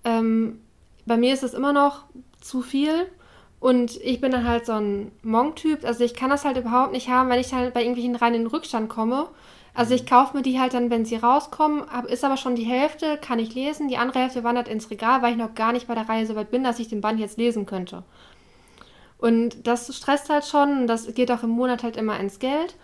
ähm, 0.04 0.60
bei 1.06 1.16
mir 1.16 1.34
ist 1.34 1.42
es 1.42 1.54
immer 1.54 1.72
noch 1.72 2.04
zu 2.40 2.62
viel 2.62 3.08
und 3.64 3.96
ich 4.02 4.20
bin 4.20 4.30
dann 4.30 4.46
halt 4.46 4.66
so 4.66 4.72
ein 4.72 5.10
Monk-Typ. 5.22 5.86
Also 5.86 6.04
ich 6.04 6.12
kann 6.12 6.28
das 6.28 6.44
halt 6.44 6.58
überhaupt 6.58 6.92
nicht 6.92 7.08
haben, 7.08 7.30
wenn 7.30 7.40
ich 7.40 7.54
halt 7.54 7.72
bei 7.72 7.80
irgendwelchen 7.80 8.14
rein 8.14 8.34
in 8.34 8.42
den 8.42 8.46
Rückstand 8.46 8.90
komme. 8.90 9.26
Also 9.72 9.94
ich 9.94 10.02
mhm. 10.02 10.08
kaufe 10.08 10.36
mir 10.36 10.42
die 10.42 10.60
halt 10.60 10.74
dann, 10.74 10.90
wenn 10.90 11.06
sie 11.06 11.16
rauskommen, 11.16 11.82
ist 12.08 12.24
aber 12.24 12.36
schon 12.36 12.56
die 12.56 12.64
Hälfte, 12.64 13.16
kann 13.16 13.38
ich 13.38 13.54
lesen. 13.54 13.88
Die 13.88 13.96
andere 13.96 14.18
Hälfte 14.18 14.44
wandert 14.44 14.68
ins 14.68 14.90
Regal, 14.90 15.22
weil 15.22 15.32
ich 15.32 15.38
noch 15.38 15.54
gar 15.54 15.72
nicht 15.72 15.86
bei 15.86 15.94
der 15.94 16.06
Reihe 16.06 16.26
so 16.26 16.36
weit 16.36 16.50
bin, 16.50 16.62
dass 16.62 16.78
ich 16.78 16.88
den 16.88 17.00
Band 17.00 17.18
jetzt 17.18 17.38
lesen 17.38 17.64
könnte. 17.64 18.02
Und 19.16 19.66
das 19.66 19.96
stresst 19.96 20.28
halt 20.28 20.44
schon. 20.44 20.86
Das 20.86 21.14
geht 21.14 21.32
auch 21.32 21.42
im 21.42 21.48
Monat 21.48 21.84
halt 21.84 21.96
immer 21.96 22.20
ins 22.20 22.40
Geld. 22.40 22.76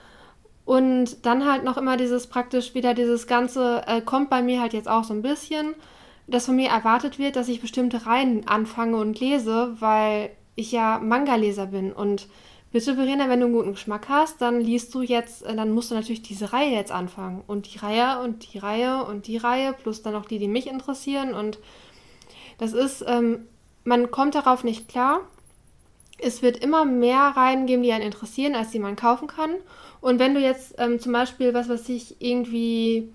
Und 0.65 1.27
dann 1.27 1.45
halt 1.45 1.63
noch 1.63 1.77
immer 1.77 1.99
dieses 1.99 2.27
praktisch 2.27 2.73
wieder 2.73 2.95
dieses 2.95 3.27
Ganze, 3.27 3.83
äh, 3.87 4.01
kommt 4.01 4.31
bei 4.31 4.41
mir 4.41 4.63
halt 4.63 4.73
jetzt 4.73 4.89
auch 4.89 5.05
so 5.05 5.13
ein 5.13 5.21
bisschen, 5.21 5.75
dass 6.27 6.47
von 6.47 6.57
mir 6.57 6.71
erwartet 6.71 7.19
wird, 7.19 7.37
dass 7.37 7.49
ich 7.49 7.61
bestimmte 7.61 8.07
Reihen 8.07 8.49
anfange 8.49 8.97
und 8.97 9.21
lese, 9.21 9.77
weil 9.79 10.31
ich 10.61 10.73
ja 10.73 10.99
Manga-Leser 10.99 11.67
bin 11.67 11.93
und 11.93 12.29
bitte 12.73 12.95
Verena, 12.95 13.29
wenn 13.29 13.41
du 13.41 13.47
einen 13.47 13.55
guten 13.55 13.73
Geschmack 13.73 14.09
hast, 14.09 14.41
dann 14.41 14.61
liest 14.61 14.95
du 14.95 15.03
jetzt, 15.03 15.43
äh, 15.45 15.55
dann 15.55 15.73
musst 15.73 15.91
du 15.91 15.95
natürlich 15.95 16.23
diese 16.23 16.53
Reihe 16.53 16.71
jetzt 16.71 16.93
anfangen 16.93 17.43
und 17.47 17.73
die 17.73 17.79
Reihe 17.79 18.21
und 18.21 18.53
die 18.53 18.59
Reihe 18.59 19.05
und 19.05 19.27
die 19.27 19.37
Reihe 19.37 19.73
plus 19.73 20.03
dann 20.03 20.15
auch 20.15 20.27
die, 20.27 20.39
die 20.39 20.49
mich 20.49 20.67
interessieren 20.67 21.35
und 21.35 21.59
das 22.59 22.75
ist, 22.75 23.03
ähm, 23.07 23.47
man 23.85 24.11
kommt 24.11 24.35
darauf 24.35 24.65
nicht 24.65 24.87
klar. 24.87 25.21
Es 26.19 26.43
wird 26.43 26.59
immer 26.59 26.85
mehr 26.85 27.33
Reihen 27.35 27.65
geben, 27.65 27.83
die 27.83 27.93
einen 27.93 28.05
interessieren, 28.05 28.55
als 28.55 28.71
die 28.71 28.79
man 28.79 28.97
kaufen 28.97 29.27
kann. 29.27 29.55
Und 30.03 30.19
wenn 30.19 30.35
du 30.35 30.41
jetzt 30.41 30.75
ähm, 30.77 31.01
zum 31.01 31.13
Beispiel, 31.13 31.55
was 31.55 31.71
weiß 31.71 31.89
ich, 31.89 32.17
irgendwie 32.21 33.11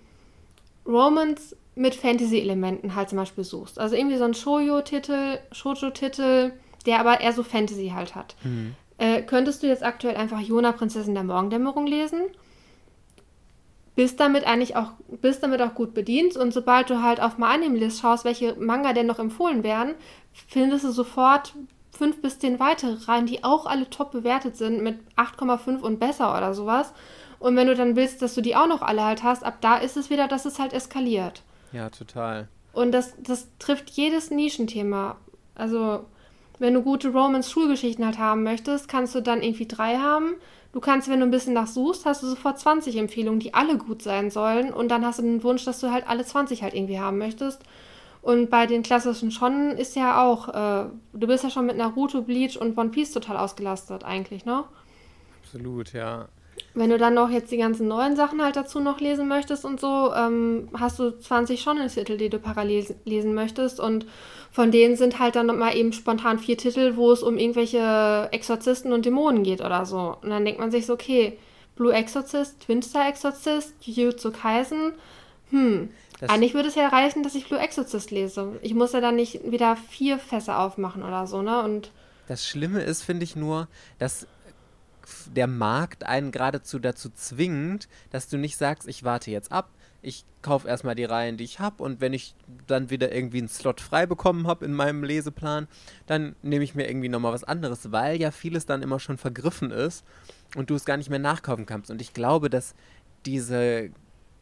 Romance 0.88 1.56
mit 1.76 1.94
Fantasy-Elementen 1.94 2.96
halt 2.96 3.10
zum 3.10 3.20
Beispiel 3.20 3.44
suchst, 3.44 3.80
also 3.80 3.96
irgendwie 3.96 4.18
so 4.18 4.24
ein 4.24 4.34
Shoujo-Titel, 4.34 5.38
Shoujo-Titel, 5.52 6.54
der 6.86 7.00
aber 7.00 7.22
eher 7.22 7.34
so 7.34 7.44
Fantasy 7.44 7.92
halt 7.96 8.16
hat. 8.16 8.36
Mhm. 8.44 8.76
Äh, 8.98 9.22
könntest 9.24 9.64
du 9.64 9.68
jetzt 9.68 9.84
aktuell 9.84 10.16
einfach 10.16 10.40
Jona, 10.40 10.72
Prinzessin 10.72 11.14
der 11.14 11.24
Morgendämmerung 11.24 11.86
lesen? 11.86 12.22
Bist 13.96 14.20
damit 14.20 14.46
eigentlich 14.46 14.76
auch, 14.76 14.92
bist 15.22 15.44
damit 15.44 15.62
auch 15.62 15.74
gut 15.74 15.94
bedient 15.94 16.36
und 16.36 16.54
sobald 16.54 16.90
du 16.90 17.02
halt 17.02 17.22
auf 17.22 17.38
My 17.38 17.46
Anime 17.46 17.78
List 17.78 18.02
schaust, 18.02 18.26
welche 18.26 18.56
Manga 18.56 18.94
denn 18.94 19.08
noch 19.08 19.20
empfohlen 19.20 19.64
werden, 19.64 19.96
findest 20.34 20.84
du 20.84 20.92
sofort 20.92 21.54
fünf 21.98 22.22
bis 22.22 22.40
zehn 22.40 22.60
weitere 22.60 22.98
rein, 23.06 23.26
die 23.26 23.44
auch 23.44 23.66
alle 23.66 23.90
top 23.90 24.12
bewertet 24.12 24.58
sind 24.58 24.84
mit 24.84 25.00
8,5 25.16 25.80
und 25.80 26.00
besser 26.00 26.38
oder 26.38 26.54
sowas. 26.54 26.94
Und 27.40 27.56
wenn 27.56 27.68
du 27.68 27.76
dann 27.76 27.96
willst, 27.96 28.22
dass 28.22 28.34
du 28.36 28.42
die 28.42 28.56
auch 28.56 28.68
noch 28.68 28.82
alle 28.82 29.04
halt 29.04 29.24
hast, 29.24 29.44
ab 29.44 29.58
da 29.62 29.78
ist 29.78 29.98
es 29.98 30.10
wieder, 30.10 30.28
dass 30.28 30.46
es 30.46 30.60
halt 30.60 30.74
eskaliert. 30.74 31.44
Ja, 31.72 31.90
total. 31.90 32.48
Und 32.74 32.92
das, 32.92 33.14
das 33.20 33.48
trifft 33.60 33.90
jedes 33.92 34.32
Nischenthema. 34.32 35.18
Also, 35.54 36.06
wenn 36.60 36.74
du 36.74 36.82
gute 36.82 37.10
Romance-Schulgeschichten 37.12 38.06
halt 38.06 38.18
haben 38.18 38.44
möchtest, 38.44 38.88
kannst 38.88 39.16
du 39.16 39.22
dann 39.22 39.44
irgendwie 39.44 39.68
drei 39.68 39.98
haben. 39.98 40.36
Du 40.72 40.80
kannst, 40.80 41.10
wenn 41.10 41.20
du 41.20 41.26
ein 41.26 41.32
bisschen 41.32 41.54
nachsuchst, 41.54 42.06
hast 42.06 42.24
du 42.24 42.28
sofort 42.28 42.60
20 42.60 42.98
Empfehlungen, 42.98 43.40
die 43.40 43.54
alle 43.54 43.78
gut 43.78 44.02
sein 44.02 44.30
sollen. 44.30 44.74
Und 44.74 44.90
dann 44.90 45.06
hast 45.06 45.20
du 45.20 45.24
den 45.24 45.44
Wunsch, 45.44 45.66
dass 45.66 45.80
du 45.80 45.92
halt 45.92 46.08
alle 46.08 46.26
20 46.26 46.64
halt 46.64 46.74
irgendwie 46.74 47.00
haben 47.00 47.18
möchtest. 47.18 47.62
Und 48.22 48.50
bei 48.50 48.66
den 48.66 48.84
klassischen 48.84 49.32
Shonen 49.32 49.78
ist 49.78 49.96
ja 49.96 50.24
auch, 50.24 50.50
äh, 50.50 50.90
du 51.14 51.28
bist 51.28 51.44
ja 51.44 51.50
schon 51.50 51.68
mit 51.68 51.78
Naruto, 51.78 52.22
Bleach 52.22 52.58
und 52.60 52.78
One 52.78 52.90
Piece 52.90 53.12
total 53.12 53.38
ausgelastet 53.38 54.04
eigentlich, 54.04 54.46
ne? 54.46 54.64
Absolut, 55.44 55.94
ja. 55.94 56.28
Wenn 56.74 56.90
du 56.90 56.98
dann 56.98 57.14
noch 57.14 57.30
jetzt 57.30 57.52
die 57.52 57.58
ganzen 57.58 57.88
neuen 57.88 58.16
Sachen 58.16 58.42
halt 58.42 58.56
dazu 58.56 58.80
noch 58.80 59.00
lesen 59.00 59.28
möchtest 59.28 59.66
und 59.66 59.80
so, 59.80 60.14
ähm, 60.14 60.70
hast 60.78 61.00
du 61.00 61.18
20 61.18 61.62
Shonen-Titel, 61.62 62.18
die 62.18 62.30
du 62.30 62.40
parallel 62.40 62.86
lesen 63.06 63.34
möchtest. 63.34 63.80
Und 63.80 64.06
von 64.52 64.72
denen 64.72 64.96
sind 64.96 65.20
halt 65.20 65.36
dann 65.36 65.48
mal 65.48 65.76
eben 65.76 65.94
spontan 65.94 66.40
vier 66.40 66.58
Titel, 66.58 66.96
wo 66.96 67.12
es 67.12 67.24
um 67.24 67.38
irgendwelche 67.38 68.30
Exorzisten 68.32 68.94
und 68.94 69.06
Dämonen 69.06 69.44
geht 69.44 69.62
oder 69.62 69.86
so. 69.86 70.18
Und 70.22 70.30
dann 70.30 70.46
denkt 70.46 70.60
man 70.60 70.72
sich 70.72 70.86
so, 70.86 70.94
okay, 70.94 71.38
Blue 71.76 71.94
Exorcist, 71.94 72.62
Twin 72.62 72.82
Star 72.82 73.08
Exorcist, 73.10 73.74
Jujutsu 73.82 74.32
Kaisen, 74.32 74.94
hm, 75.50 75.90
das 76.20 76.30
Eigentlich 76.30 76.54
würde 76.54 76.70
es 76.70 76.76
ja 76.76 76.88
reichen, 76.88 77.24
dass 77.24 77.36
ich 77.36 77.48
Blue 77.48 77.60
Exorcist 77.60 78.12
lese. 78.12 78.54
Ich 78.62 78.74
muss 78.74 78.94
ja 78.94 79.02
dann 79.02 79.16
nicht 79.16 79.52
wieder 79.52 79.76
vier 79.76 80.18
Fässer 80.18 80.60
aufmachen 80.60 81.04
oder 81.04 81.28
so, 81.28 81.42
ne? 81.42 81.62
Und 81.62 81.92
das 82.28 82.48
Schlimme 82.48 82.82
ist, 82.82 83.04
finde 83.04 83.24
ich 83.24 83.36
nur, 83.36 83.68
dass 84.00 84.26
der 85.36 85.48
Markt 85.48 86.06
einen 86.06 86.32
geradezu 86.32 86.80
dazu 86.80 87.10
zwingt, 87.10 87.88
dass 88.12 88.28
du 88.28 88.38
nicht 88.38 88.58
sagst, 88.58 88.88
ich 88.88 89.04
warte 89.04 89.32
jetzt 89.32 89.52
ab, 89.52 89.70
ich 90.02 90.26
kaufe 90.42 90.68
erstmal 90.68 90.96
die 90.96 91.04
Reihen, 91.04 91.38
die 91.38 91.44
ich 91.44 91.60
habe 91.60 91.82
und 91.82 92.00
wenn 92.00 92.14
ich 92.14 92.36
dann 92.68 92.90
wieder 92.90 93.12
irgendwie 93.12 93.40
einen 93.40 93.48
Slot 93.48 93.82
frei 93.82 94.06
bekommen 94.06 94.46
habe 94.46 94.66
in 94.66 94.74
meinem 94.74 95.04
Leseplan, 95.04 95.68
dann 96.06 96.36
nehme 96.44 96.64
ich 96.64 96.76
mir 96.76 96.88
irgendwie 96.88 97.10
nochmal 97.10 97.34
was 97.34 97.44
anderes, 97.44 97.92
weil 97.92 98.22
ja 98.22 98.32
vieles 98.32 98.66
dann 98.66 98.84
immer 98.84 99.00
schon 99.00 99.18
vergriffen 99.18 99.72
ist 99.72 100.06
und 100.56 100.70
du 100.70 100.76
es 100.76 100.86
gar 100.86 100.98
nicht 100.98 101.10
mehr 101.10 101.20
nachkaufen 101.20 101.66
kannst. 101.66 101.90
Und 101.90 102.02
ich 102.02 102.14
glaube, 102.14 102.50
dass 102.50 102.76
diese, 103.26 103.90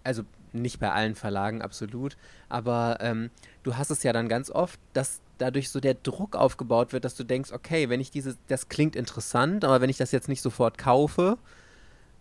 also 0.03 0.23
nicht 0.51 0.79
bei 0.79 0.91
allen 0.91 1.15
Verlagen, 1.15 1.61
absolut. 1.61 2.17
Aber 2.49 2.97
ähm, 2.99 3.31
du 3.63 3.77
hast 3.77 3.89
es 3.89 4.03
ja 4.03 4.13
dann 4.13 4.29
ganz 4.29 4.51
oft, 4.51 4.79
dass 4.93 5.21
dadurch 5.37 5.69
so 5.69 5.79
der 5.79 5.95
Druck 5.95 6.35
aufgebaut 6.35 6.93
wird, 6.93 7.05
dass 7.05 7.15
du 7.15 7.23
denkst, 7.23 7.51
okay, 7.51 7.89
wenn 7.89 7.99
ich 7.99 8.11
diese, 8.11 8.37
das 8.47 8.69
klingt 8.69 8.95
interessant, 8.95 9.65
aber 9.65 9.81
wenn 9.81 9.89
ich 9.89 9.97
das 9.97 10.11
jetzt 10.11 10.29
nicht 10.29 10.41
sofort 10.41 10.77
kaufe, 10.77 11.37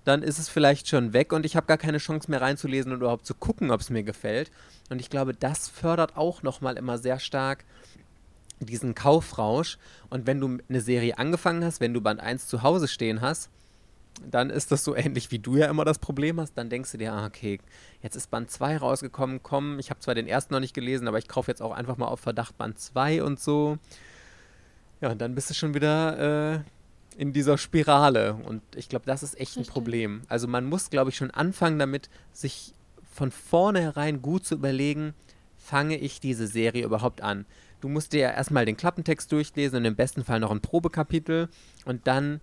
dann 0.05 0.23
ist 0.23 0.39
es 0.39 0.49
vielleicht 0.49 0.89
schon 0.89 1.13
weg 1.13 1.33
und 1.33 1.47
ich 1.47 1.55
habe 1.55 1.67
gar 1.67 1.79
keine 1.79 1.99
Chance 1.99 2.31
mehr 2.31 2.41
reinzulesen 2.41 2.93
und 2.93 3.01
überhaupt 3.01 3.27
zu 3.27 3.35
gucken, 3.35 3.71
ob 3.71 3.81
es 3.81 3.91
mir 3.91 4.03
gefällt. 4.03 4.51
Und 4.91 5.01
ich 5.01 5.11
glaube, 5.11 5.33
das 5.33 5.69
fördert 5.69 6.17
auch 6.17 6.43
nochmal 6.43 6.77
immer 6.77 6.99
sehr 6.99 7.21
stark 7.21 7.65
diesen 8.59 8.95
Kaufrausch. 8.95 9.79
Und 10.09 10.27
wenn 10.27 10.41
du 10.41 10.59
eine 10.69 10.81
Serie 10.81 11.19
angefangen 11.19 11.65
hast, 11.65 11.81
wenn 11.81 11.95
du 11.95 12.01
Band 12.01 12.21
1 12.21 12.47
zu 12.47 12.63
Hause 12.63 12.89
stehen 12.89 13.21
hast, 13.21 13.51
dann 14.31 14.51
ist 14.51 14.71
das 14.73 14.85
so 14.85 14.95
ähnlich 14.95 15.31
wie 15.31 15.39
du 15.39 15.57
ja 15.57 15.67
immer 15.67 15.85
das 15.85 15.99
Problem 15.99 16.41
hast. 16.41 16.55
Dann 16.55 16.71
denkst 16.71 16.93
du 16.93 16.99
dir, 16.99 17.13
ah, 17.13 17.27
okay, 17.27 17.59
jetzt 18.03 18.17
ist 18.17 18.31
Band 18.31 18.51
2 18.51 18.79
rausgekommen, 18.79 19.43
komm, 19.43 19.79
ich 19.79 19.91
habe 19.91 20.01
zwar 20.01 20.15
den 20.15 20.27
ersten 20.27 20.55
noch 20.55 20.61
nicht 20.61 20.75
gelesen, 20.75 21.09
aber 21.09 21.19
ich 21.19 21.29
kaufe 21.29 21.51
jetzt 21.51 21.63
auch 21.63 21.73
einfach 21.73 21.97
mal 21.97 22.07
auf 22.07 22.21
Verdacht 22.21 22.57
Band 22.59 22.79
2 22.79 23.23
und 23.23 23.41
so. 23.41 23.79
Ja, 25.01 25.11
und 25.11 25.21
dann 25.21 25.35
bist 25.35 25.51
du 25.51 25.55
schon 25.55 25.75
wieder 25.75 26.55
äh, 26.55 26.61
in 27.17 27.33
dieser 27.33 27.59
Spirale. 27.59 28.35
Und 28.35 28.63
ich 28.77 28.89
glaube, 28.89 29.07
das 29.07 29.23
ist 29.23 29.39
echt 29.39 29.57
ein 29.57 29.67
Problem. 29.67 30.23
Also 30.29 30.47
man 30.47 30.65
muss, 30.65 30.91
glaube 30.91 31.11
ich, 31.11 31.17
schon 31.17 31.31
anfangen 31.31 31.79
damit, 31.79 32.09
sich 32.33 32.75
von 33.11 33.31
vornherein 33.31 34.23
gut 34.23 34.47
zu 34.47 34.55
überlegen, 34.55 35.15
fange 35.57 35.97
ich 35.97 36.21
diese 36.21 36.47
Serie 36.47 36.85
überhaupt 36.85 37.21
an? 37.21 37.47
Du 37.81 37.89
musst 37.89 38.13
dir 38.13 38.21
ja 38.21 38.31
erstmal 38.31 38.65
den 38.65 38.77
Klappentext 38.77 39.31
durchlesen 39.33 39.79
und 39.79 39.85
im 39.85 39.97
besten 39.97 40.25
Fall 40.25 40.41
noch 40.41 40.51
ein 40.51 40.61
Probekapitel 40.61 41.49
und 41.85 42.07
dann 42.07 42.41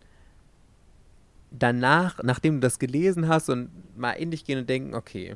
danach, 1.51 2.21
nachdem 2.23 2.55
du 2.55 2.59
das 2.61 2.79
gelesen 2.79 3.27
hast 3.27 3.49
und 3.49 3.69
mal 3.97 4.11
in 4.13 4.31
dich 4.31 4.45
gehen 4.45 4.59
und 4.59 4.69
denken, 4.69 4.93
okay, 4.93 5.35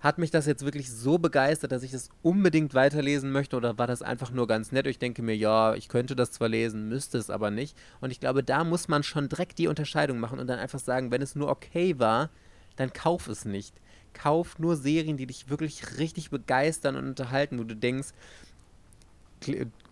hat 0.00 0.16
mich 0.18 0.30
das 0.30 0.46
jetzt 0.46 0.64
wirklich 0.64 0.90
so 0.90 1.18
begeistert, 1.18 1.72
dass 1.72 1.82
ich 1.82 1.92
das 1.92 2.08
unbedingt 2.22 2.72
weiterlesen 2.72 3.30
möchte 3.32 3.56
oder 3.56 3.76
war 3.76 3.86
das 3.86 4.00
einfach 4.00 4.30
nur 4.30 4.46
ganz 4.46 4.72
nett? 4.72 4.86
Ich 4.86 4.98
denke 4.98 5.22
mir, 5.22 5.36
ja, 5.36 5.74
ich 5.74 5.88
könnte 5.88 6.16
das 6.16 6.32
zwar 6.32 6.48
lesen, 6.48 6.88
müsste 6.88 7.18
es 7.18 7.28
aber 7.28 7.50
nicht. 7.50 7.76
Und 8.00 8.10
ich 8.10 8.18
glaube, 8.18 8.42
da 8.42 8.64
muss 8.64 8.88
man 8.88 9.02
schon 9.02 9.28
direkt 9.28 9.58
die 9.58 9.68
Unterscheidung 9.68 10.18
machen 10.18 10.38
und 10.38 10.46
dann 10.46 10.58
einfach 10.58 10.78
sagen, 10.78 11.10
wenn 11.10 11.20
es 11.20 11.36
nur 11.36 11.50
okay 11.50 11.98
war, 11.98 12.30
dann 12.76 12.94
kauf 12.94 13.28
es 13.28 13.44
nicht. 13.44 13.74
Kauf 14.14 14.58
nur 14.58 14.74
Serien, 14.76 15.18
die 15.18 15.26
dich 15.26 15.50
wirklich 15.50 15.98
richtig 15.98 16.30
begeistern 16.30 16.96
und 16.96 17.06
unterhalten, 17.06 17.58
wo 17.58 17.64
du 17.64 17.76
denkst, 17.76 18.08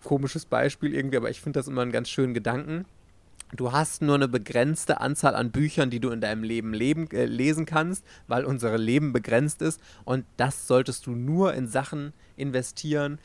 komisches 0.03 0.45
Beispiel 0.45 0.93
irgendwie, 0.93 1.17
aber 1.17 1.29
ich 1.29 1.39
finde 1.39 1.59
das 1.59 1.67
immer 1.67 1.83
einen 1.83 1.91
ganz 1.91 2.09
schönen 2.09 2.33
Gedanken 2.33 2.85
Du 3.55 3.71
hast 3.71 4.03
nur 4.03 4.15
eine 4.15 4.27
begrenzte 4.27 5.01
Anzahl 5.01 5.35
an 5.35 5.51
Büchern, 5.51 5.89
die 5.89 5.99
du 5.99 6.11
in 6.11 6.21
deinem 6.21 6.43
Leben 6.43 6.73
leben, 6.73 7.09
äh, 7.11 7.25
lesen 7.25 7.65
kannst, 7.65 8.05
weil 8.27 8.45
unser 8.45 8.77
Leben 8.77 9.11
begrenzt 9.11 9.61
ist. 9.61 9.81
Und 10.05 10.25
das 10.37 10.67
solltest 10.67 11.07
du 11.07 11.11
nur 11.11 11.53
in 11.55 11.67
Sachen 11.67 12.13
investieren, 12.37 13.17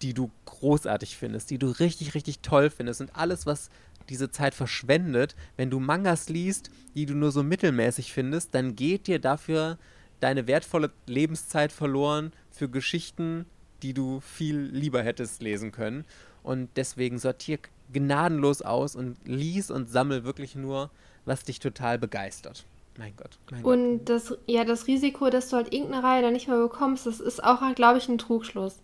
die 0.00 0.14
du 0.14 0.30
großartig 0.44 1.16
findest, 1.16 1.50
die 1.50 1.58
du 1.58 1.68
richtig, 1.68 2.14
richtig 2.14 2.38
toll 2.38 2.70
findest. 2.70 3.00
Und 3.00 3.16
alles, 3.16 3.46
was 3.46 3.68
diese 4.08 4.30
Zeit 4.30 4.54
verschwendet, 4.54 5.34
wenn 5.56 5.70
du 5.70 5.80
Mangas 5.80 6.28
liest, 6.28 6.70
die 6.94 7.06
du 7.06 7.14
nur 7.14 7.32
so 7.32 7.42
mittelmäßig 7.42 8.12
findest, 8.12 8.54
dann 8.54 8.76
geht 8.76 9.08
dir 9.08 9.18
dafür 9.18 9.76
deine 10.20 10.46
wertvolle 10.46 10.92
Lebenszeit 11.06 11.72
verloren 11.72 12.32
für 12.50 12.68
Geschichten, 12.68 13.44
die 13.82 13.92
du 13.92 14.20
viel 14.20 14.58
lieber 14.58 15.02
hättest 15.02 15.42
lesen 15.42 15.72
können. 15.72 16.04
Und 16.42 16.70
deswegen 16.76 17.18
sortier 17.18 17.58
gnadenlos 17.92 18.62
aus 18.62 18.96
und 18.96 19.16
lies 19.24 19.70
und 19.70 19.88
sammel 19.90 20.24
wirklich 20.24 20.54
nur, 20.54 20.90
was 21.24 21.44
dich 21.44 21.58
total 21.58 21.98
begeistert. 21.98 22.64
Mein 22.98 23.14
Gott. 23.16 23.38
Mein 23.50 23.64
und 23.64 23.98
Gott. 23.98 24.08
das, 24.08 24.38
ja, 24.46 24.64
das 24.64 24.86
Risiko, 24.88 25.30
dass 25.30 25.50
du 25.50 25.56
halt 25.56 25.72
irgendeine 25.72 26.02
Reihe 26.02 26.22
dann 26.22 26.32
nicht 26.32 26.48
mehr 26.48 26.58
bekommst, 26.58 27.06
das 27.06 27.20
ist 27.20 27.42
auch, 27.42 27.60
glaube 27.74 27.98
ich, 27.98 28.08
ein 28.08 28.18
Trugschluss. 28.18 28.80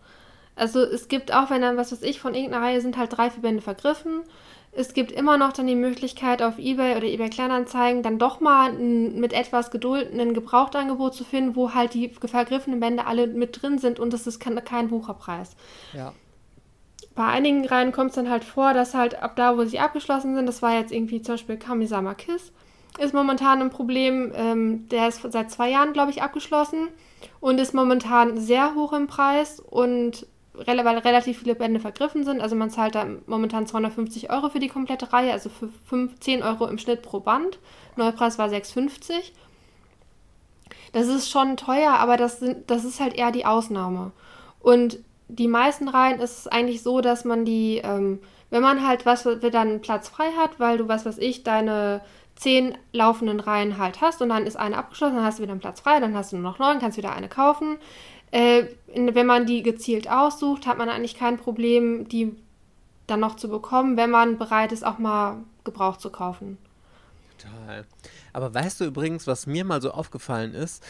Also 0.57 0.81
es 0.81 1.09
gibt 1.09 1.35
auch, 1.35 1.51
wenn 1.51 1.63
dann, 1.63 1.77
was 1.77 1.91
weiß 1.91 2.03
ich, 2.03 2.21
von 2.21 2.35
irgendeiner 2.35 2.65
Reihe 2.65 2.81
sind 2.81 2.97
halt 2.97 3.17
drei, 3.17 3.29
vier 3.31 3.43
Bände 3.43 3.61
vergriffen. 3.61 4.21
Es 4.71 4.95
gibt 4.95 5.11
immer 5.11 5.37
noch 5.37 5.53
dann 5.53 5.67
die 5.67 5.75
Möglichkeit, 5.75 6.43
auf 6.43 6.59
Ebay 6.59 6.97
oder 6.97 7.07
Ebay 7.07 7.29
Kleinanzeigen 7.29 8.03
dann 8.03 8.19
doch 8.19 8.41
mal 8.41 8.73
mit 8.73 9.33
etwas 9.33 9.73
Geduld 9.73 10.13
ein 10.13 10.35
Gebrauchtangebot 10.35 11.15
zu 11.15 11.25
finden, 11.25 11.57
wo 11.57 11.75
halt 11.75 11.95
die 11.95 12.09
vergriffenen 12.09 12.81
Bände 12.81 13.07
alle 13.07 13.27
mit 13.27 13.63
drin 13.63 13.79
sind 13.79 13.99
und 13.99 14.15
es 14.15 14.27
ist 14.27 14.41
kein 14.41 14.89
Bucherpreis. 14.89 15.57
Ja 15.93 16.13
bei 17.15 17.25
einigen 17.25 17.65
Reihen 17.67 17.93
kommt 17.93 18.11
es 18.11 18.17
dann 18.17 18.29
halt 18.29 18.45
vor, 18.45 18.75
dass 18.75 18.95
halt 18.95 19.23
ab 19.23 19.37
da, 19.37 19.57
wo 19.57 19.65
sie 19.65 19.79
abgeschlossen 19.79 20.35
sind, 20.35 20.47
das 20.47 20.63
war 20.63 20.75
jetzt 20.75 20.93
irgendwie 20.93 21.23
zum 21.23 21.35
Beispiel 21.35 21.57
Kamisama 21.57 22.15
Kiss, 22.15 22.53
ist 22.99 23.15
momentan 23.15 23.61
ein 23.61 23.71
Problem. 23.71 24.33
Ähm, 24.35 24.89
der 24.89 25.09
ist 25.09 25.21
seit 25.31 25.51
zwei 25.51 25.71
Jahren, 25.71 25.93
glaube 25.93 26.11
ich, 26.11 26.23
abgeschlossen 26.23 26.89
und 27.41 27.61
ist 27.61 27.75
momentan 27.75 28.39
sehr 28.39 28.75
hoch 28.75 28.93
im 28.93 29.07
Preis 29.07 29.61
und 29.61 30.27
weil 30.55 30.79
relativ 30.79 31.41
viele 31.41 31.57
Bände 31.57 31.81
vergriffen 31.81 32.25
sind. 32.25 32.41
Also 32.41 32.55
man 32.55 32.71
zahlt 32.71 32.95
da 32.95 33.07
momentan 33.27 33.67
250 33.67 34.31
Euro 34.31 34.51
für 34.51 34.61
die 34.61 34.69
komplette 34.69 35.13
Reihe, 35.13 35.33
also 35.33 35.51
für 35.51 35.69
5, 35.87 36.21
10 36.21 36.43
Euro 36.45 36.67
im 36.67 36.79
Schnitt 36.79 37.03
pro 37.03 37.21
Band. 37.21 37.59
Neupreis 37.97 38.39
war 38.39 38.49
6,50. 38.49 39.33
Das 40.93 41.09
ist 41.09 41.29
schon 41.29 41.57
teuer, 41.57 41.95
aber 41.95 42.17
das, 42.17 42.39
sind, 42.39 42.71
das 42.71 42.85
ist 42.85 43.01
halt 43.01 43.15
eher 43.15 43.33
die 43.33 43.47
Ausnahme. 43.47 44.13
Und 44.61 45.01
die 45.29 45.49
meisten 45.49 45.89
Reihen 45.89 46.21
ist 46.21 46.39
es 46.39 46.47
eigentlich 46.47 46.83
so, 46.83 47.01
dass 47.01 47.25
man 47.25 47.45
die, 47.45 47.81
ähm, 47.83 48.21
wenn 48.51 48.63
man 48.63 48.87
halt 48.87 49.07
was 49.07 49.27
dann 49.53 49.81
Platz 49.81 50.09
frei 50.09 50.31
hat, 50.39 50.61
weil 50.61 50.79
du 50.79 50.89
was 50.89 51.07
weiß 51.07 51.19
ich, 51.19 51.43
deine 51.43 52.03
zehn 52.37 52.77
laufenden 52.93 53.41
Reihen 53.41 53.79
halt 53.79 54.01
hast 54.01 54.21
und 54.21 54.29
dann 54.29 54.47
ist 54.47 54.57
eine 54.57 54.77
abgeschlossen, 54.77 55.17
dann 55.17 55.25
hast 55.25 55.39
du 55.39 55.43
wieder 55.43 55.53
einen 55.53 55.61
Platz 55.61 55.81
frei, 55.81 56.01
dann 56.01 56.15
hast 56.15 56.33
du 56.33 56.37
nur 56.37 56.51
noch 56.51 56.59
neun, 56.59 56.79
kannst 56.79 56.99
wieder 56.99 57.15
eine 57.15 57.29
kaufen. 57.29 57.79
Äh, 58.33 58.65
wenn 58.95 59.27
man 59.27 59.47
die 59.47 59.63
gezielt 59.63 60.11
aussucht, 60.11 60.67
hat 60.67 60.79
man 60.79 60.89
eigentlich 60.89 61.15
kein 61.15 61.39
Problem, 61.39 62.09
die 62.09 62.35
dann 63.07 63.21
noch 63.21 63.37
zu 63.37 63.49
bekommen, 63.49 63.97
wenn 63.97 64.11
man 64.11 64.39
bereit 64.39 64.73
ist, 64.73 64.85
auch 64.85 64.99
mal 64.99 65.45
Gebrauch 65.63 65.99
zu 65.99 66.11
kaufen. 66.11 66.59
Total. 67.39 67.85
Aber 68.33 68.53
weißt 68.53 68.81
du 68.81 68.85
übrigens, 68.87 69.27
was 69.27 69.47
mir 69.47 69.65
mal 69.65 69.81
so 69.81 69.91
aufgefallen 69.91 70.55
ist? 70.55 70.83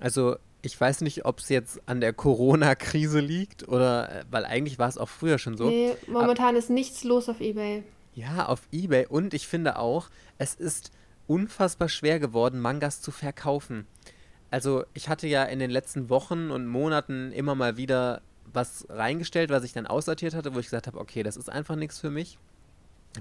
Also 0.00 0.36
ich 0.62 0.80
weiß 0.80 1.00
nicht, 1.00 1.24
ob 1.24 1.40
es 1.40 1.48
jetzt 1.48 1.80
an 1.86 2.00
der 2.00 2.12
Corona-Krise 2.12 3.20
liegt 3.20 3.68
oder, 3.68 4.20
äh, 4.20 4.24
weil 4.30 4.44
eigentlich 4.44 4.78
war 4.78 4.88
es 4.88 4.96
auch 4.96 5.08
früher 5.08 5.38
schon 5.38 5.56
so. 5.56 5.68
Nee, 5.68 5.94
momentan 6.06 6.50
Aber, 6.50 6.58
ist 6.58 6.70
nichts 6.70 7.04
los 7.04 7.28
auf 7.28 7.40
Ebay. 7.40 7.82
Ja, 8.14 8.46
auf 8.46 8.62
Ebay 8.70 9.06
und 9.06 9.34
ich 9.34 9.48
finde 9.48 9.78
auch, 9.78 10.08
es 10.38 10.54
ist 10.54 10.92
unfassbar 11.26 11.88
schwer 11.88 12.20
geworden, 12.20 12.60
Mangas 12.60 13.00
zu 13.00 13.10
verkaufen. 13.10 13.86
Also 14.50 14.84
ich 14.94 15.08
hatte 15.08 15.26
ja 15.26 15.44
in 15.44 15.58
den 15.58 15.70
letzten 15.70 16.10
Wochen 16.10 16.50
und 16.50 16.66
Monaten 16.66 17.32
immer 17.32 17.54
mal 17.54 17.76
wieder 17.76 18.22
was 18.52 18.86
reingestellt, 18.90 19.50
was 19.50 19.64
ich 19.64 19.72
dann 19.72 19.86
aussortiert 19.86 20.34
hatte, 20.34 20.54
wo 20.54 20.58
ich 20.58 20.66
gesagt 20.66 20.86
habe, 20.86 21.00
okay, 21.00 21.22
das 21.22 21.36
ist 21.36 21.48
einfach 21.48 21.74
nichts 21.74 21.98
für 21.98 22.10
mich. 22.10 22.38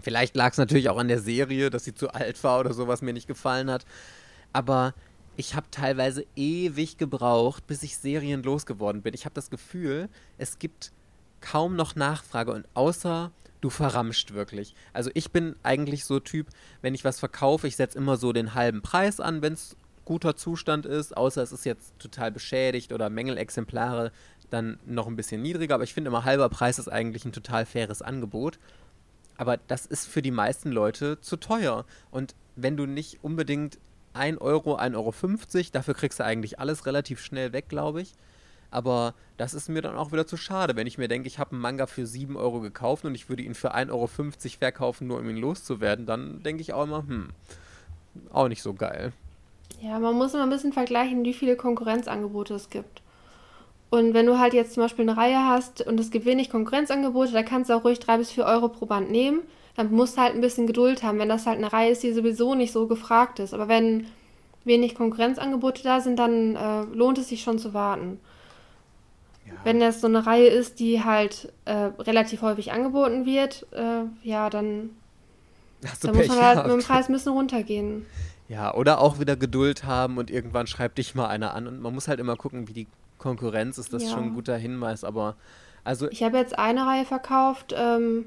Vielleicht 0.02 0.36
lag 0.36 0.52
es 0.52 0.58
natürlich 0.58 0.90
auch 0.90 0.98
an 0.98 1.08
der 1.08 1.20
Serie, 1.20 1.70
dass 1.70 1.86
sie 1.86 1.94
zu 1.94 2.10
alt 2.10 2.44
war 2.44 2.60
oder 2.60 2.74
so, 2.74 2.88
was 2.88 3.02
mir 3.02 3.14
nicht 3.14 3.28
gefallen 3.28 3.72
hat. 3.72 3.86
aber 4.54 4.94
ich 5.42 5.56
habe 5.56 5.66
teilweise 5.72 6.24
ewig 6.36 7.00
gebraucht, 7.00 7.66
bis 7.66 7.82
ich 7.82 7.98
Serien 7.98 8.44
losgeworden 8.44 9.02
bin. 9.02 9.16
Ich 9.16 9.26
habe 9.26 9.34
das 9.34 9.50
Gefühl, 9.50 10.08
es 10.38 10.60
gibt 10.60 10.92
kaum 11.40 11.76
noch 11.76 11.96
Nachfrage 11.96 12.52
und 12.54 12.68
außer 12.76 13.32
du 13.60 13.72
verramscht 13.72 14.34
wirklich. 14.34 14.76
Also 14.94 15.10
ich 15.16 15.32
bin 15.32 15.56
eigentlich 15.64 16.06
so 16.06 16.20
Typ, 16.20 16.46
wenn 16.84 16.94
ich 16.94 17.04
was 17.04 17.20
verkaufe, 17.20 17.68
ich 17.68 17.76
setze 17.76 17.98
immer 17.98 18.18
so 18.18 18.34
den 18.34 18.54
halben 18.54 18.84
Preis 18.84 19.20
an, 19.20 19.42
wenn 19.42 19.54
es 19.54 19.76
guter 20.06 20.36
Zustand 20.36 20.86
ist, 20.86 21.18
außer 21.18 21.42
es 21.42 21.52
ist 21.52 21.66
jetzt 21.66 21.98
total 21.98 22.32
beschädigt 22.32 22.94
oder 22.94 23.10
Mängelexemplare, 23.10 24.12
dann 24.52 24.78
noch 24.86 25.08
ein 25.08 25.16
bisschen 25.16 25.42
niedriger. 25.42 25.74
Aber 25.74 25.84
ich 25.84 25.96
finde 25.96 26.10
immer 26.10 26.24
halber 26.24 26.50
Preis 26.50 26.78
ist 26.78 26.88
eigentlich 26.88 27.26
ein 27.26 27.34
total 27.34 27.66
faires 27.66 28.04
Angebot. 28.04 28.60
Aber 29.38 29.58
das 29.58 29.88
ist 29.88 30.08
für 30.08 30.22
die 30.22 30.30
meisten 30.30 30.72
Leute 30.72 31.20
zu 31.20 31.36
teuer. 31.36 31.86
Und 32.12 32.36
wenn 32.56 32.78
du 32.78 32.86
nicht 32.86 33.24
unbedingt 33.24 33.80
1 34.14 34.40
Euro, 34.42 34.78
1,50 34.78 34.96
Euro, 34.96 35.66
dafür 35.72 35.94
kriegst 35.94 36.20
du 36.20 36.26
eigentlich 36.26 36.60
alles 36.60 36.86
relativ 36.86 37.22
schnell 37.22 37.54
weg, 37.54 37.70
glaube 37.70 38.02
ich. 38.02 38.14
Aber 38.72 39.14
das 39.38 39.54
ist 39.54 39.68
mir 39.68 39.82
dann 39.82 39.98
auch 39.98 40.14
wieder 40.14 40.26
zu 40.26 40.38
schade, 40.38 40.76
wenn 40.76 40.88
ich 40.88 40.98
mir 40.98 41.10
denke, 41.10 41.28
ich 41.28 41.40
habe 41.40 41.52
einen 41.52 41.62
Manga 41.62 41.88
für 41.88 42.06
7 42.06 42.38
Euro 42.38 42.62
gekauft 42.62 43.04
und 43.04 43.16
ich 43.16 43.28
würde 43.28 43.44
ihn 43.44 43.54
für 43.54 43.76
1,50 43.76 43.92
Euro 43.92 44.08
verkaufen, 44.60 45.08
nur 45.08 45.20
um 45.20 45.30
ihn 45.30 45.38
loszuwerden, 45.38 46.06
dann 46.06 46.42
denke 46.42 46.62
ich 46.62 46.72
auch 46.74 46.84
immer, 46.84 47.00
hm, 47.06 47.30
auch 48.32 48.48
nicht 48.48 48.62
so 48.62 48.74
geil. 48.74 49.12
Ja, 49.82 50.00
man 50.00 50.16
muss 50.16 50.34
immer 50.34 50.44
ein 50.44 50.50
bisschen 50.50 50.74
vergleichen, 50.74 51.26
wie 51.26 51.34
viele 51.34 51.56
Konkurrenzangebote 51.56 52.54
es 52.54 52.70
gibt. 52.70 53.02
Und 53.90 54.14
wenn 54.14 54.26
du 54.26 54.40
halt 54.40 54.54
jetzt 54.54 54.74
zum 54.74 54.84
Beispiel 54.84 55.08
eine 55.08 55.18
Reihe 55.18 55.46
hast 55.46 55.86
und 55.86 56.00
es 56.00 56.12
gibt 56.12 56.26
wenig 56.26 56.50
Konkurrenzangebote, 56.50 57.34
da 57.34 57.44
kannst 57.44 57.70
du 57.70 57.74
auch 57.74 57.84
ruhig 57.84 58.00
3 58.00 58.18
bis 58.20 58.32
4 58.32 58.46
Euro 58.46 58.70
pro 58.70 58.86
Band 58.86 59.12
nehmen. 59.12 59.42
Dann 59.76 59.92
musst 59.92 60.18
du 60.18 60.22
halt 60.22 60.36
ein 60.36 60.42
bisschen 60.42 60.68
Geduld 60.68 61.04
haben, 61.04 61.20
wenn 61.20 61.30
das 61.30 61.46
halt 61.46 61.58
eine 61.58 61.72
Reihe 61.72 61.92
ist, 61.92 62.04
die 62.04 62.14
sowieso 62.14 62.56
nicht 62.56 62.74
so 62.74 62.88
gefragt 62.88 63.40
ist. 63.40 63.54
Aber 63.54 63.68
wenn 63.68 64.08
wenig 64.66 64.96
Konkurrenzangebote 64.96 65.84
da 65.84 66.02
sind, 66.02 66.18
dann 66.18 66.56
äh, 66.56 66.84
lohnt 66.94 67.18
es 67.18 67.30
sich 67.30 67.42
schon 67.42 67.58
zu 67.58 67.74
warten. 67.74 68.20
Ja. 69.48 69.54
Wenn 69.64 69.80
das 69.80 70.02
so 70.02 70.08
eine 70.08 70.26
Reihe 70.26 70.48
ist, 70.48 70.80
die 70.80 71.04
halt 71.04 71.52
äh, 71.66 71.90
relativ 72.00 72.42
häufig 72.42 72.72
angeboten 72.72 73.26
wird, 73.26 73.66
äh, 73.72 74.04
ja, 74.24 74.50
dann, 74.50 74.92
dann 76.02 76.16
muss 76.16 76.28
man 76.28 76.42
halt 76.42 76.54
gehabt. 76.54 76.68
mit 76.68 76.82
dem 76.82 76.86
Preis 76.86 77.10
ein 77.10 77.14
bisschen 77.14 77.34
runtergehen. 77.34 78.06
Ja, 78.50 78.74
oder 78.74 79.00
auch 79.00 79.20
wieder 79.20 79.38
Geduld 79.38 79.86
haben 79.86 80.18
und 80.18 80.30
irgendwann 80.30 80.68
schreibt 80.68 80.98
dich 80.98 81.16
mal 81.16 81.28
einer 81.28 81.54
an. 81.54 81.68
Und 81.68 81.82
man 81.82 81.94
muss 81.94 82.08
halt 82.08 82.20
immer 82.20 82.36
gucken, 82.36 82.68
wie 82.68 82.74
die 82.74 82.88
Konkurrenz 83.18 83.78
ist. 83.78 83.94
Das 83.94 84.04
ja. 84.04 84.10
schon 84.10 84.24
ein 84.26 84.34
guter 84.34 84.58
Hinweis. 84.58 85.06
Aber 85.06 85.36
also. 85.86 86.10
Ich 86.12 86.22
habe 86.22 86.38
jetzt 86.38 86.60
eine 86.60 86.86
Reihe 86.86 87.06
verkauft. 87.06 87.74
Ähm, 87.78 88.26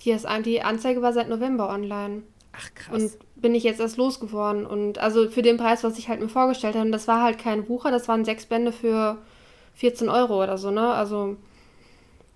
die, 0.00 0.10
ist, 0.10 0.26
die 0.44 0.62
Anzeige 0.62 1.02
war 1.02 1.12
seit 1.12 1.28
November 1.28 1.68
online. 1.68 2.22
Ach 2.52 2.74
krass. 2.74 3.02
Und 3.02 3.12
bin 3.36 3.54
ich 3.54 3.62
jetzt 3.62 3.80
erst 3.80 3.96
losgeworden. 3.96 4.66
Und 4.66 4.98
also 4.98 5.30
für 5.30 5.42
den 5.42 5.56
Preis, 5.56 5.84
was 5.84 5.98
ich 5.98 6.08
halt 6.08 6.20
mir 6.20 6.28
vorgestellt 6.28 6.74
habe. 6.74 6.86
Und 6.86 6.92
das 6.92 7.08
war 7.08 7.22
halt 7.22 7.38
kein 7.38 7.64
Bucher, 7.64 7.90
das 7.90 8.08
waren 8.08 8.24
sechs 8.24 8.46
Bände 8.46 8.72
für 8.72 9.18
14 9.74 10.08
Euro 10.08 10.42
oder 10.42 10.58
so, 10.58 10.70
ne? 10.70 10.92
Also 10.92 11.36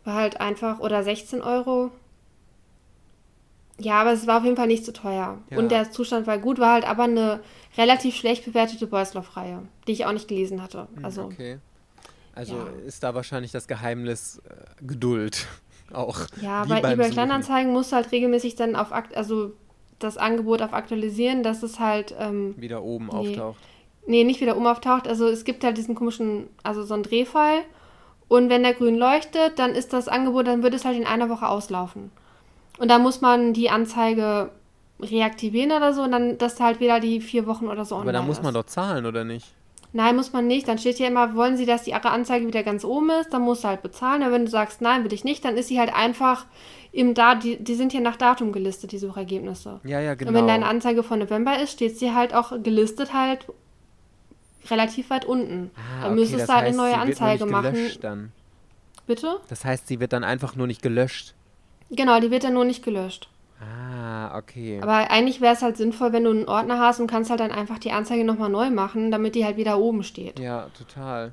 war 0.04 0.14
halt 0.14 0.40
einfach, 0.40 0.80
oder 0.80 1.02
16 1.02 1.42
Euro. 1.42 1.90
Ja, 3.78 4.00
aber 4.00 4.12
es 4.12 4.26
war 4.26 4.38
auf 4.38 4.44
jeden 4.44 4.56
Fall 4.56 4.66
nicht 4.66 4.84
zu 4.84 4.92
teuer. 4.92 5.38
Ja. 5.50 5.58
Und 5.58 5.70
der 5.70 5.90
Zustand 5.90 6.26
war 6.26 6.38
gut, 6.38 6.58
war 6.58 6.74
halt 6.74 6.88
aber 6.88 7.04
eine 7.04 7.40
relativ 7.76 8.14
schlecht 8.14 8.44
bewertete 8.44 8.86
Beusloff-Reihe, 8.86 9.62
die 9.86 9.92
ich 9.92 10.06
auch 10.06 10.12
nicht 10.12 10.28
gelesen 10.28 10.62
hatte. 10.62 10.88
Hm, 10.94 11.04
also, 11.04 11.22
okay. 11.24 11.58
Also 12.34 12.56
ja. 12.56 12.66
ist 12.86 13.02
da 13.02 13.14
wahrscheinlich 13.14 13.50
das 13.50 13.66
Geheimnis 13.66 14.40
äh, 14.48 14.84
Geduld 14.84 15.46
auch. 15.94 16.20
Ja, 16.40 16.64
bei 16.64 16.78
eBay 16.78 17.10
Kleinanzeigen 17.10 17.72
musst 17.72 17.92
du 17.92 17.96
halt 17.96 18.12
regelmäßig 18.12 18.56
dann 18.56 18.76
auf, 18.76 18.92
also 18.92 19.52
das 19.98 20.16
Angebot 20.16 20.62
auf 20.62 20.72
aktualisieren, 20.72 21.42
dass 21.42 21.62
es 21.62 21.78
halt 21.78 22.14
ähm, 22.18 22.54
wieder 22.56 22.82
oben 22.82 23.06
nee, 23.06 23.12
auftaucht. 23.12 23.60
Nee, 24.06 24.24
nicht 24.24 24.40
wieder 24.40 24.56
oben 24.56 24.66
auftaucht. 24.66 25.06
Also 25.06 25.26
es 25.28 25.44
gibt 25.44 25.64
halt 25.64 25.76
diesen 25.76 25.94
komischen, 25.94 26.48
also 26.62 26.82
so 26.82 26.94
einen 26.94 27.02
Drehfall. 27.02 27.58
Und 28.28 28.48
wenn 28.50 28.62
der 28.62 28.74
grün 28.74 28.96
leuchtet, 28.96 29.58
dann 29.58 29.72
ist 29.72 29.92
das 29.92 30.08
Angebot, 30.08 30.46
dann 30.46 30.62
wird 30.62 30.74
es 30.74 30.84
halt 30.84 30.96
in 30.96 31.06
einer 31.06 31.28
Woche 31.28 31.46
auslaufen. 31.48 32.10
Und 32.78 32.90
da 32.90 32.98
muss 32.98 33.20
man 33.20 33.52
die 33.52 33.70
Anzeige 33.70 34.50
reaktivieren 35.00 35.72
oder 35.72 35.92
so 35.92 36.02
und 36.02 36.12
dann, 36.12 36.38
dass 36.38 36.60
halt 36.60 36.80
wieder 36.80 37.00
die 37.00 37.20
vier 37.20 37.46
Wochen 37.46 37.66
oder 37.66 37.84
so 37.84 37.96
online 37.96 38.10
Aber 38.10 38.18
da 38.18 38.26
muss 38.26 38.42
man 38.42 38.54
doch 38.54 38.64
zahlen, 38.64 39.04
oder 39.04 39.24
nicht? 39.24 39.54
Nein, 39.94 40.16
muss 40.16 40.32
man 40.32 40.46
nicht. 40.46 40.68
Dann 40.68 40.78
steht 40.78 40.98
ja 40.98 41.06
immer, 41.06 41.34
wollen 41.34 41.56
Sie, 41.56 41.66
dass 41.66 41.82
die 41.82 41.90
Ihre 41.90 42.10
Anzeige 42.10 42.46
wieder 42.46 42.62
ganz 42.62 42.84
oben 42.84 43.10
ist, 43.10 43.32
dann 43.32 43.42
musst 43.42 43.64
du 43.64 43.68
halt 43.68 43.82
bezahlen. 43.82 44.22
Aber 44.22 44.32
wenn 44.32 44.46
du 44.46 44.50
sagst, 44.50 44.80
nein, 44.80 45.04
will 45.04 45.12
ich 45.12 45.24
nicht, 45.24 45.44
dann 45.44 45.56
ist 45.56 45.68
sie 45.68 45.78
halt 45.78 45.94
einfach 45.94 46.46
im 46.92 47.14
da 47.14 47.34
die, 47.34 47.62
die 47.62 47.74
sind 47.74 47.92
hier 47.92 48.00
nach 48.00 48.16
Datum 48.16 48.52
gelistet, 48.52 48.92
die 48.92 48.98
Suchergebnisse. 48.98 49.80
Ja, 49.84 50.00
ja, 50.00 50.14
genau. 50.14 50.30
Und 50.30 50.34
wenn 50.36 50.46
deine 50.46 50.66
Anzeige 50.66 51.02
von 51.02 51.18
November 51.18 51.58
ist, 51.58 51.72
steht 51.72 51.98
sie 51.98 52.12
halt 52.12 52.34
auch 52.34 52.52
gelistet 52.62 53.12
halt 53.12 53.46
relativ 54.70 55.10
weit 55.10 55.24
unten. 55.24 55.70
Ah, 55.74 56.02
dann 56.02 56.12
okay, 56.12 56.20
müsstest 56.20 56.48
du 56.48 56.52
halt 56.54 56.66
eine 56.66 56.76
neue 56.76 56.96
Anzeige 56.96 57.46
machen. 57.46 57.90
Dann. 58.00 58.32
Bitte? 59.06 59.40
Das 59.48 59.64
heißt, 59.64 59.88
sie 59.88 60.00
wird 60.00 60.12
dann 60.12 60.24
einfach 60.24 60.54
nur 60.56 60.66
nicht 60.66 60.82
gelöscht. 60.82 61.34
Genau, 61.90 62.20
die 62.20 62.30
wird 62.30 62.44
dann 62.44 62.54
nur 62.54 62.64
nicht 62.64 62.84
gelöscht. 62.84 63.28
Ah, 63.62 64.36
okay. 64.36 64.80
Aber 64.82 65.10
eigentlich 65.10 65.40
wäre 65.40 65.54
es 65.54 65.62
halt 65.62 65.76
sinnvoll, 65.76 66.12
wenn 66.12 66.24
du 66.24 66.30
einen 66.30 66.48
Ordner 66.48 66.78
hast 66.78 67.00
und 67.00 67.06
kannst 67.06 67.30
halt 67.30 67.40
dann 67.40 67.52
einfach 67.52 67.78
die 67.78 67.92
Anzeige 67.92 68.24
nochmal 68.24 68.48
neu 68.48 68.70
machen, 68.70 69.10
damit 69.10 69.34
die 69.34 69.44
halt 69.44 69.56
wieder 69.56 69.78
oben 69.78 70.02
steht. 70.02 70.38
Ja, 70.40 70.68
total. 70.76 71.32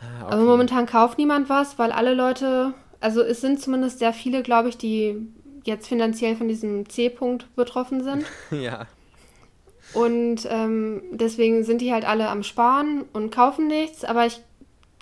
Ah, 0.00 0.24
okay. 0.24 0.34
Aber 0.34 0.44
momentan 0.44 0.86
kauft 0.86 1.18
niemand 1.18 1.48
was, 1.48 1.78
weil 1.78 1.92
alle 1.92 2.14
Leute, 2.14 2.74
also 3.00 3.22
es 3.22 3.40
sind 3.40 3.60
zumindest 3.60 3.98
sehr 3.98 4.12
viele, 4.12 4.42
glaube 4.42 4.68
ich, 4.68 4.78
die 4.78 5.16
jetzt 5.64 5.88
finanziell 5.88 6.36
von 6.36 6.48
diesem 6.48 6.88
C-Punkt 6.88 7.54
betroffen 7.56 8.02
sind. 8.02 8.24
ja. 8.50 8.86
Und 9.92 10.46
ähm, 10.48 11.02
deswegen 11.10 11.64
sind 11.64 11.80
die 11.80 11.92
halt 11.92 12.08
alle 12.08 12.28
am 12.28 12.44
Sparen 12.44 13.04
und 13.12 13.34
kaufen 13.34 13.66
nichts, 13.66 14.04
aber 14.04 14.26
ich 14.26 14.40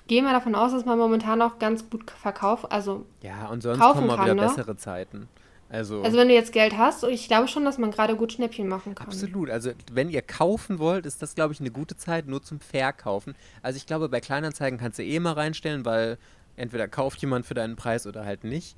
gehe 0.07 0.23
mal 0.23 0.33
davon 0.33 0.55
aus, 0.55 0.71
dass 0.71 0.85
man 0.85 0.97
momentan 0.97 1.41
auch 1.43 1.59
ganz 1.59 1.87
gut 1.89 2.09
verkauft, 2.09 2.65
also 2.71 3.05
ja, 3.21 3.47
und 3.49 3.61
sonst 3.61 3.79
kommen 3.79 4.07
mal 4.07 4.19
wieder 4.23 4.33
ne? 4.33 4.41
bessere 4.41 4.75
Zeiten. 4.75 5.29
Also, 5.69 6.01
also 6.01 6.17
wenn 6.17 6.27
du 6.27 6.33
jetzt 6.33 6.51
Geld 6.51 6.77
hast, 6.77 7.03
ich 7.03 7.27
glaube 7.27 7.47
schon, 7.47 7.63
dass 7.63 7.77
man 7.77 7.91
gerade 7.91 8.15
gut 8.15 8.33
Schnäppchen 8.33 8.67
machen 8.67 8.95
kann. 8.95 9.07
Absolut. 9.07 9.51
Also 9.51 9.71
wenn 9.91 10.09
ihr 10.09 10.23
kaufen 10.23 10.79
wollt, 10.79 11.05
ist 11.05 11.21
das, 11.21 11.35
glaube 11.35 11.53
ich, 11.53 11.59
eine 11.59 11.69
gute 11.69 11.95
Zeit 11.95 12.27
nur 12.27 12.41
zum 12.41 12.59
Verkaufen. 12.59 13.35
Also 13.61 13.77
ich 13.77 13.85
glaube, 13.85 14.09
bei 14.09 14.19
Kleinanzeigen 14.19 14.79
kannst 14.79 14.97
du 14.97 15.03
eh 15.03 15.19
mal 15.19 15.33
reinstellen, 15.33 15.85
weil 15.85 16.17
entweder 16.55 16.87
kauft 16.87 17.21
jemand 17.21 17.45
für 17.45 17.53
deinen 17.53 17.75
Preis 17.75 18.07
oder 18.07 18.25
halt 18.25 18.43
nicht. 18.43 18.75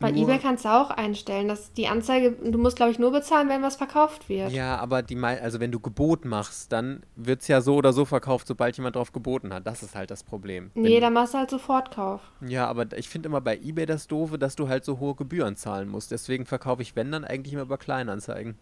Bei 0.00 0.10
nur, 0.10 0.22
eBay 0.22 0.38
kannst 0.38 0.64
du 0.64 0.68
auch 0.68 0.90
einstellen, 0.90 1.48
dass 1.48 1.72
die 1.72 1.88
Anzeige, 1.88 2.32
du 2.32 2.58
musst 2.58 2.76
glaube 2.76 2.92
ich 2.92 2.98
nur 2.98 3.12
bezahlen, 3.12 3.48
wenn 3.48 3.62
was 3.62 3.76
verkauft 3.76 4.28
wird. 4.28 4.52
Ja, 4.52 4.76
aber 4.76 5.02
die 5.02 5.16
also 5.18 5.60
wenn 5.60 5.72
du 5.72 5.80
Gebot 5.80 6.24
machst, 6.24 6.72
dann 6.72 7.02
wird 7.16 7.42
es 7.42 7.48
ja 7.48 7.60
so 7.60 7.76
oder 7.76 7.92
so 7.92 8.04
verkauft, 8.04 8.46
sobald 8.46 8.76
jemand 8.76 8.96
drauf 8.96 9.12
geboten 9.12 9.52
hat. 9.52 9.66
Das 9.66 9.82
ist 9.82 9.94
halt 9.94 10.10
das 10.10 10.22
Problem. 10.22 10.70
Nee, 10.74 10.94
wenn, 10.94 11.00
dann 11.00 11.12
machst 11.12 11.34
du 11.34 11.38
halt 11.38 11.50
Sofortkauf. 11.50 12.20
Ja, 12.46 12.66
aber 12.66 12.86
ich 12.96 13.08
finde 13.08 13.28
immer 13.28 13.40
bei 13.40 13.56
eBay 13.56 13.86
das 13.86 14.06
doofe, 14.06 14.38
dass 14.38 14.56
du 14.56 14.68
halt 14.68 14.84
so 14.84 14.98
hohe 15.00 15.14
Gebühren 15.14 15.56
zahlen 15.56 15.88
musst. 15.88 16.10
Deswegen 16.10 16.46
verkaufe 16.46 16.82
ich, 16.82 16.96
wenn 16.96 17.10
dann, 17.10 17.24
eigentlich 17.24 17.52
immer 17.52 17.62
über 17.62 17.78
Kleinanzeigen. 17.78 18.56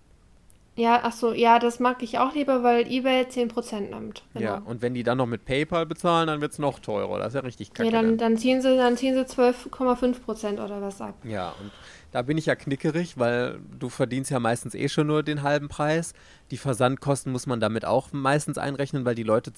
Ja, 0.76 1.00
ach 1.02 1.12
so, 1.12 1.32
ja, 1.32 1.58
das 1.58 1.80
mag 1.80 2.02
ich 2.02 2.18
auch 2.18 2.34
lieber, 2.34 2.62
weil 2.62 2.86
eBay 2.86 3.22
10% 3.22 3.80
nimmt. 3.90 4.22
Genau. 4.34 4.44
Ja, 4.44 4.56
und 4.58 4.82
wenn 4.82 4.92
die 4.92 5.02
dann 5.02 5.16
noch 5.16 5.26
mit 5.26 5.46
PayPal 5.46 5.86
bezahlen, 5.86 6.26
dann 6.26 6.42
wird 6.42 6.52
es 6.52 6.58
noch 6.58 6.80
teurer. 6.80 7.18
Das 7.18 7.28
ist 7.28 7.34
ja 7.34 7.40
richtig 7.40 7.72
kacke. 7.72 7.90
Ja, 7.90 8.02
dann, 8.02 8.18
dann 8.18 8.36
ziehen 8.36 8.60
sie, 8.60 8.76
dann 8.76 8.96
ziehen 8.98 9.14
sie 9.14 9.22
12,5% 9.22 10.62
oder 10.62 10.82
was 10.82 11.00
ab. 11.00 11.14
Ja, 11.24 11.54
und 11.60 11.72
da 12.12 12.20
bin 12.22 12.36
ich 12.36 12.46
ja 12.46 12.54
knickerig, 12.54 13.18
weil 13.18 13.58
du 13.78 13.88
verdienst 13.88 14.30
ja 14.30 14.38
meistens 14.38 14.74
eh 14.74 14.88
schon 14.88 15.06
nur 15.06 15.22
den 15.22 15.42
halben 15.42 15.68
Preis. 15.68 16.12
Die 16.50 16.58
Versandkosten 16.58 17.32
muss 17.32 17.46
man 17.46 17.58
damit 17.58 17.86
auch 17.86 18.12
meistens 18.12 18.58
einrechnen, 18.58 19.06
weil 19.06 19.14
die 19.14 19.22
Leute 19.22 19.52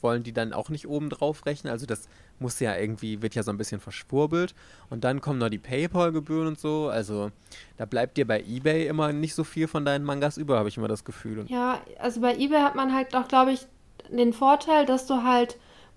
wollen 0.00 0.22
die 0.22 0.32
dann 0.32 0.52
auch 0.52 0.68
nicht 0.68 0.88
oben 0.88 1.10
drauf 1.10 1.46
rechnen. 1.46 1.72
Also 1.72 1.86
das 1.86 2.08
muss 2.38 2.60
ja 2.60 2.76
irgendwie, 2.76 3.22
wird 3.22 3.34
ja 3.34 3.42
so 3.42 3.50
ein 3.50 3.58
bisschen 3.58 3.80
verschwurbelt. 3.80 4.54
Und 4.90 5.04
dann 5.04 5.20
kommen 5.20 5.38
noch 5.38 5.48
die 5.48 5.58
PayPal-Gebühren 5.58 6.48
und 6.48 6.58
so. 6.58 6.88
Also 6.88 7.30
da 7.76 7.84
bleibt 7.84 8.16
dir 8.16 8.26
bei 8.26 8.42
Ebay 8.42 8.86
immer 8.86 9.12
nicht 9.12 9.34
so 9.34 9.44
viel 9.44 9.68
von 9.68 9.84
deinen 9.84 10.04
Mangas 10.04 10.36
über, 10.36 10.58
habe 10.58 10.68
ich 10.68 10.76
immer 10.76 10.88
das 10.88 11.04
Gefühl. 11.04 11.44
Ja, 11.48 11.80
also 11.98 12.20
bei 12.20 12.36
Ebay 12.36 12.60
hat 12.60 12.74
man 12.74 12.94
halt 12.94 13.14
auch, 13.14 13.28
glaube 13.28 13.52
ich, 13.52 13.66
den 14.10 14.32
Vorteil, 14.32 14.86
dass 14.86 15.06
du 15.06 15.22
halt 15.22 15.56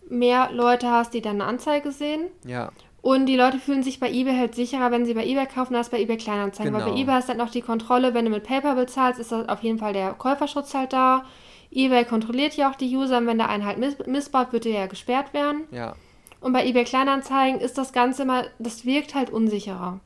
mehr 0.10 0.50
Leute 0.52 0.90
hast, 0.90 1.14
die 1.14 1.22
deine 1.22 1.46
Anzeige 1.46 1.92
sehen. 1.92 2.28
Ja. 2.46 2.72
Und 3.02 3.28
die 3.28 3.38
Leute 3.38 3.60
fühlen 3.60 3.84
sich 3.84 4.00
bei 4.00 4.12
eBay 4.12 4.36
halt 4.36 4.56
sicherer, 4.56 4.92
wenn 4.92 5.06
sie 5.06 5.14
bei 5.14 5.26
eBay 5.26 5.46
kaufen, 5.46 5.76
als 5.76 5.90
bei 5.90 6.02
eBay 6.02 6.18
Kleinanzeigen. 6.18 6.74
Genau. 6.74 6.86
Weil 6.86 6.92
bei 6.92 6.98
genau. 6.98 7.02
eBay 7.04 7.16
hast 7.16 7.26
du 7.26 7.30
halt 7.30 7.38
noch 7.38 7.50
die 7.50 7.62
Kontrolle, 7.62 8.14
wenn 8.14 8.26
du 8.26 8.32
mit 8.32 8.44
PayPal 8.44 8.76
bezahlst, 8.76 9.20
ist 9.20 9.32
auf 9.32 9.64
jeden 9.64 9.80
Fall 9.80 9.94
der 9.94 10.14
Käuferschutz 10.14 10.74
halt 10.74 10.92
da 10.92 11.24
eBay 11.72 12.06
kontrolliert 12.06 12.56
ja 12.56 12.70
auch 12.72 12.76
die 12.76 12.96
User 12.96 13.20
und 13.20 13.28
wenn 13.28 13.38
der 13.38 13.50
einen 13.50 13.66
halt 13.66 13.78
miss 13.78 13.98
missbaut, 14.08 14.52
wird 14.54 14.66
der 14.66 14.72
ja 14.74 14.88
gesperrt 14.88 15.34
werden. 15.34 15.66
Ja. 15.72 15.96
Und 16.42 16.54
bei 16.54 16.66
eBay 16.66 16.86
Kleinanzeigen 16.86 17.60
ist 17.60 17.78
das 17.78 17.94
Ganze 17.94 18.24
immer, 18.24 18.46
das 18.60 18.86
wirkt 18.86 19.14
halt 19.14 19.30
unsicherer. 19.30 20.00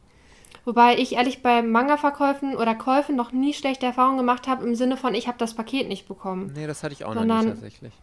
Wobei 0.65 0.97
ich 0.97 1.13
ehrlich 1.13 1.41
bei 1.41 1.61
Manga-Verkäufen 1.61 2.55
oder 2.55 2.73
Käufen 2.73 3.15
noch 3.15 3.31
nie 3.33 3.53
schlechte 3.53 3.85
Erfahrungen 3.85 4.17
gemacht 4.17 4.47
habe, 4.47 4.65
im 4.65 4.75
Sinne 4.75 4.95
von, 4.95 5.13
ich 5.13 5.27
habe 5.27 5.37
das 5.37 5.53
Paket 5.53 5.89
nicht 5.89 6.07
bekommen. 6.07 6.51
Nee, 6.55 6.67
das 6.67 6.83
hatte 6.83 6.93
ich 6.93 7.03
auch 7.03 7.13
noch 7.13 7.25
nicht 7.25 7.47
tatsächlich. 7.47 7.93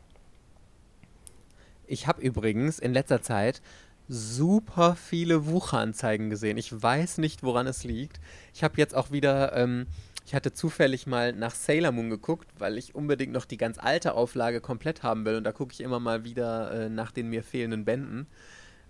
Ich 1.86 2.06
habe 2.06 2.22
übrigens 2.22 2.78
in 2.78 2.92
letzter 2.92 3.22
Zeit 3.22 3.62
super 4.08 4.96
viele 4.96 5.46
Wucheranzeigen 5.46 6.30
gesehen. 6.30 6.58
Ich 6.58 6.82
weiß 6.82 7.18
nicht, 7.18 7.42
woran 7.42 7.66
es 7.66 7.84
liegt. 7.84 8.20
Ich 8.52 8.62
habe 8.62 8.74
jetzt 8.76 8.94
auch 8.94 9.10
wieder 9.10 9.56
ähm, 9.56 9.86
ich 10.24 10.34
hatte 10.34 10.52
zufällig 10.52 11.06
mal 11.06 11.32
nach 11.32 11.54
Sailor 11.54 11.92
Moon 11.92 12.10
geguckt, 12.10 12.48
weil 12.58 12.78
ich 12.78 12.94
unbedingt 12.94 13.32
noch 13.32 13.44
die 13.44 13.56
ganz 13.56 13.78
alte 13.78 14.14
Auflage 14.14 14.60
komplett 14.60 15.02
haben 15.02 15.24
will. 15.24 15.36
Und 15.36 15.44
da 15.44 15.52
gucke 15.52 15.72
ich 15.72 15.80
immer 15.80 16.00
mal 16.00 16.24
wieder 16.24 16.70
äh, 16.72 16.88
nach 16.88 17.10
den 17.10 17.28
mir 17.28 17.42
fehlenden 17.42 17.84
Bänden. 17.84 18.26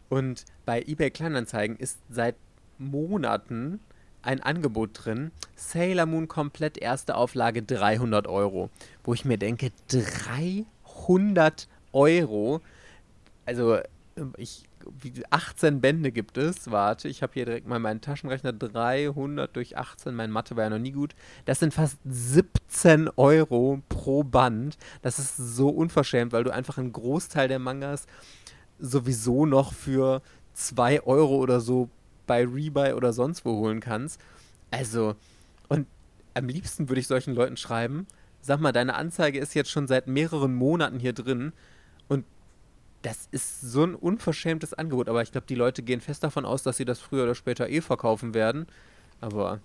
Und 0.08 0.44
bei 0.66 0.82
eBay 0.82 1.10
Kleinanzeigen 1.10 1.76
ist 1.76 1.98
seit 2.10 2.36
Monaten 2.78 3.80
ein 4.22 4.42
Angebot 4.42 4.90
drin. 4.92 5.30
Sailor 5.54 6.06
Moon 6.06 6.28
komplett 6.28 6.78
erste 6.78 7.14
Auflage 7.14 7.62
300 7.62 8.26
Euro. 8.26 8.70
Wo 9.04 9.14
ich 9.14 9.24
mir 9.24 9.38
denke, 9.38 9.70
300 9.88 11.68
Euro? 11.92 12.60
Also 13.46 13.78
ich 14.36 14.64
18 15.30 15.80
Bände 15.80 16.12
gibt 16.12 16.38
es. 16.38 16.70
Warte, 16.70 17.08
ich 17.08 17.22
habe 17.22 17.32
hier 17.34 17.44
direkt 17.44 17.66
mal 17.66 17.78
meinen 17.78 18.00
Taschenrechner. 18.00 18.52
300 18.52 19.54
durch 19.54 19.76
18. 19.76 20.14
Mein 20.14 20.30
Mathe 20.30 20.56
war 20.56 20.64
ja 20.64 20.70
noch 20.70 20.78
nie 20.78 20.92
gut. 20.92 21.14
Das 21.44 21.60
sind 21.60 21.74
fast 21.74 21.98
17 22.04 23.10
Euro 23.16 23.82
pro 23.88 24.24
Band. 24.24 24.78
Das 25.02 25.18
ist 25.18 25.36
so 25.36 25.68
unverschämt, 25.68 26.32
weil 26.32 26.44
du 26.44 26.52
einfach 26.52 26.78
einen 26.78 26.92
Großteil 26.92 27.48
der 27.48 27.58
Mangas 27.58 28.06
sowieso 28.78 29.46
noch 29.46 29.72
für 29.72 30.22
2 30.54 31.02
Euro 31.02 31.36
oder 31.36 31.60
so 31.60 31.88
bei 32.26 32.44
Rebuy 32.44 32.92
oder 32.92 33.12
sonst 33.12 33.44
wo 33.44 33.56
holen 33.56 33.80
kannst. 33.80 34.20
Also, 34.70 35.16
und 35.68 35.86
am 36.34 36.48
liebsten 36.48 36.88
würde 36.88 37.00
ich 37.00 37.06
solchen 37.06 37.34
Leuten 37.34 37.56
schreiben, 37.56 38.06
sag 38.40 38.60
mal, 38.60 38.72
deine 38.72 38.94
Anzeige 38.94 39.38
ist 39.38 39.54
jetzt 39.54 39.70
schon 39.70 39.86
seit 39.86 40.06
mehreren 40.06 40.54
Monaten 40.54 40.98
hier 40.98 41.12
drin 41.12 41.52
und 42.08 42.24
das 43.02 43.28
ist 43.30 43.60
so 43.60 43.84
ein 43.84 43.94
unverschämtes 43.94 44.74
Angebot, 44.74 45.08
aber 45.08 45.22
ich 45.22 45.32
glaube, 45.32 45.46
die 45.46 45.54
Leute 45.54 45.82
gehen 45.82 46.00
fest 46.00 46.22
davon 46.22 46.44
aus, 46.44 46.62
dass 46.62 46.76
sie 46.76 46.84
das 46.84 47.00
früher 47.00 47.24
oder 47.24 47.34
später 47.34 47.68
eh 47.68 47.80
verkaufen 47.80 48.34
werden. 48.34 48.66
Aber 49.20 49.60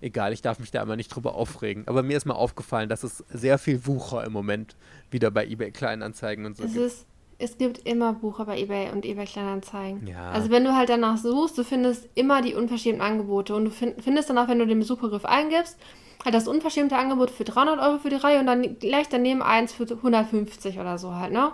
egal, 0.00 0.32
ich 0.32 0.42
darf 0.42 0.58
mich 0.58 0.70
da 0.70 0.82
immer 0.82 0.96
nicht 0.96 1.08
drüber 1.08 1.34
aufregen. 1.34 1.84
Aber 1.86 2.02
mir 2.02 2.16
ist 2.16 2.26
mal 2.26 2.34
aufgefallen, 2.34 2.88
dass 2.88 3.04
es 3.04 3.24
sehr 3.28 3.58
viel 3.58 3.86
Wucher 3.86 4.24
im 4.24 4.32
Moment 4.32 4.76
wieder 5.10 5.30
bei 5.30 5.46
eBay 5.46 5.70
Kleinanzeigen 5.70 6.46
und 6.46 6.56
so 6.56 6.64
es 6.64 6.72
gibt. 6.72 6.84
Ist, 6.84 7.06
es 7.38 7.58
gibt 7.58 7.78
immer 7.86 8.20
Wucher 8.22 8.44
bei 8.44 8.58
eBay 8.58 8.90
und 8.90 9.04
eBay 9.04 9.24
Kleinanzeigen. 9.24 10.06
Ja. 10.06 10.30
Also 10.30 10.50
wenn 10.50 10.64
du 10.64 10.74
halt 10.74 10.88
danach 10.88 11.16
suchst, 11.16 11.56
du 11.58 11.64
findest 11.64 12.08
immer 12.14 12.42
die 12.42 12.54
unverschämten 12.54 13.02
Angebote 13.02 13.54
und 13.54 13.66
du 13.66 13.70
find, 13.70 14.02
findest 14.02 14.30
dann 14.30 14.38
auch, 14.38 14.48
wenn 14.48 14.58
du 14.58 14.66
den 14.66 14.82
Suchbegriff 14.82 15.24
eingibst, 15.24 15.78
halt 16.24 16.34
das 16.34 16.48
unverschämte 16.48 16.96
Angebot 16.96 17.30
für 17.30 17.44
300 17.44 17.78
Euro 17.78 17.98
für 17.98 18.10
die 18.10 18.16
Reihe 18.16 18.40
und 18.40 18.46
dann 18.46 18.78
gleich 18.78 19.08
daneben 19.08 19.42
eins 19.42 19.72
für 19.72 19.84
150 19.84 20.78
oder 20.78 20.98
so 20.98 21.14
halt, 21.14 21.32
ne? 21.32 21.52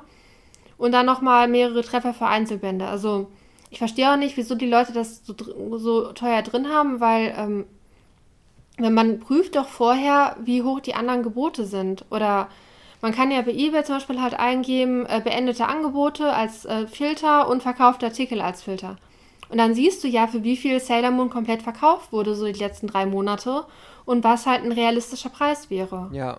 Und 0.79 0.93
dann 0.93 1.07
nochmal 1.07 1.49
mehrere 1.49 1.83
Treffer 1.83 2.15
für 2.15 2.27
Einzelbände. 2.27 2.87
Also 2.87 3.29
ich 3.71 3.79
verstehe 3.79 4.13
auch 4.13 4.17
nicht, 4.17 4.37
wieso 4.37 4.55
die 4.55 4.69
Leute 4.69 4.93
das 4.93 5.25
so, 5.25 5.35
so 5.79 6.13
teuer 6.13 6.43
drin 6.43 6.69
haben, 6.69 7.01
weil 7.01 7.35
ähm, 7.37 7.65
wenn 8.79 8.95
man 8.95 9.21
prüft 9.21 9.57
doch 9.57 9.69
vorher, 9.69 10.37
wie 10.45 10.63
hoch 10.63 10.81
die 10.81 10.95
anderen 10.95 11.23
Gebote 11.23 11.65
sind. 11.65 12.05
Oder 12.11 12.49
man 13.01 13.13
kann 13.13 13.31
ja 13.31 13.43
bei 13.43 13.53
eBay 13.53 13.85
zum 13.85 13.97
Beispiel 13.97 14.21
halt 14.21 14.35
eingeben, 14.35 15.07
äh, 15.07 15.21
beendete 15.23 15.67
Angebote 15.67 16.33
als 16.33 16.65
äh, 16.65 16.87
Filter 16.87 17.49
und 17.49 17.63
verkaufte 17.63 18.07
Artikel 18.07 18.41
als 18.41 18.63
Filter. 18.63 18.97
Und 19.49 19.59
dann 19.59 19.75
siehst 19.75 20.03
du 20.03 20.09
ja, 20.09 20.27
für 20.27 20.43
wie 20.43 20.57
viel 20.57 20.81
Sailor 20.81 21.13
Moon 21.13 21.31
komplett 21.31 21.63
verkauft 21.63 22.13
wurde, 22.13 22.35
so 22.35 22.47
die 22.47 22.59
letzten 22.59 22.89
drei 22.89 23.07
Monate 23.07 23.65
und 24.05 24.25
was 24.25 24.47
halt 24.47 24.65
ein 24.65 24.73
realistischer 24.73 25.31
Preis 25.31 25.71
wäre. 25.71 26.11
Ja, 26.13 26.39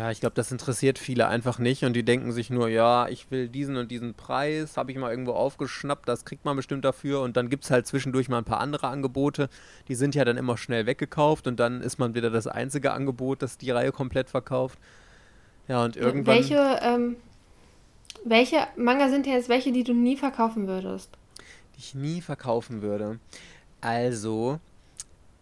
ja, 0.00 0.10
ich 0.10 0.20
glaube, 0.20 0.34
das 0.34 0.50
interessiert 0.50 0.98
viele 0.98 1.28
einfach 1.28 1.58
nicht 1.58 1.84
und 1.84 1.92
die 1.92 2.02
denken 2.02 2.32
sich 2.32 2.48
nur, 2.48 2.70
ja, 2.70 3.06
ich 3.08 3.30
will 3.30 3.50
diesen 3.50 3.76
und 3.76 3.90
diesen 3.90 4.14
Preis, 4.14 4.78
habe 4.78 4.90
ich 4.90 4.96
mal 4.96 5.10
irgendwo 5.10 5.32
aufgeschnappt, 5.32 6.08
das 6.08 6.24
kriegt 6.24 6.46
man 6.46 6.56
bestimmt 6.56 6.86
dafür 6.86 7.20
und 7.20 7.36
dann 7.36 7.50
gibt 7.50 7.64
es 7.64 7.70
halt 7.70 7.86
zwischendurch 7.86 8.30
mal 8.30 8.38
ein 8.38 8.46
paar 8.46 8.60
andere 8.60 8.88
Angebote, 8.88 9.50
die 9.88 9.94
sind 9.94 10.14
ja 10.14 10.24
dann 10.24 10.38
immer 10.38 10.56
schnell 10.56 10.86
weggekauft 10.86 11.46
und 11.46 11.60
dann 11.60 11.82
ist 11.82 11.98
man 11.98 12.14
wieder 12.14 12.30
das 12.30 12.46
einzige 12.46 12.92
Angebot, 12.92 13.42
das 13.42 13.58
die 13.58 13.70
Reihe 13.72 13.92
komplett 13.92 14.30
verkauft. 14.30 14.78
Ja, 15.68 15.84
und 15.84 15.96
irgendwann... 15.96 16.36
Welche, 16.36 16.80
ähm, 16.80 17.16
welche 18.24 18.56
Manga 18.76 19.10
sind 19.10 19.26
jetzt 19.26 19.50
welche, 19.50 19.70
die 19.70 19.84
du 19.84 19.92
nie 19.92 20.16
verkaufen 20.16 20.66
würdest? 20.66 21.10
Die 21.76 21.80
ich 21.80 21.94
nie 21.94 22.22
verkaufen 22.22 22.80
würde. 22.80 23.18
Also, 23.82 24.60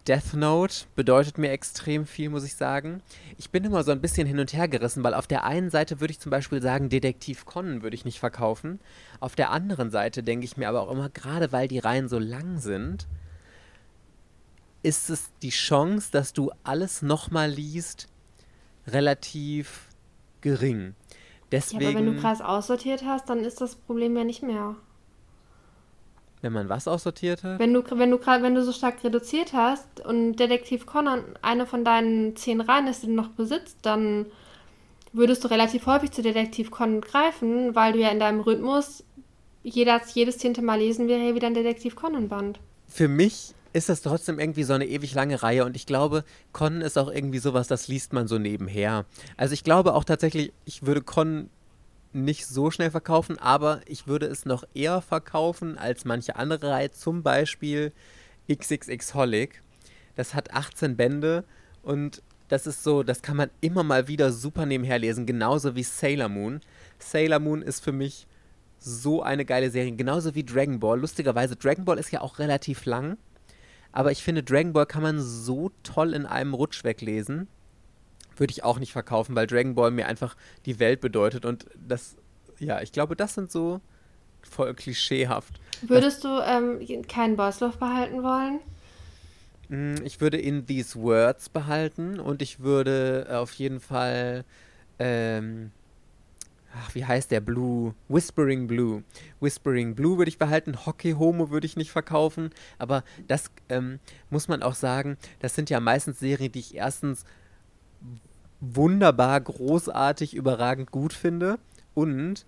Death 0.09 0.33
Note 0.33 0.85
bedeutet 0.95 1.37
mir 1.37 1.51
extrem 1.51 2.07
viel, 2.07 2.29
muss 2.29 2.43
ich 2.43 2.55
sagen. 2.55 3.03
Ich 3.37 3.51
bin 3.51 3.63
immer 3.63 3.83
so 3.83 3.91
ein 3.91 4.01
bisschen 4.01 4.25
hin 4.25 4.39
und 4.39 4.53
her 4.53 4.67
gerissen, 4.67 5.03
weil 5.03 5.13
auf 5.13 5.27
der 5.27 5.43
einen 5.43 5.69
Seite 5.69 6.01
würde 6.01 6.11
ich 6.11 6.19
zum 6.19 6.31
Beispiel 6.31 6.63
sagen, 6.63 6.89
Detektiv 6.89 7.45
Conan 7.45 7.83
würde 7.83 7.93
ich 7.93 8.05
nicht 8.05 8.19
verkaufen. 8.19 8.79
Auf 9.19 9.35
der 9.35 9.51
anderen 9.51 9.91
Seite 9.91 10.23
denke 10.23 10.45
ich 10.45 10.57
mir 10.57 10.67
aber 10.67 10.81
auch 10.81 10.91
immer, 10.91 11.09
gerade 11.09 11.51
weil 11.51 11.67
die 11.67 11.77
Reihen 11.77 12.09
so 12.09 12.17
lang 12.17 12.57
sind, 12.57 13.07
ist 14.81 15.11
es 15.11 15.29
die 15.43 15.51
Chance, 15.51 16.09
dass 16.11 16.33
du 16.33 16.51
alles 16.63 17.03
nochmal 17.03 17.51
liest, 17.51 18.07
relativ 18.87 19.89
gering. 20.41 20.95
Deswegen, 21.51 21.83
ja, 21.83 21.89
aber 21.89 21.99
wenn 21.99 22.15
du 22.15 22.19
krass 22.19 22.41
aussortiert 22.41 23.03
hast, 23.05 23.29
dann 23.29 23.41
ist 23.41 23.61
das 23.61 23.75
Problem 23.75 24.17
ja 24.17 24.23
nicht 24.23 24.41
mehr. 24.41 24.75
Wenn 26.41 26.53
man 26.53 26.69
was 26.69 26.87
aussortiert 26.87 27.43
hat? 27.43 27.59
Wenn 27.59 27.73
du, 27.73 27.83
wenn 27.91 28.11
du 28.11 28.17
gerade, 28.17 28.43
wenn 28.43 28.55
du 28.55 28.63
so 28.63 28.71
stark 28.71 29.03
reduziert 29.03 29.53
hast 29.53 30.05
und 30.05 30.37
Detektiv 30.37 30.85
Conan 30.85 31.23
eine 31.41 31.65
von 31.65 31.83
deinen 31.83 32.35
zehn 32.35 32.61
Reihen 32.61 32.87
ist, 32.87 33.03
die 33.03 33.07
du 33.07 33.13
noch 33.13 33.29
besitzt, 33.29 33.77
dann 33.81 34.25
würdest 35.11 35.43
du 35.43 35.49
relativ 35.49 35.85
häufig 35.85 36.11
zu 36.11 36.21
Detektiv 36.21 36.71
Conan 36.71 37.01
greifen, 37.01 37.75
weil 37.75 37.93
du 37.93 37.99
ja 37.99 38.09
in 38.09 38.19
deinem 38.19 38.39
Rhythmus 38.39 39.03
jedes, 39.63 40.13
jedes 40.13 40.37
zehnte 40.37 40.61
Mal 40.61 40.79
lesen 40.79 41.07
wäre 41.07 41.19
ja 41.19 41.35
wieder 41.35 41.47
ein 41.47 41.53
Detektiv 41.53 41.95
Conan 41.95 42.29
Band. 42.29 42.59
Für 42.87 43.07
mich 43.07 43.53
ist 43.73 43.89
das 43.89 44.01
trotzdem 44.01 44.39
irgendwie 44.39 44.63
so 44.63 44.73
eine 44.73 44.87
ewig 44.87 45.13
lange 45.13 45.43
Reihe 45.43 45.65
und 45.65 45.75
ich 45.75 45.85
glaube, 45.85 46.23
Conan 46.53 46.81
ist 46.81 46.97
auch 46.97 47.11
irgendwie 47.11 47.39
sowas, 47.39 47.67
das 47.67 47.87
liest 47.87 48.13
man 48.13 48.27
so 48.27 48.39
nebenher. 48.39 49.05
Also 49.37 49.53
ich 49.53 49.63
glaube 49.63 49.93
auch 49.93 50.03
tatsächlich, 50.03 50.53
ich 50.65 50.85
würde 50.85 51.01
Conan 51.01 51.49
nicht 52.13 52.47
so 52.47 52.71
schnell 52.71 52.91
verkaufen, 52.91 53.37
aber 53.37 53.81
ich 53.85 54.07
würde 54.07 54.25
es 54.25 54.45
noch 54.45 54.63
eher 54.73 55.01
verkaufen 55.01 55.77
als 55.77 56.05
manche 56.05 56.35
andere 56.35 56.71
Reihe, 56.71 56.91
zum 56.91 57.23
Beispiel 57.23 57.91
XXX 58.51 59.13
Holic. 59.13 59.61
Das 60.15 60.33
hat 60.33 60.53
18 60.53 60.97
Bände 60.97 61.43
und 61.83 62.23
das 62.47 62.65
ist 62.65 62.83
so, 62.83 63.03
das 63.03 63.21
kann 63.21 63.37
man 63.37 63.51
immer 63.61 63.83
mal 63.83 64.07
wieder 64.07 64.31
super 64.31 64.65
nebenher 64.65 64.97
lesen, 64.97 65.25
genauso 65.27 65.75
wie 65.75 65.83
Sailor 65.83 66.29
Moon. 66.29 66.61
Sailor 66.97 67.39
Moon 67.39 67.61
ist 67.61 67.83
für 67.83 67.91
mich 67.91 68.25
so 68.79 69.21
eine 69.21 69.45
geile 69.45 69.69
Serie, 69.69 69.91
genauso 69.91 70.33
wie 70.33 70.43
Dragon 70.43 70.79
Ball. 70.79 70.99
Lustigerweise, 70.99 71.55
Dragon 71.55 71.85
Ball 71.85 71.99
ist 71.99 72.11
ja 72.11 72.21
auch 72.21 72.39
relativ 72.39 72.85
lang, 72.85 73.17
aber 73.91 74.11
ich 74.11 74.23
finde, 74.23 74.41
Dragon 74.41 74.73
Ball 74.73 74.87
kann 74.87 75.03
man 75.03 75.21
so 75.21 75.71
toll 75.83 76.13
in 76.13 76.25
einem 76.25 76.55
Rutsch 76.55 76.83
weglesen 76.83 77.47
würde 78.39 78.51
ich 78.51 78.63
auch 78.63 78.79
nicht 78.79 78.91
verkaufen, 78.91 79.35
weil 79.35 79.47
Dragon 79.47 79.75
Ball 79.75 79.91
mir 79.91 80.07
einfach 80.07 80.35
die 80.65 80.79
Welt 80.79 81.01
bedeutet 81.01 81.45
und 81.45 81.65
das, 81.75 82.15
ja, 82.59 82.81
ich 82.81 82.91
glaube, 82.91 83.15
das 83.15 83.33
sind 83.33 83.51
so 83.51 83.81
voll 84.41 84.73
klischeehaft. 84.73 85.59
Würdest 85.81 86.23
du 86.23 86.39
ähm, 86.39 86.79
keinen 87.07 87.35
Bosslauf 87.35 87.77
behalten 87.77 88.23
wollen? 88.23 88.59
Mm, 89.69 90.03
ich 90.03 90.19
würde 90.19 90.37
In 90.37 90.65
These 90.65 90.99
Words 90.99 91.49
behalten 91.49 92.19
und 92.19 92.41
ich 92.41 92.59
würde 92.59 93.27
auf 93.31 93.53
jeden 93.53 93.79
Fall, 93.79 94.43
ähm, 94.97 95.71
ach, 96.75 96.93
wie 96.95 97.05
heißt 97.05 97.31
der 97.31 97.39
Blue? 97.39 97.93
Whispering 98.09 98.67
Blue. 98.67 99.03
Whispering 99.39 99.95
Blue 99.95 100.17
würde 100.17 100.29
ich 100.29 100.37
behalten. 100.37 100.85
Hockey 100.85 101.13
Homo 101.13 101.49
würde 101.49 101.65
ich 101.65 101.77
nicht 101.77 101.91
verkaufen. 101.91 102.49
Aber 102.77 103.03
das 103.27 103.51
ähm, 103.69 103.99
muss 104.29 104.47
man 104.47 104.63
auch 104.63 104.75
sagen, 104.75 105.17
das 105.39 105.55
sind 105.55 105.69
ja 105.69 105.79
meistens 105.79 106.19
Serien, 106.19 106.51
die 106.51 106.59
ich 106.59 106.75
erstens 106.75 107.23
wunderbar, 108.61 109.39
großartig, 109.39 110.35
überragend 110.35 110.91
gut 110.91 111.13
finde. 111.13 111.59
Und 111.93 112.45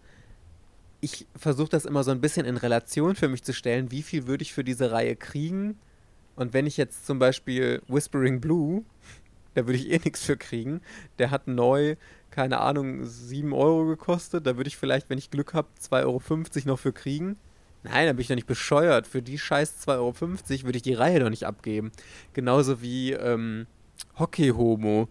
ich 1.02 1.28
versuche 1.36 1.70
das 1.70 1.86
immer 1.86 2.04
so 2.04 2.12
ein 2.12 2.22
bisschen 2.22 2.46
in 2.46 2.58
Relation 2.58 3.16
für 3.16 3.28
mich 3.28 3.44
zu 3.44 3.54
stellen, 3.54 3.92
wie 3.92 4.04
viel 4.04 4.28
würde 4.28 4.44
ich 4.44 4.54
für 4.54 4.64
diese 4.64 4.92
Reihe 4.92 5.16
kriegen. 5.16 5.80
Und 6.36 6.54
wenn 6.54 6.68
ich 6.68 6.78
jetzt 6.78 7.06
zum 7.06 7.20
Beispiel 7.20 7.82
Whispering 7.88 8.40
Blue, 8.40 8.84
da 9.56 9.66
würde 9.66 9.78
ich 9.78 9.92
eh 9.92 10.00
nichts 10.04 10.24
für 10.24 10.38
kriegen, 10.38 10.82
der 11.20 11.32
hat 11.32 11.48
neu, 11.48 11.96
keine 12.30 12.60
Ahnung, 12.60 13.06
7 13.06 13.52
Euro 13.54 13.86
gekostet, 13.86 14.48
da 14.48 14.56
würde 14.58 14.68
ich 14.68 14.78
vielleicht, 14.78 15.10
wenn 15.10 15.18
ich 15.18 15.32
Glück 15.32 15.54
habe, 15.54 15.68
2,50 15.82 16.06
Euro 16.06 16.22
noch 16.66 16.80
für 16.80 16.94
kriegen. 16.94 17.38
Nein, 17.84 18.06
da 18.06 18.14
bin 18.14 18.22
ich 18.22 18.28
doch 18.28 18.36
nicht 18.36 18.48
bescheuert. 18.48 19.08
Für 19.08 19.22
die 19.22 19.40
scheiß 19.40 19.88
2,50 19.88 19.90
Euro 19.98 20.14
würde 20.66 20.78
ich 20.78 20.84
die 20.84 20.94
Reihe 20.94 21.20
doch 21.20 21.30
nicht 21.30 21.46
abgeben. 21.46 21.92
Genauso 22.34 22.82
wie 22.82 23.14
ähm, 23.14 23.66
Hockey 24.20 24.50
Homo. 24.50 25.10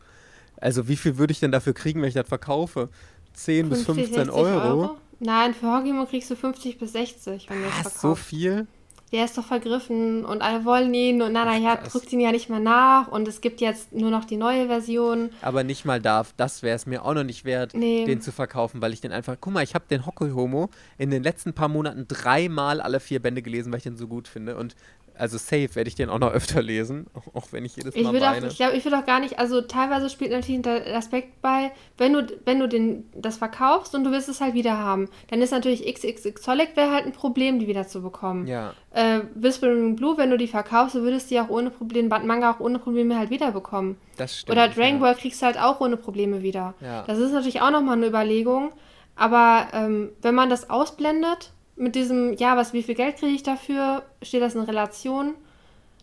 Also 0.60 0.88
wie 0.88 0.96
viel 0.96 1.18
würde 1.18 1.32
ich 1.32 1.40
denn 1.40 1.52
dafür 1.52 1.72
kriegen, 1.72 2.00
wenn 2.02 2.08
ich 2.08 2.14
das 2.14 2.28
verkaufe? 2.28 2.88
10 3.34 3.68
50, 3.68 3.86
bis 3.86 4.06
15 4.06 4.30
Euro? 4.30 4.68
Euro? 4.68 4.96
Nein, 5.20 5.54
für 5.54 5.66
Hogimo 5.66 6.06
kriegst 6.06 6.30
du 6.30 6.36
50 6.36 6.78
bis 6.78 6.92
60, 6.92 7.48
wenn 7.48 7.60
du 7.60 7.68
es 7.68 7.74
verkaufst. 7.74 8.00
so 8.00 8.14
viel? 8.14 8.66
Der 9.12 9.24
ist 9.24 9.36
doch 9.36 9.44
vergriffen 9.44 10.24
und 10.24 10.40
alle 10.40 10.64
wollen 10.64 10.94
ihn 10.94 11.20
und 11.20 11.32
Nana 11.32 11.58
ja, 11.58 11.76
drückt 11.76 12.12
ihn 12.12 12.20
ja 12.20 12.30
nicht 12.30 12.48
mehr 12.48 12.60
nach 12.60 13.08
und 13.08 13.26
es 13.26 13.40
gibt 13.40 13.60
jetzt 13.60 13.92
nur 13.92 14.08
noch 14.08 14.24
die 14.24 14.36
neue 14.36 14.68
Version. 14.68 15.30
Aber 15.42 15.64
nicht 15.64 15.84
mal 15.84 16.00
darf, 16.00 16.32
das 16.36 16.62
wäre 16.62 16.76
es 16.76 16.86
mir 16.86 17.04
auch 17.04 17.14
noch 17.14 17.24
nicht 17.24 17.44
wert, 17.44 17.74
nee. 17.74 18.04
den 18.04 18.20
zu 18.20 18.30
verkaufen, 18.30 18.80
weil 18.80 18.92
ich 18.92 19.00
den 19.00 19.10
einfach, 19.10 19.36
guck 19.40 19.52
mal, 19.52 19.64
ich 19.64 19.74
habe 19.74 19.84
den 19.90 20.06
Hockey 20.06 20.30
Homo 20.30 20.70
in 20.96 21.10
den 21.10 21.24
letzten 21.24 21.54
paar 21.54 21.66
Monaten 21.66 22.06
dreimal 22.06 22.80
alle 22.80 23.00
vier 23.00 23.20
Bände 23.20 23.42
gelesen, 23.42 23.72
weil 23.72 23.78
ich 23.78 23.84
den 23.84 23.96
so 23.96 24.06
gut 24.06 24.28
finde 24.28 24.56
und 24.56 24.76
Also 25.16 25.38
safe 25.38 25.74
werde 25.74 25.88
ich 25.88 25.94
den 25.94 26.08
auch 26.08 26.18
noch 26.18 26.32
öfter 26.32 26.62
lesen, 26.62 27.06
auch 27.34 27.48
wenn 27.52 27.64
ich 27.64 27.76
jedes 27.76 27.94
Mal 27.94 28.00
Ich 28.00 28.06
würde 28.06 28.20
weine. 28.26 28.46
auch, 28.46 28.50
ich 28.50 28.56
glaube, 28.56 28.76
ich 28.76 28.84
würde 28.84 28.98
auch 28.98 29.06
gar 29.06 29.20
nicht, 29.20 29.38
also 29.38 29.60
teilweise 29.60 30.08
spielt 30.10 30.30
natürlich 30.30 30.62
der 30.62 30.96
Aspekt 30.96 31.40
bei, 31.42 31.72
wenn 31.98 32.12
du, 32.12 32.26
wenn 32.44 32.58
du 32.60 32.68
den, 32.68 33.08
das 33.14 33.36
verkaufst 33.36 33.94
und 33.94 34.04
du 34.04 34.10
willst 34.10 34.28
es 34.28 34.40
halt 34.40 34.54
wieder 34.54 34.78
haben, 34.78 35.08
dann 35.28 35.42
ist 35.42 35.50
natürlich 35.50 35.84
XXX 35.92 36.42
Solid 36.42 36.76
wäre 36.76 36.90
halt 36.90 37.06
ein 37.06 37.12
Problem, 37.12 37.58
die 37.58 37.66
wieder 37.66 37.86
zu 37.86 38.02
bekommen. 38.02 38.46
ja, 38.46 38.72
Äh, 38.92 39.20
Whispering 39.34 39.96
Blue, 39.96 40.16
wenn 40.16 40.30
du 40.30 40.36
die 40.38 40.48
verkaufst, 40.48 40.94
du 40.94 41.02
würdest 41.02 41.30
die 41.30 41.38
auch 41.40 41.48
ohne 41.48 41.70
Probleme, 41.70 42.08
Manga 42.08 42.52
auch 42.52 42.60
ohne 42.60 42.78
Probleme 42.78 43.18
halt 43.18 43.30
wiederbekommen. 43.30 43.96
das 44.16 44.38
stimmt. 44.38 44.52
Oder 44.56 44.68
Dragon 44.68 44.94
ja. 44.94 44.98
Ball 45.00 45.14
kriegst 45.14 45.40
du 45.42 45.46
halt 45.46 45.58
auch 45.58 45.80
ohne 45.80 45.96
Probleme 45.96 46.42
wieder. 46.42 46.74
Ja. 46.80 47.04
Das 47.06 47.18
ist 47.18 47.32
natürlich 47.32 47.60
auch 47.62 47.70
nochmal 47.70 47.96
eine 47.96 48.06
Überlegung. 48.06 48.72
Aber 49.16 49.68
ähm, 49.74 50.10
wenn 50.22 50.34
man 50.34 50.48
das 50.48 50.70
ausblendet, 50.70 51.52
mit 51.80 51.94
diesem, 51.94 52.34
ja, 52.34 52.56
was, 52.56 52.72
wie 52.74 52.82
viel 52.82 52.94
Geld 52.94 53.16
kriege 53.16 53.32
ich 53.34 53.42
dafür, 53.42 54.04
steht 54.22 54.42
das 54.42 54.54
in 54.54 54.60
Relation, 54.60 55.34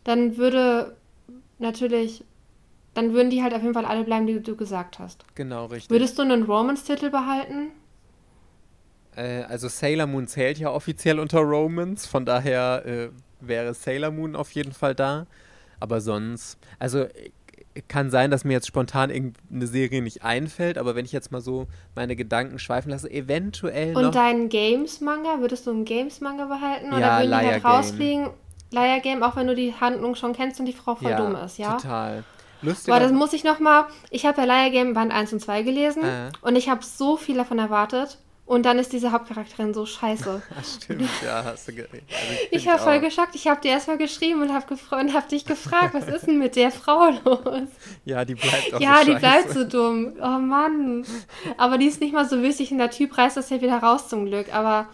dann 0.03 0.38
würde 0.38 0.95
natürlich, 1.59 2.23
dann 2.95 3.13
würden 3.13 3.30
die 3.30 3.43
halt 3.43 3.53
auf 3.53 3.61
jeden 3.61 3.75
Fall 3.75 3.86
alle 3.86 4.03
bleiben, 4.03 4.25
die 4.25 4.41
du 4.41 4.55
gesagt 4.55 4.97
hast. 4.97 5.23
Genau, 5.36 5.67
richtig. 5.67 5.91
Würdest 5.91 6.17
du 6.17 6.23
einen 6.23 6.43
Romance-Titel 6.43 7.11
behalten? 7.11 7.69
Äh, 9.15 9.43
also 9.43 9.67
Sailor 9.67 10.07
Moon 10.07 10.28
zählt 10.28 10.57
ja 10.57 10.71
offiziell 10.71 11.19
unter 11.19 11.41
Romans, 11.41 12.07
von 12.07 12.25
daher 12.25 12.84
äh, 12.86 13.09
wäre 13.39 13.75
Sailor 13.75 14.11
Moon 14.11 14.36
auf 14.36 14.51
jeden 14.51 14.71
Fall 14.71 14.95
da. 14.95 15.28
Aber 15.80 16.01
sonst, 16.01 16.57
also 16.80 17.05
kann 17.88 18.09
sein, 18.09 18.32
dass 18.32 18.43
mir 18.43 18.53
jetzt 18.53 18.67
spontan 18.67 19.09
irgendeine 19.09 19.67
Serie 19.67 20.01
nicht 20.01 20.23
einfällt, 20.23 20.78
aber 20.78 20.95
wenn 20.95 21.05
ich 21.05 21.11
jetzt 21.11 21.32
mal 21.32 21.41
so 21.41 21.67
meine 21.95 22.15
Gedanken 22.15 22.59
schweifen 22.59 22.89
lasse, 22.91 23.09
eventuell. 23.11 23.95
Und 23.95 24.15
deinen 24.15 24.49
Games-Manga, 24.49 25.39
würdest 25.39 25.67
du 25.67 25.71
einen 25.71 25.86
Games-Manga 25.86 26.45
behalten? 26.45 26.88
Oder 26.89 26.99
Ja, 26.99 27.17
würden 27.19 27.30
die 27.30 27.36
halt 27.36 27.63
Liar 27.63 27.65
rausfliegen? 27.73 28.30
Liar 28.71 28.99
Game, 28.99 29.23
auch 29.23 29.36
wenn 29.36 29.47
du 29.47 29.55
die 29.55 29.73
Handlung 29.80 30.15
schon 30.15 30.34
kennst 30.34 30.59
und 30.59 30.65
die 30.65 30.73
Frau 30.73 30.95
voll 30.95 31.11
ja, 31.11 31.17
dumm 31.17 31.36
ist, 31.36 31.57
ja? 31.57 31.73
Total. 31.78 32.23
Boah, 32.61 32.69
Lustiger. 32.69 32.99
das 32.99 33.11
muss 33.11 33.34
ich 33.34 33.43
noch 33.43 33.59
mal. 33.59 33.86
Ich 34.09 34.25
habe 34.25 34.41
ja 34.41 34.45
Liar 34.45 34.69
Game 34.71 34.93
Band 34.93 35.13
1 35.13 35.32
und 35.34 35.39
2 35.39 35.61
gelesen 35.63 36.03
Äh. 36.03 36.30
und 36.41 36.55
ich 36.55 36.69
habe 36.69 36.84
so 36.84 37.15
viel 37.17 37.36
davon 37.38 37.59
erwartet. 37.59 38.17
Und 38.48 38.64
dann 38.66 38.80
ist 38.80 38.93
diese 38.93 39.12
Hauptcharakterin 39.12 39.74
so 39.74 39.86
scheiße. 39.86 40.41
Stimmt, 40.82 41.10
ja, 41.24 41.43
hast 41.43 41.68
du 41.68 41.74
also 41.74 41.86
Ich 42.50 42.66
war 42.66 42.80
voll 42.80 42.98
auch. 42.98 43.02
geschockt. 43.02 43.36
Ich 43.36 43.45
habe 43.48 43.60
dir 43.60 43.72
erstmal 43.72 43.98
geschrieben 43.98 44.41
und 44.41 44.54
habe 44.54 44.66
hab 45.14 45.28
dich 45.28 45.45
gefragt, 45.45 45.93
was 45.93 46.08
ist 46.08 46.28
denn 46.28 46.39
mit 46.39 46.56
der 46.56 46.72
Frau 46.72 47.10
los? 47.26 47.68
Ja, 48.06 48.24
die 48.24 48.36
bleibt 48.36 48.74
auch 48.74 48.80
ja, 48.80 49.00
so 49.00 49.12
die 49.12 49.18
bleibt 49.20 49.48
scheiße. 49.50 49.64
so 49.64 49.68
dumm. 49.68 50.14
Oh 50.22 50.39
Mann. 50.39 51.06
Aber 51.58 51.78
die 51.78 51.88
ist 51.88 52.00
nicht 52.00 52.14
mal 52.14 52.28
so 52.28 52.41
wichtig 52.41 52.72
und 52.72 52.78
der 52.78 52.89
Typ 52.89 53.18
reißt 53.18 53.36
das 53.36 53.50
ja 53.50 53.62
wieder 53.62 53.80
raus 53.80 54.08
zum 54.08 54.26
Glück. 54.26 54.54
Aber 54.54 54.88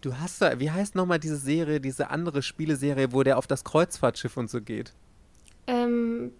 Du 0.00 0.16
hast 0.18 0.40
da, 0.42 0.58
wie 0.58 0.70
heißt 0.70 0.94
nochmal 0.96 1.18
diese 1.20 1.36
Serie, 1.36 1.78
diese 1.80 2.10
andere 2.10 2.42
Spieleserie, 2.42 3.12
wo 3.12 3.22
der 3.22 3.38
auf 3.38 3.46
das 3.46 3.62
Kreuzfahrtschiff 3.64 4.36
und 4.36 4.50
so 4.50 4.60
geht? 4.60 4.94
ähm, 5.68 6.32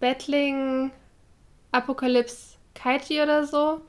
Battling 0.00 0.90
Apocalypse 1.72 2.56
Kaiji 2.74 3.22
oder 3.22 3.46
so. 3.46 3.80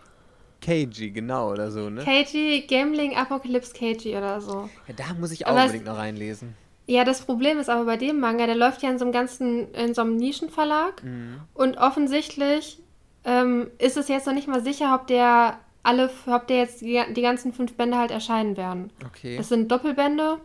Keiji, 0.65 1.11
genau, 1.11 1.51
oder 1.51 1.71
so, 1.71 1.89
ne? 1.89 2.03
Kaiji, 2.03 2.65
Gambling 2.67 3.15
Apocalypse 3.15 3.73
Kaiji 3.73 4.15
oder 4.17 4.41
so. 4.41 4.69
Ja, 4.87 4.93
da 4.95 5.13
muss 5.19 5.31
ich 5.31 5.45
auch 5.45 5.51
Aber 5.51 5.61
unbedingt 5.61 5.85
noch 5.85 5.97
reinlesen. 5.97 6.55
Ja, 6.87 7.03
das 7.03 7.21
Problem 7.23 7.57
ist 7.59 7.69
aber 7.69 7.85
bei 7.85 7.97
dem 7.97 8.19
Manga, 8.19 8.45
der 8.45 8.55
läuft 8.55 8.83
ja 8.83 8.89
in 8.91 8.99
so 8.99 9.05
einem 9.05 9.11
ganzen, 9.11 9.71
in 9.73 9.93
so 9.93 10.01
einem 10.01 10.17
Nischenverlag 10.17 11.03
Mhm. 11.03 11.39
und 11.53 11.77
offensichtlich 11.77 12.79
ähm, 13.23 13.67
ist 13.79 13.97
es 13.97 14.07
jetzt 14.07 14.27
noch 14.27 14.33
nicht 14.35 14.47
mal 14.47 14.63
sicher, 14.63 14.93
ob 14.93 15.07
der 15.07 15.59
alle, 15.81 16.09
ob 16.27 16.47
der 16.47 16.57
jetzt 16.57 16.81
die, 16.81 17.01
die 17.15 17.21
ganzen 17.21 17.53
fünf 17.53 17.73
Bände 17.75 17.97
halt 17.97 18.11
erscheinen 18.11 18.55
werden. 18.57 18.91
Okay. 19.05 19.37
Das 19.37 19.49
sind 19.49 19.71
Doppelbände 19.71 20.37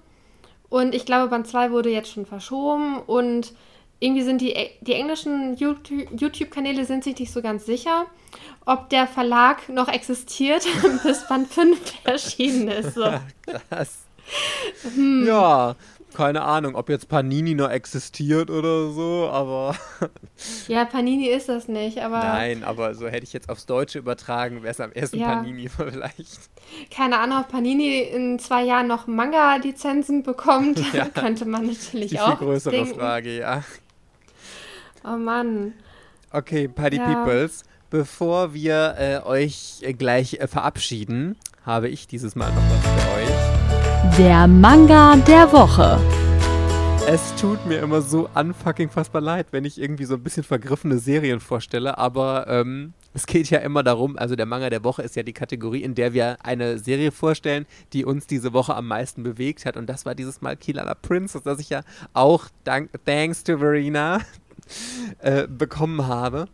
und 0.71 0.95
ich 0.95 1.05
glaube, 1.07 1.29
Band 1.29 1.47
2 1.47 1.73
wurde 1.73 1.91
jetzt 1.91 2.11
schon 2.11 2.25
verschoben 2.27 2.99
und 3.01 3.53
irgendwie 4.01 4.23
sind 4.23 4.41
die, 4.41 4.55
die 4.81 4.95
englischen 4.95 5.57
YouTube- 5.57 6.09
YouTube-Kanäle 6.19 6.85
sind 6.85 7.05
sich 7.05 7.19
nicht 7.19 7.33
so 7.33 7.43
ganz 7.43 7.67
sicher, 7.67 8.07
ob 8.67 8.89
der 8.89 9.07
Verlag 9.07 9.69
noch 9.69 9.89
existiert, 9.89 10.67
bis 11.05 11.27
Band 11.29 11.49
5 11.49 11.79
erschienen 12.05 12.69
ist. 12.69 12.95
So. 12.95 13.05
Krass. 13.69 13.99
Hm. 14.95 15.27
Ja, 15.27 15.75
keine 16.15 16.43
Ahnung, 16.43 16.75
ob 16.77 16.89
jetzt 16.89 17.09
Panini 17.09 17.55
noch 17.55 17.71
existiert 17.71 18.51
oder 18.51 18.91
so, 18.91 19.29
aber 19.33 19.77
Ja, 20.69 20.85
Panini 20.85 21.29
ist 21.29 21.49
das 21.49 21.69
nicht, 21.69 21.99
aber 21.99 22.19
nein, 22.19 22.65
aber 22.65 22.95
so 22.95 23.07
hätte 23.09 23.25
ich 23.25 23.33
jetzt 23.33 23.49
aufs 23.49 23.67
Deutsche 23.67 23.99
übertragen, 24.01 24.63
wäre 24.63 24.73
es 24.73 24.81
am 24.81 24.93
ersten 24.93 25.19
Ja. 25.19 25.37
Panini 25.37 25.69
vielleicht. 25.69 26.39
keine 26.95 27.19
Ahnung, 27.19 27.39
ob 27.41 27.49
Panini 27.49 28.01
in 28.01 28.39
zwei 28.39 28.63
Jahren 28.65 28.87
noch 28.89 29.07
Manga-Lizenzen 29.07 30.23
bekommt, 30.23 30.81
Ja. 30.93 31.07
könnte 31.07 31.45
man 31.45 31.67
natürlich 31.67 32.11
Die 32.11 32.17
viel 32.17 32.21
auch 32.21 32.39
größere 32.39 32.75
denken. 32.75 32.95
Frage, 32.99 33.39
ja. 33.39 33.63
Oh 35.03 35.17
Mann. 35.17 35.73
Okay, 36.31 36.69
Party 36.69 36.99
Ja. 36.99 37.07
Peoples, 37.07 37.65
bevor 37.89 38.53
wir 38.53 38.95
äh, 38.99 39.27
euch 39.27 39.79
äh, 39.81 39.95
gleich 39.95 40.35
äh, 40.35 40.47
verabschieden, 40.47 41.37
habe 41.65 41.89
ich 41.89 42.07
dieses 42.07 42.37
Mal 42.37 42.53
noch 42.53 42.63
was 42.71 43.05
für 43.05 43.11
euch. 43.17 44.17
Der 44.19 44.47
Manga 44.47 45.17
der 45.17 45.51
Woche. 45.53 45.99
Es 47.09 47.35
tut 47.37 47.65
mir 47.67 47.79
immer 47.79 48.03
so 48.03 48.29
unfucking 48.35 48.91
fassbar 48.91 49.23
leid, 49.23 49.47
wenn 49.53 49.65
ich 49.65 49.81
irgendwie 49.81 50.05
so 50.05 50.15
ein 50.17 50.23
bisschen 50.23 50.45
vergriffene 50.45 50.99
Serien 50.99 51.41
vorstelle, 51.41 51.97
aber 51.97 52.47
ähm, 52.47 52.93
es 53.15 53.27
geht 53.27 53.49
ja 53.49 53.59
immer 53.61 53.83
darum, 53.83 54.19
also 54.19 54.37
der 54.37 54.45
Manga 54.45 54.69
der 54.69 54.85
Woche 54.85 55.03
ist 55.03 55.17
ja 55.17 55.23
die 55.23 55.33
Kategorie, 55.33 55.83
in 55.83 55.95
der 55.95 56.13
wir 56.13 56.37
eine 56.45 56.79
Serie 56.79 57.11
vorstellen, 57.11 57.65
die 57.95 58.05
uns 58.05 58.27
diese 58.27 58.53
Woche 58.53 58.77
am 58.77 58.87
meisten 58.87 59.23
bewegt 59.23 59.65
hat 59.65 59.79
und 59.79 59.89
das 59.89 60.05
war 60.05 60.15
dieses 60.15 60.43
Mal 60.43 60.57
Kilala 60.59 60.95
Princess, 60.95 61.43
das 61.43 61.59
ich 61.59 61.71
ja 61.71 61.81
auch 62.13 62.49
dank, 62.65 62.91
thanks 63.07 63.43
to 63.43 63.57
Verena 63.57 64.21
äh, 65.19 65.47
bekommen 65.47 66.07
habe. 66.07 66.49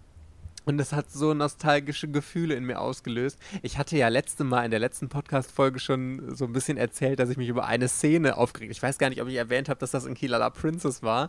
Und 0.69 0.79
das 0.79 0.93
hat 0.93 1.13
so 1.13 1.33
nostalgische 1.33 2.09
Gefühle 2.09 2.57
in 2.57 2.65
mir 2.65 2.81
ausgelöst. 2.81 3.39
Ich 3.63 3.79
hatte 3.79 3.97
ja 3.97 4.09
letzte 4.09 4.43
Mal 4.43 4.65
in 4.65 4.73
der 4.73 4.81
letzten 4.81 5.09
Podcast-Folge 5.09 5.79
schon 5.79 6.35
so 6.35 6.45
ein 6.45 6.53
bisschen 6.53 6.77
erzählt, 6.77 7.21
dass 7.21 7.31
ich 7.31 7.37
mich 7.37 7.49
über 7.49 7.67
eine 7.67 7.87
Szene 7.87 8.37
aufgeregt 8.37 8.73
Ich 8.73 8.83
weiß 8.83 8.99
gar 8.99 9.09
nicht, 9.09 9.23
ob 9.23 9.29
ich 9.29 9.37
erwähnt 9.37 9.69
habe, 9.69 9.79
dass 9.79 9.93
das 9.93 10.07
in 10.07 10.15
Kilala 10.15 10.51
Princess 10.51 11.05
war. 11.05 11.29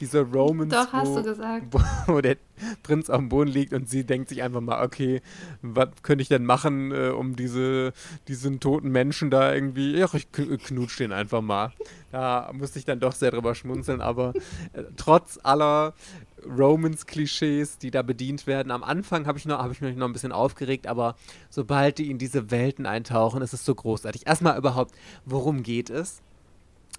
Diese 0.00 0.22
Romans, 0.22 0.72
Doch, 0.72 0.90
hast 0.90 1.08
wo, 1.10 1.16
du 1.16 1.22
gesagt. 1.22 1.66
wo, 1.70 1.80
wo 2.06 2.20
der 2.22 2.38
Prinz 2.82 3.10
am 3.10 3.28
Boden 3.28 3.50
liegt 3.50 3.74
und 3.74 3.90
sie 3.90 4.04
denkt 4.04 4.30
sich 4.30 4.42
einfach 4.42 4.62
mal, 4.62 4.82
okay, 4.82 5.20
was 5.60 5.88
könnte 6.02 6.22
ich 6.22 6.28
denn 6.28 6.46
machen, 6.46 6.90
äh, 6.90 7.10
um 7.10 7.36
diese, 7.36 7.92
diesen 8.26 8.58
toten 8.58 8.88
Menschen 8.88 9.30
da 9.30 9.52
irgendwie, 9.52 9.98
ja, 9.98 10.08
ich 10.14 10.28
kn- 10.34 10.56
knutsch 10.56 10.98
den 10.98 11.12
einfach 11.12 11.42
mal. 11.42 11.74
Da 12.10 12.50
musste 12.54 12.78
ich 12.78 12.86
dann 12.86 13.00
doch 13.00 13.12
sehr 13.12 13.32
drüber 13.32 13.54
schmunzeln, 13.54 14.00
aber 14.00 14.32
äh, 14.72 14.84
trotz 14.96 15.38
aller 15.42 15.92
Romans-Klischees, 16.46 17.78
die 17.78 17.90
da 17.90 18.02
bedient 18.02 18.46
werden. 18.46 18.70
Am 18.70 18.82
Anfang 18.82 19.26
habe 19.26 19.38
ich, 19.38 19.46
hab 19.46 19.70
ich 19.70 19.80
mich 19.80 19.96
noch 19.96 20.06
ein 20.06 20.12
bisschen 20.12 20.32
aufgeregt, 20.32 20.86
aber 20.86 21.16
sobald 21.50 21.98
die 21.98 22.10
in 22.10 22.18
diese 22.18 22.50
Welten 22.50 22.86
eintauchen, 22.86 23.42
ist 23.42 23.52
es 23.52 23.64
so 23.64 23.74
großartig. 23.74 24.26
Erstmal 24.26 24.58
überhaupt, 24.58 24.94
worum 25.24 25.62
geht 25.62 25.90
es? 25.90 26.22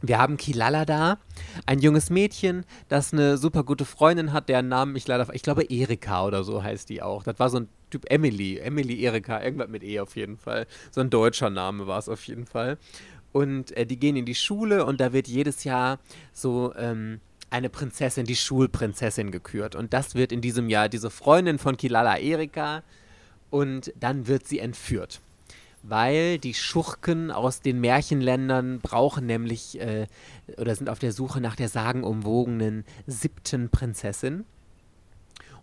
Wir 0.02 0.18
haben 0.18 0.38
Kilala 0.38 0.86
da, 0.86 1.18
ein 1.66 1.80
junges 1.80 2.10
Mädchen, 2.10 2.64
das 2.88 3.12
eine 3.12 3.38
super 3.38 3.64
gute 3.64 3.84
Freundin 3.84 4.32
hat, 4.32 4.48
deren 4.48 4.70
Namen 4.70 4.96
ich 4.96 5.06
leider, 5.06 5.34
ich 5.34 5.44
glaube 5.44 5.64
Erika 5.64 6.26
oder 6.26 6.46
so 6.46 6.64
heißt 6.64 6.88
die 6.88 7.02
auch. 7.02 7.24
Das 7.24 7.38
war 7.38 7.50
so 7.50 7.60
ein 7.60 7.70
Typ 7.90 8.10
Emily, 8.10 8.60
Emily 8.60 9.02
Erika, 9.02 9.44
irgendwas 9.44 9.68
mit 9.68 9.84
E 9.84 10.00
auf 10.00 10.16
jeden 10.16 10.38
Fall. 10.38 10.68
So 10.92 11.02
ein 11.02 11.10
deutscher 11.10 11.50
Name 11.50 11.86
war 11.88 12.00
es 12.00 12.08
auf 12.08 12.24
jeden 12.28 12.46
Fall. 12.46 12.78
Und 13.34 13.76
äh, 13.76 13.86
die 13.86 14.00
gehen 14.00 14.16
in 14.16 14.26
die 14.26 14.36
Schule 14.36 14.86
und 14.86 15.02
da 15.02 15.12
wird 15.12 15.28
jedes 15.28 15.66
Jahr 15.66 16.00
so 16.32 16.74
ähm, 16.78 17.20
eine 17.50 17.70
Prinzessin, 17.70 18.26
die 18.26 18.36
Schulprinzessin 18.36 19.32
gekürt. 19.32 19.76
Und 19.76 19.94
das 19.94 20.16
wird 20.16 20.32
in 20.32 20.42
diesem 20.42 20.70
Jahr 20.70 20.90
diese 20.90 21.10
Freundin 21.10 21.58
von 21.60 21.78
Kilala 21.78 22.18
Erika 22.18 22.84
und 23.50 23.94
dann 24.00 24.28
wird 24.28 24.48
sie 24.48 24.60
entführt. 24.60 25.22
Weil 25.82 26.38
die 26.40 26.54
Schurken 26.54 27.32
aus 27.32 27.62
den 27.62 27.80
Märchenländern 27.80 28.80
brauchen 28.82 29.26
nämlich 29.26 29.80
äh, 29.80 30.08
oder 30.58 30.76
sind 30.76 30.90
auf 30.90 31.00
der 31.00 31.14
Suche 31.14 31.40
nach 31.40 31.56
der 31.56 31.70
sagenumwogenen 31.70 32.84
siebten 33.08 33.70
Prinzessin. 33.70 34.46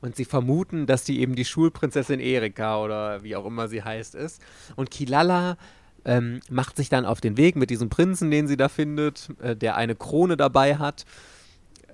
Und 0.00 0.16
sie 0.16 0.24
vermuten, 0.24 0.86
dass 0.86 1.04
die 1.04 1.20
eben 1.20 1.34
die 1.36 1.44
Schulprinzessin 1.44 2.20
Erika 2.20 2.82
oder 2.82 3.22
wie 3.22 3.36
auch 3.36 3.46
immer 3.46 3.68
sie 3.68 3.82
heißt 3.82 4.14
ist. 4.14 4.42
Und 4.74 4.90
Kilala 4.90 5.56
ähm, 6.04 6.40
macht 6.48 6.76
sich 6.76 6.88
dann 6.88 7.04
auf 7.04 7.20
den 7.20 7.36
Weg 7.36 7.56
mit 7.56 7.70
diesem 7.70 7.88
Prinzen, 7.88 8.30
den 8.30 8.46
sie 8.46 8.56
da 8.56 8.68
findet, 8.68 9.28
äh, 9.40 9.56
der 9.56 9.76
eine 9.76 9.94
Krone 9.94 10.36
dabei 10.36 10.76
hat, 10.76 11.04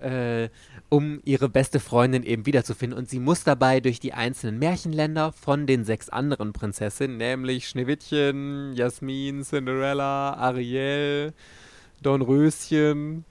äh, 0.02 0.50
um 0.88 1.20
ihre 1.24 1.48
beste 1.48 1.80
Freundin 1.80 2.22
eben 2.22 2.46
wiederzufinden. 2.46 2.98
Und 2.98 3.08
sie 3.08 3.20
muss 3.20 3.44
dabei 3.44 3.80
durch 3.80 4.00
die 4.00 4.12
einzelnen 4.12 4.58
Märchenländer 4.58 5.32
von 5.32 5.66
den 5.66 5.84
sechs 5.84 6.08
anderen 6.08 6.52
Prinzessinnen, 6.52 7.16
nämlich 7.16 7.68
Schneewittchen, 7.68 8.72
Jasmin, 8.74 9.42
Cinderella, 9.42 10.34
Ariel, 10.34 11.32
Dornröschen 12.02 13.24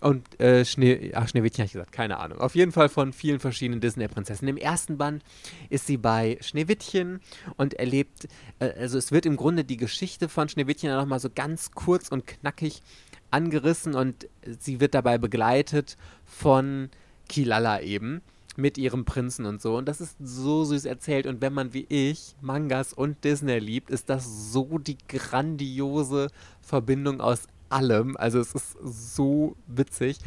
und 0.00 0.40
äh, 0.40 0.64
Schnee, 0.64 1.12
ach, 1.14 1.28
Schneewittchen 1.28 1.62
habe 1.62 1.66
ich 1.66 1.72
gesagt, 1.72 1.92
keine 1.92 2.18
Ahnung. 2.18 2.38
Auf 2.38 2.54
jeden 2.54 2.72
Fall 2.72 2.88
von 2.88 3.12
vielen 3.12 3.40
verschiedenen 3.40 3.80
Disney-Prinzessinnen. 3.80 4.56
Im 4.56 4.62
ersten 4.62 4.96
Band 4.96 5.22
ist 5.70 5.86
sie 5.86 5.96
bei 5.96 6.38
Schneewittchen 6.40 7.20
und 7.56 7.74
erlebt, 7.74 8.28
äh, 8.60 8.70
also 8.78 8.98
es 8.98 9.12
wird 9.12 9.26
im 9.26 9.36
Grunde 9.36 9.64
die 9.64 9.76
Geschichte 9.76 10.28
von 10.28 10.48
Schneewittchen 10.48 10.90
nochmal 10.90 11.20
so 11.20 11.30
ganz 11.34 11.72
kurz 11.72 12.08
und 12.08 12.26
knackig 12.26 12.82
angerissen 13.30 13.94
und 13.94 14.28
sie 14.58 14.80
wird 14.80 14.94
dabei 14.94 15.18
begleitet 15.18 15.96
von 16.24 16.90
Kilala 17.28 17.80
eben 17.80 18.22
mit 18.56 18.76
ihrem 18.76 19.04
Prinzen 19.04 19.46
und 19.46 19.62
so. 19.62 19.76
Und 19.76 19.86
das 19.86 20.00
ist 20.00 20.16
so 20.20 20.64
süß 20.64 20.84
erzählt. 20.84 21.26
Und 21.26 21.40
wenn 21.40 21.52
man 21.52 21.72
wie 21.74 21.86
ich 21.88 22.34
Mangas 22.40 22.92
und 22.92 23.22
Disney 23.22 23.58
liebt, 23.60 23.90
ist 23.90 24.10
das 24.10 24.52
so 24.52 24.78
die 24.78 24.98
grandiose 25.08 26.28
Verbindung 26.60 27.20
aus 27.20 27.46
allem. 27.70 28.16
Also 28.16 28.40
es 28.40 28.54
ist 28.54 28.76
so 28.82 29.54
witzig. 29.68 30.18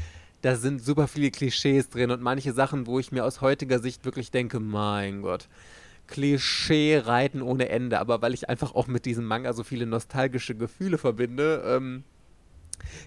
Da 0.41 0.56
sind 0.56 0.84
super 0.84 1.08
viele 1.08 1.30
Klischees 1.30 1.89
drin 1.89 2.10
und 2.10 2.22
manche 2.22 2.54
Sachen, 2.54 2.88
wo 2.88 2.99
ich 2.99 3.12
mir 3.12 3.26
aus 3.26 3.41
heutiger 3.41 3.80
Sicht 3.80 4.06
wirklich 4.06 4.32
denke, 4.32 4.60
mein 4.60 5.22
Gott. 5.22 5.49
Klischee-Reiten 6.08 7.41
ohne 7.41 7.70
Ende, 7.70 7.99
aber 7.99 8.22
weil 8.22 8.34
ich 8.34 8.49
einfach 8.49 8.74
auch 8.76 8.88
mit 8.88 9.06
diesem 9.06 9.26
Manga 9.26 9.54
so 9.54 9.64
viele 9.64 9.86
nostalgische 9.86 10.56
Gefühle 10.56 10.97
verbinde, 10.97 11.64
ähm, 11.66 12.04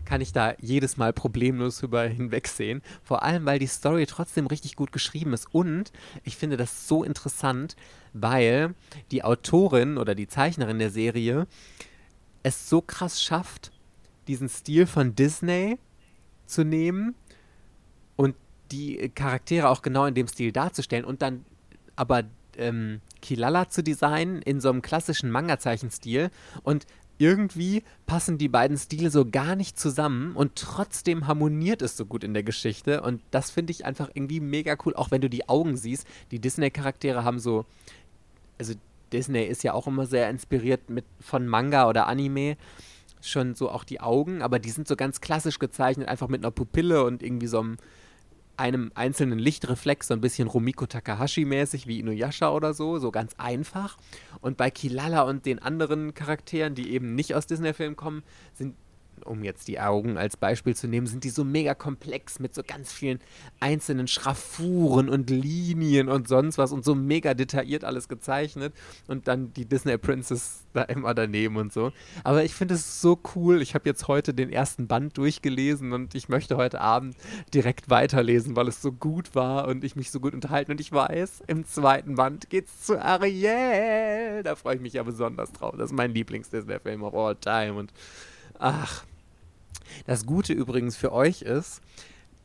kann 0.04 0.20
ich 0.20 0.32
da 0.32 0.54
jedes 0.60 0.96
Mal 0.96 1.12
problemlos 1.12 1.82
über 1.82 2.02
hinwegsehen. 2.04 2.82
Vor 3.02 3.22
allem, 3.22 3.46
weil 3.46 3.58
die 3.58 3.66
Story 3.66 4.06
trotzdem 4.06 4.46
richtig 4.46 4.76
gut 4.76 4.92
geschrieben 4.92 5.32
ist. 5.32 5.52
Und 5.52 5.92
ich 6.22 6.36
finde 6.36 6.56
das 6.56 6.88
so 6.88 7.04
interessant, 7.04 7.76
weil 8.12 8.74
die 9.10 9.24
Autorin 9.24 9.98
oder 9.98 10.14
die 10.14 10.28
Zeichnerin 10.28 10.78
der 10.78 10.90
Serie 10.90 11.46
es 12.42 12.68
so 12.68 12.80
krass 12.80 13.22
schafft, 13.22 13.72
diesen 14.28 14.48
Stil 14.48 14.86
von 14.86 15.14
Disney 15.14 15.78
zu 16.46 16.64
nehmen 16.64 17.14
und 18.16 18.36
die 18.70 19.10
Charaktere 19.14 19.68
auch 19.68 19.82
genau 19.82 20.06
in 20.06 20.14
dem 20.14 20.28
Stil 20.28 20.52
darzustellen 20.52 21.04
und 21.04 21.22
dann 21.22 21.44
aber 21.96 22.24
ähm, 22.56 23.00
Kilala 23.20 23.68
zu 23.68 23.82
designen 23.82 24.42
in 24.42 24.60
so 24.60 24.70
einem 24.70 24.82
klassischen 24.82 25.30
Manga-Zeichenstil 25.30 26.30
und 26.62 26.86
irgendwie 27.18 27.82
passen 28.06 28.38
die 28.38 28.48
beiden 28.48 28.76
Stile 28.76 29.10
so 29.10 29.24
gar 29.24 29.56
nicht 29.56 29.78
zusammen 29.78 30.34
und 30.34 30.56
trotzdem 30.56 31.26
harmoniert 31.26 31.82
es 31.82 31.96
so 31.96 32.06
gut 32.06 32.24
in 32.24 32.34
der 32.34 32.42
Geschichte. 32.42 33.02
Und 33.02 33.22
das 33.30 33.50
finde 33.50 33.70
ich 33.70 33.84
einfach 33.84 34.10
irgendwie 34.14 34.40
mega 34.40 34.76
cool, 34.84 34.94
auch 34.94 35.10
wenn 35.10 35.20
du 35.20 35.30
die 35.30 35.48
Augen 35.48 35.76
siehst. 35.76 36.06
Die 36.30 36.40
Disney-Charaktere 36.40 37.24
haben 37.24 37.38
so. 37.38 37.64
Also, 38.58 38.74
Disney 39.12 39.44
ist 39.44 39.62
ja 39.62 39.74
auch 39.74 39.86
immer 39.86 40.06
sehr 40.06 40.28
inspiriert 40.28 40.90
mit, 40.90 41.04
von 41.20 41.46
Manga 41.46 41.88
oder 41.88 42.08
Anime. 42.08 42.56
Schon 43.20 43.54
so 43.54 43.70
auch 43.70 43.84
die 43.84 44.00
Augen, 44.00 44.42
aber 44.42 44.58
die 44.58 44.70
sind 44.70 44.88
so 44.88 44.96
ganz 44.96 45.20
klassisch 45.20 45.58
gezeichnet, 45.58 46.08
einfach 46.08 46.28
mit 46.28 46.42
einer 46.42 46.50
Pupille 46.50 47.04
und 47.04 47.22
irgendwie 47.22 47.46
so 47.46 47.60
einem 47.60 47.76
einem 48.56 48.92
einzelnen 48.94 49.38
Lichtreflex, 49.38 50.08
so 50.08 50.14
ein 50.14 50.20
bisschen 50.20 50.48
Rumiko 50.48 50.86
Takahashi-mäßig 50.86 51.86
wie 51.86 52.00
Inuyasha 52.00 52.50
oder 52.50 52.74
so, 52.74 52.98
so 52.98 53.10
ganz 53.10 53.34
einfach. 53.38 53.96
Und 54.40 54.56
bei 54.56 54.70
Kilala 54.70 55.22
und 55.22 55.46
den 55.46 55.58
anderen 55.58 56.14
Charakteren, 56.14 56.74
die 56.74 56.90
eben 56.92 57.14
nicht 57.14 57.34
aus 57.34 57.46
Disney-Filmen 57.46 57.96
kommen, 57.96 58.22
sind 58.52 58.76
um 59.24 59.44
jetzt 59.44 59.68
die 59.68 59.80
Augen 59.80 60.16
als 60.16 60.36
Beispiel 60.36 60.74
zu 60.74 60.88
nehmen, 60.88 61.06
sind 61.06 61.24
die 61.24 61.30
so 61.30 61.44
mega 61.44 61.74
komplex 61.74 62.38
mit 62.38 62.54
so 62.54 62.62
ganz 62.66 62.92
vielen 62.92 63.20
einzelnen 63.60 64.08
Schraffuren 64.08 65.08
und 65.08 65.30
Linien 65.30 66.08
und 66.08 66.28
sonst 66.28 66.58
was 66.58 66.72
und 66.72 66.84
so 66.84 66.94
mega 66.94 67.34
detailliert 67.34 67.84
alles 67.84 68.08
gezeichnet 68.08 68.74
und 69.06 69.28
dann 69.28 69.52
die 69.54 69.66
Disney 69.66 69.96
Princess 69.98 70.64
da 70.72 70.82
immer 70.82 71.14
daneben 71.14 71.56
und 71.56 71.72
so. 71.72 71.92
Aber 72.24 72.44
ich 72.44 72.54
finde 72.54 72.74
es 72.74 73.00
so 73.00 73.18
cool. 73.34 73.62
Ich 73.62 73.74
habe 73.74 73.88
jetzt 73.88 74.08
heute 74.08 74.34
den 74.34 74.50
ersten 74.50 74.86
Band 74.86 75.16
durchgelesen 75.16 75.92
und 75.92 76.14
ich 76.14 76.28
möchte 76.28 76.56
heute 76.56 76.80
Abend 76.80 77.16
direkt 77.52 77.90
weiterlesen, 77.90 78.56
weil 78.56 78.68
es 78.68 78.82
so 78.82 78.92
gut 78.92 79.34
war 79.34 79.68
und 79.68 79.84
ich 79.84 79.96
mich 79.96 80.10
so 80.10 80.20
gut 80.20 80.34
unterhalten 80.34 80.72
und 80.72 80.80
ich 80.80 80.92
weiß, 80.92 81.44
im 81.46 81.64
zweiten 81.64 82.16
Band 82.16 82.50
geht's 82.50 82.82
zu 82.82 83.00
Ariel. 83.00 84.42
Da 84.42 84.56
freue 84.56 84.76
ich 84.76 84.80
mich 84.80 84.94
ja 84.94 85.02
besonders 85.02 85.52
drauf. 85.52 85.74
Das 85.76 85.90
ist 85.90 85.96
mein 85.96 86.12
Lieblings-Disney-Film 86.12 87.02
of 87.02 87.14
all 87.14 87.36
time 87.36 87.74
und 87.74 87.92
ach, 88.58 89.04
das 90.06 90.26
Gute 90.26 90.52
übrigens 90.52 90.96
für 90.96 91.12
euch 91.12 91.42
ist, 91.42 91.80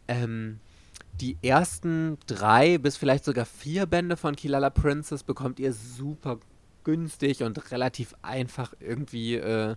ähm, 0.08 0.60
die 1.20 1.38
ersten 1.42 2.18
drei 2.28 2.78
bis 2.78 2.98
vielleicht 2.98 3.26
sogar 3.26 3.46
vier 3.46 3.86
Bände 3.86 4.16
von 4.18 4.36
Kilala 4.36 4.70
Princess 4.70 5.24
bekommt 5.24 5.60
ihr 5.60 5.74
super 5.74 6.40
günstig 6.84 7.44
und 7.44 7.72
relativ 7.72 8.16
einfach 8.22 8.74
irgendwie 8.80 9.36
äh, 9.36 9.76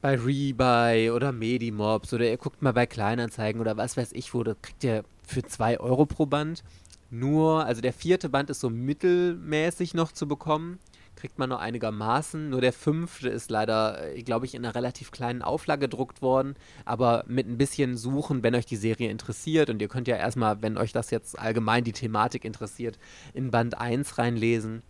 bei 0.00 0.16
Rebuy 0.16 1.10
oder 1.10 1.32
Medimobs 1.32 2.12
oder 2.14 2.24
ihr 2.28 2.36
guckt 2.36 2.62
mal 2.62 2.72
bei 2.72 2.86
Kleinanzeigen 2.86 3.60
oder 3.60 3.76
was 3.76 3.96
weiß 3.96 4.12
ich 4.12 4.32
wo, 4.32 4.42
das 4.42 4.56
kriegt 4.62 4.84
ihr 4.84 5.04
für 5.26 5.42
zwei 5.42 5.78
Euro 5.78 6.06
pro 6.06 6.26
Band. 6.26 6.62
Nur, 7.10 7.64
also 7.64 7.80
der 7.80 7.92
vierte 7.92 8.28
Band 8.28 8.50
ist 8.50 8.60
so 8.60 8.70
mittelmäßig 8.70 9.94
noch 9.94 10.12
zu 10.12 10.28
bekommen 10.28 10.78
kriegt 11.18 11.38
man 11.38 11.48
nur 11.48 11.58
einigermaßen. 11.58 12.48
Nur 12.48 12.60
der 12.60 12.72
fünfte 12.72 13.28
ist 13.28 13.50
leider, 13.50 14.14
äh, 14.14 14.22
glaube 14.22 14.46
ich, 14.46 14.54
in 14.54 14.64
einer 14.64 14.74
relativ 14.74 15.10
kleinen 15.10 15.42
Auflage 15.42 15.80
gedruckt 15.80 16.22
worden. 16.22 16.54
Aber 16.84 17.24
mit 17.26 17.48
ein 17.48 17.58
bisschen 17.58 17.96
Suchen, 17.96 18.42
wenn 18.44 18.54
euch 18.54 18.66
die 18.66 18.76
Serie 18.76 19.10
interessiert, 19.10 19.68
und 19.68 19.82
ihr 19.82 19.88
könnt 19.88 20.06
ja 20.06 20.16
erstmal, 20.16 20.62
wenn 20.62 20.78
euch 20.78 20.92
das 20.92 21.10
jetzt 21.10 21.38
allgemein 21.38 21.82
die 21.82 21.92
Thematik 21.92 22.44
interessiert, 22.44 22.98
in 23.34 23.50
Band 23.50 23.76
1 23.76 24.16
reinlesen, 24.16 24.82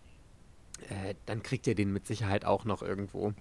äh, 0.91 1.15
dann 1.25 1.43
kriegt 1.43 1.67
ihr 1.67 1.75
den 1.75 1.93
mit 1.93 2.07
Sicherheit 2.07 2.45
auch 2.45 2.65
noch 2.67 2.83
irgendwo. 2.83 3.33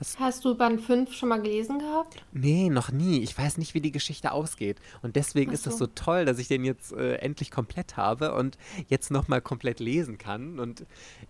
Was? 0.00 0.18
Hast 0.18 0.44
du 0.44 0.56
Band 0.56 0.80
5 0.80 1.12
schon 1.12 1.28
mal 1.28 1.40
gelesen 1.40 1.78
gehabt? 1.78 2.22
Nee, 2.32 2.68
noch 2.68 2.90
nie. 2.90 3.20
Ich 3.20 3.36
weiß 3.36 3.58
nicht, 3.58 3.74
wie 3.74 3.80
die 3.80 3.90
Geschichte 3.90 4.32
ausgeht. 4.32 4.78
Und 5.02 5.16
deswegen 5.16 5.50
so. 5.50 5.54
ist 5.54 5.66
es 5.66 5.78
so 5.78 5.86
toll, 5.86 6.24
dass 6.24 6.38
ich 6.38 6.48
den 6.48 6.64
jetzt 6.64 6.92
äh, 6.92 7.16
endlich 7.16 7.50
komplett 7.50 7.96
habe 7.96 8.34
und 8.34 8.58
jetzt 8.88 9.10
nochmal 9.10 9.40
komplett 9.40 9.80
lesen 9.80 10.18
kann. 10.18 10.60
Und 10.60 10.84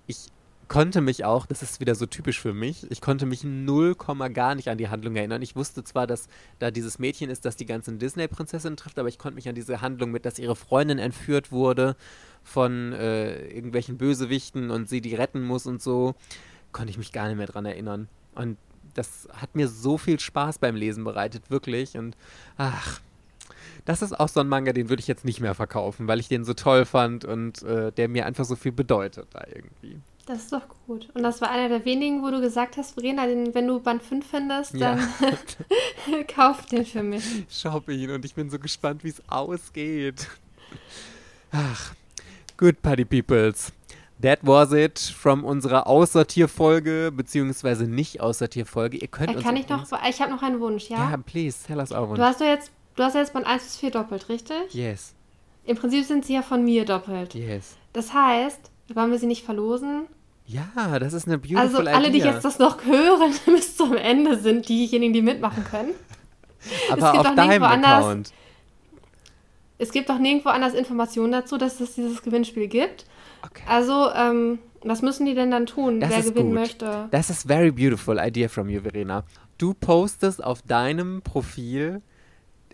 ich 0.07 0.29
konnte 0.69 1.01
mich 1.01 1.25
auch, 1.25 1.47
das 1.47 1.63
ist 1.63 1.81
wieder 1.81 1.95
so 1.95 2.07
typisch 2.07 2.41
für 2.41 2.53
mich, 2.53 2.91
ich 2.91 3.01
konnte 3.01 3.27
mich 3.27 3.43
null 3.45 3.95
Komma 3.95 4.29
gar 4.29 4.55
nicht 4.55 4.69
an 4.69 4.79
die 4.79 4.89
Handlung 4.89 5.17
erinnern. 5.17 5.43
Ich 5.43 5.57
wusste 5.57 5.83
zwar, 5.83 6.07
dass 6.07 6.29
da 6.59 6.71
dieses 6.71 6.99
Mädchen 6.99 7.31
ist, 7.31 7.45
das 7.45 7.57
die 7.57 7.67
ganzen 7.67 7.99
Disney-Prinzessinnen 7.99 8.77
trifft, 8.77 8.99
aber 8.99 9.09
ich 9.09 9.19
konnte 9.19 9.37
mich 9.37 9.49
an 9.49 9.55
diese 9.55 9.81
Handlung 9.81 10.11
mit, 10.11 10.25
dass 10.25 10.39
ihre 10.39 10.57
Freundin 10.57 10.99
entführt 10.99 11.51
wurde 11.51 11.97
von 12.43 12.93
äh, 12.93 13.49
irgendwelchen 13.49 13.99
Bösewichten 13.99 14.71
und 14.71 14.89
sie 14.89 15.01
die 15.01 15.15
retten 15.15 15.43
muss 15.43 15.67
und 15.67 15.83
so, 15.83 16.15
konnte 16.73 16.91
ich 16.91 16.99
mich 16.99 17.13
gar 17.13 17.29
nicht 17.29 17.37
mehr 17.37 17.47
dran 17.47 17.65
erinnern. 17.65 18.09
Und 18.35 18.59
das 18.95 19.29
hat 19.33 19.55
mir 19.55 19.69
so 19.69 19.99
viel 19.99 20.21
Spaß 20.21 20.59
beim 20.59 20.77
Lesen 20.77 21.05
bereitet, 21.05 21.51
wirklich. 21.51 21.97
Und 21.97 22.17
ach, 22.57 23.01
das 23.85 24.03
ist 24.03 24.19
auch 24.19 24.29
so 24.29 24.41
ein 24.41 24.49
Manga, 24.49 24.73
den 24.73 24.89
würde 24.89 25.01
ich 25.01 25.09
jetzt 25.09 25.25
nicht 25.25 25.41
mehr 25.41 25.55
verkaufen, 25.55 26.09
weil 26.09 26.21
ich 26.21 26.29
den 26.29 26.45
so 26.45 26.55
toll 26.55 26.85
fand 26.85 27.25
und 27.25 27.63
äh, 27.63 27.93
der 27.93 28.09
mir 28.09 28.27
einfach 28.27 28.45
so 28.45 28.57
viel 28.57 28.73
bedeutet 28.73 29.29
da 29.33 29.45
irgendwie. 29.47 30.01
Das 30.29 30.41
ist 30.41 30.53
doch 30.53 30.69
gut. 30.87 31.09
Und 31.15 31.23
das 31.23 31.41
war 31.41 31.51
einer 31.51 31.71
der 31.71 31.87
wenigen, 31.87 32.23
wo 32.23 32.31
du 32.31 32.43
gesagt 32.43 32.77
hast, 32.77 32.93
Verena, 32.93 33.23
wenn 33.23 33.67
du 33.67 33.81
Band 33.81 34.03
5 34.03 34.27
findest, 34.29 34.79
dann 34.79 34.99
ja. 34.99 36.23
kauf 36.29 36.67
den 36.67 36.85
für 36.85 37.03
mich. 37.03 37.25
Shoppe 37.49 37.95
ihn 37.95 38.11
und 38.11 38.27
ich 38.27 38.35
bin 38.35 38.51
so 38.51 38.59
gespannt, 38.59 39.05
wie 39.05 39.09
es 39.09 39.23
ausgeht. 39.27 40.29
Ach, 41.51 41.95
good 42.59 42.83
Party 42.83 43.07
Peoples. 43.07 43.73
That 44.21 44.41
was 44.43 44.73
it 44.73 44.99
from 44.99 45.45
unserer 45.45 45.87
Aussortierfolge, 45.87 47.11
beziehungsweise 47.11 47.85
nicht 47.85 48.21
Aussortierfolge. 48.21 48.99
Ihr 48.99 49.09
könnt 49.09 49.35
äh, 49.35 49.41
Kann 49.41 49.57
ich 49.57 49.67
noch, 49.71 49.87
ich 50.07 50.21
habe 50.21 50.31
noch 50.31 50.43
einen 50.43 50.61
Wunsch, 50.61 50.91
ja? 50.91 51.11
Ja, 51.11 51.17
please, 51.17 51.57
tell 51.67 51.79
us 51.79 51.91
our 51.91 52.15
Du 52.15 52.23
hast, 52.23 52.43
jetzt, 52.43 52.71
du 52.97 53.03
hast 53.03 53.15
jetzt 53.15 53.33
Band 53.33 53.47
1 53.47 53.63
bis 53.63 53.77
4 53.79 53.93
doppelt, 53.93 54.29
richtig? 54.29 54.75
Yes. 54.75 55.15
Im 55.65 55.79
Prinzip 55.79 56.05
sind 56.05 56.27
sie 56.27 56.35
ja 56.35 56.43
von 56.43 56.63
mir 56.65 56.85
doppelt. 56.85 57.35
Yes. 57.35 57.79
Das 57.95 58.13
heißt, 58.13 58.71
wollen 58.93 59.11
wir 59.11 59.19
sie 59.19 59.27
nicht 59.27 59.47
verlosen? 59.47 60.07
Ja, 60.49 60.99
das 60.99 61.13
ist 61.13 61.27
eine 61.27 61.37
beautiful 61.37 61.61
Also 61.61 61.79
alle, 61.79 62.09
idea. 62.09 62.11
die 62.11 62.33
jetzt 62.33 62.45
das 62.45 62.59
noch 62.59 62.85
hören, 62.85 63.33
bis 63.47 63.77
zum 63.77 63.95
Ende 63.95 64.39
sind 64.39 64.69
diejenigen, 64.69 65.13
die 65.13 65.23
mitmachen 65.23 65.63
können. 65.65 65.93
Aber 66.91 67.21
auf 67.21 67.35
deinem 67.35 67.63
Account. 67.63 68.33
Es 69.77 69.93
gibt 69.93 70.11
auch 70.11 70.19
nirgendwo 70.19 70.49
anders 70.49 70.75
Informationen 70.75 71.33
dazu, 71.33 71.57
dass 71.59 71.81
es 71.81 71.95
dieses 71.95 72.23
Gewinnspiel 72.23 72.67
gibt. 72.67 73.05
Okay. 73.45 73.63
Also, 73.69 74.11
ähm, 74.13 74.59
was 74.83 75.03
müssen 75.03 75.27
die 75.27 75.35
denn 75.35 75.51
dann 75.51 75.67
tun, 75.67 76.01
das 76.01 76.11
wer 76.11 76.23
gewinnen 76.23 76.51
gut. 76.51 76.55
möchte? 76.61 77.09
Das 77.11 77.31
ist 77.31 77.47
very 77.47 77.71
beautiful 77.71 78.19
idea 78.19 78.49
from 78.49 78.69
you, 78.69 78.81
Verena. 78.81 79.25
Du 79.59 79.75
postest 79.75 80.43
auf 80.43 80.63
deinem 80.63 81.23
Profil 81.23 82.01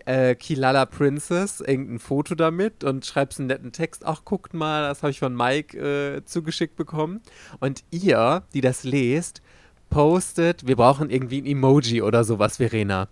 äh, 0.05 0.35
Kilala 0.35 0.85
Princess 0.85 1.61
irgendein 1.61 1.99
Foto 1.99 2.35
damit 2.35 2.83
und 2.83 3.05
schreibst 3.05 3.39
einen 3.39 3.47
netten 3.47 3.71
Text. 3.71 4.05
Ach, 4.05 4.23
guckt 4.23 4.53
mal, 4.53 4.87
das 4.87 5.03
habe 5.03 5.11
ich 5.11 5.19
von 5.19 5.35
Mike 5.35 5.77
äh, 5.77 6.23
zugeschickt 6.25 6.75
bekommen. 6.75 7.21
Und 7.59 7.83
ihr, 7.91 8.43
die 8.53 8.61
das 8.61 8.83
lest, 8.83 9.41
postet, 9.89 10.67
wir 10.67 10.75
brauchen 10.75 11.09
irgendwie 11.09 11.41
ein 11.41 11.45
Emoji 11.45 12.01
oder 12.01 12.23
sowas, 12.23 12.57
Verena. 12.57 13.07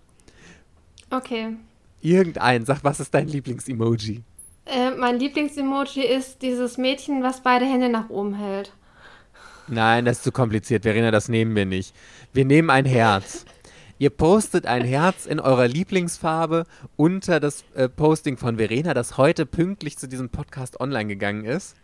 Okay. 1.10 1.56
Irgendein, 2.00 2.64
sag, 2.64 2.84
was 2.84 3.00
ist 3.00 3.14
dein 3.14 3.28
Lieblings-Emoji? 3.28 4.22
Äh, 4.66 4.90
mein 4.92 5.18
Lieblings-Emoji 5.18 6.04
ist 6.04 6.42
dieses 6.42 6.78
Mädchen, 6.78 7.22
was 7.22 7.42
beide 7.42 7.64
Hände 7.64 7.88
nach 7.88 8.10
oben 8.10 8.34
hält. 8.34 8.72
Nein, 9.68 10.04
das 10.04 10.18
ist 10.18 10.24
zu 10.24 10.32
kompliziert, 10.32 10.82
Verena, 10.82 11.10
das 11.10 11.28
nehmen 11.28 11.56
wir 11.56 11.64
nicht. 11.64 11.94
Wir 12.32 12.44
nehmen 12.44 12.68
ein 12.70 12.84
Herz. 12.84 13.46
Ihr 14.04 14.10
postet 14.10 14.66
ein 14.66 14.84
Herz 14.84 15.24
in 15.24 15.40
eurer 15.40 15.66
Lieblingsfarbe 15.66 16.66
unter 16.94 17.40
das 17.40 17.64
äh, 17.72 17.88
Posting 17.88 18.36
von 18.36 18.58
Verena, 18.58 18.92
das 18.92 19.16
heute 19.16 19.46
pünktlich 19.46 19.96
zu 19.96 20.06
diesem 20.06 20.28
Podcast 20.28 20.78
online 20.78 21.06
gegangen 21.06 21.46
ist. 21.46 21.74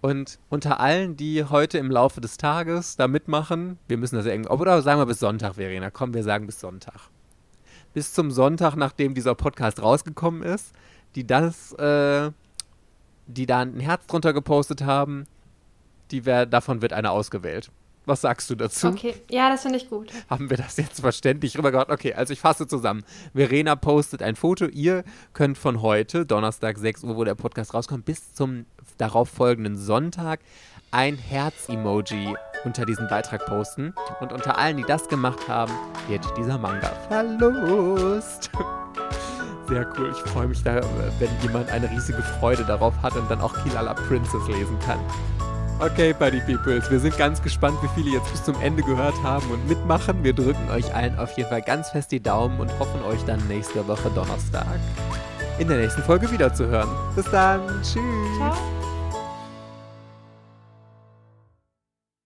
Und 0.00 0.40
unter 0.48 0.80
allen, 0.80 1.16
die 1.16 1.44
heute 1.44 1.78
im 1.78 1.88
Laufe 1.88 2.20
des 2.20 2.36
Tages 2.36 2.96
da 2.96 3.06
mitmachen, 3.06 3.78
wir 3.86 3.96
müssen 3.96 4.16
das 4.16 4.26
ja 4.26 4.32
irgendwie, 4.32 4.50
oder 4.50 4.82
sagen 4.82 5.00
wir 5.00 5.06
bis 5.06 5.20
Sonntag, 5.20 5.54
Verena, 5.54 5.92
komm, 5.92 6.14
wir 6.14 6.24
sagen 6.24 6.46
bis 6.46 6.58
Sonntag. 6.58 7.10
bis 7.94 8.12
zum 8.12 8.32
Sonntag, 8.32 8.74
nachdem 8.74 9.14
dieser 9.14 9.36
Podcast 9.36 9.80
rausgekommen 9.80 10.42
ist, 10.42 10.72
die 11.14 11.28
das, 11.28 11.74
äh, 11.74 12.32
die 13.28 13.46
da 13.46 13.60
ein 13.60 13.78
Herz 13.78 14.08
drunter 14.08 14.32
gepostet 14.32 14.82
haben, 14.82 15.26
die 16.10 16.26
wär, 16.26 16.44
davon 16.44 16.82
wird 16.82 16.92
einer 16.92 17.12
ausgewählt. 17.12 17.70
Was 18.04 18.20
sagst 18.22 18.50
du 18.50 18.56
dazu? 18.56 18.88
Okay, 18.88 19.14
ja, 19.30 19.48
das 19.48 19.62
finde 19.62 19.78
ich 19.78 19.88
gut. 19.88 20.10
Haben 20.28 20.50
wir 20.50 20.56
das 20.56 20.76
jetzt 20.76 21.00
verständlich 21.00 21.56
rübergebracht? 21.56 21.90
Okay, 21.90 22.14
also 22.14 22.32
ich 22.32 22.40
fasse 22.40 22.66
zusammen. 22.66 23.04
Verena 23.32 23.76
postet 23.76 24.22
ein 24.22 24.34
Foto. 24.34 24.66
Ihr 24.66 25.04
könnt 25.34 25.56
von 25.56 25.82
heute, 25.82 26.26
Donnerstag 26.26 26.78
6 26.78 27.04
Uhr, 27.04 27.16
wo 27.16 27.22
der 27.22 27.36
Podcast 27.36 27.74
rauskommt, 27.74 28.04
bis 28.04 28.34
zum 28.34 28.66
darauf 28.98 29.28
folgenden 29.28 29.76
Sonntag 29.76 30.40
ein 30.90 31.16
Herz-Emoji 31.16 32.34
unter 32.64 32.84
diesen 32.84 33.08
Beitrag 33.08 33.46
posten. 33.46 33.94
Und 34.20 34.32
unter 34.32 34.58
allen, 34.58 34.76
die 34.76 34.84
das 34.84 35.08
gemacht 35.08 35.48
haben, 35.48 35.72
wird 36.08 36.24
dieser 36.36 36.58
Manga 36.58 36.90
verlost. 37.08 38.50
Sehr 39.68 39.90
cool. 39.96 40.12
Ich 40.12 40.30
freue 40.30 40.48
mich 40.48 40.62
da, 40.62 40.80
wenn 41.18 41.30
jemand 41.40 41.70
eine 41.70 41.88
riesige 41.90 42.22
Freude 42.40 42.64
darauf 42.64 42.94
hat 43.00 43.16
und 43.16 43.30
dann 43.30 43.40
auch 43.40 43.54
Kilala 43.62 43.94
Princess 43.94 44.46
lesen 44.48 44.78
kann. 44.80 44.98
Okay, 45.82 46.12
Buddy 46.12 46.38
Peoples, 46.40 46.88
wir 46.92 47.00
sind 47.00 47.18
ganz 47.18 47.42
gespannt, 47.42 47.76
wie 47.82 47.88
viele 48.00 48.16
jetzt 48.16 48.30
bis 48.30 48.44
zum 48.44 48.54
Ende 48.60 48.84
gehört 48.84 49.20
haben 49.24 49.50
und 49.50 49.68
mitmachen. 49.68 50.22
Wir 50.22 50.32
drücken 50.32 50.70
euch 50.70 50.94
allen 50.94 51.18
auf 51.18 51.36
jeden 51.36 51.48
Fall 51.48 51.60
ganz 51.60 51.90
fest 51.90 52.12
die 52.12 52.22
Daumen 52.22 52.60
und 52.60 52.70
hoffen 52.78 53.02
euch 53.02 53.24
dann 53.24 53.44
nächste 53.48 53.86
Woche 53.88 54.08
Donnerstag 54.10 54.78
in 55.58 55.66
der 55.66 55.78
nächsten 55.78 56.02
Folge 56.02 56.30
wiederzuhören. 56.30 56.88
Bis 57.16 57.28
dann. 57.32 57.62
Tschüss. 57.82 58.36
Ciao. 58.38 58.81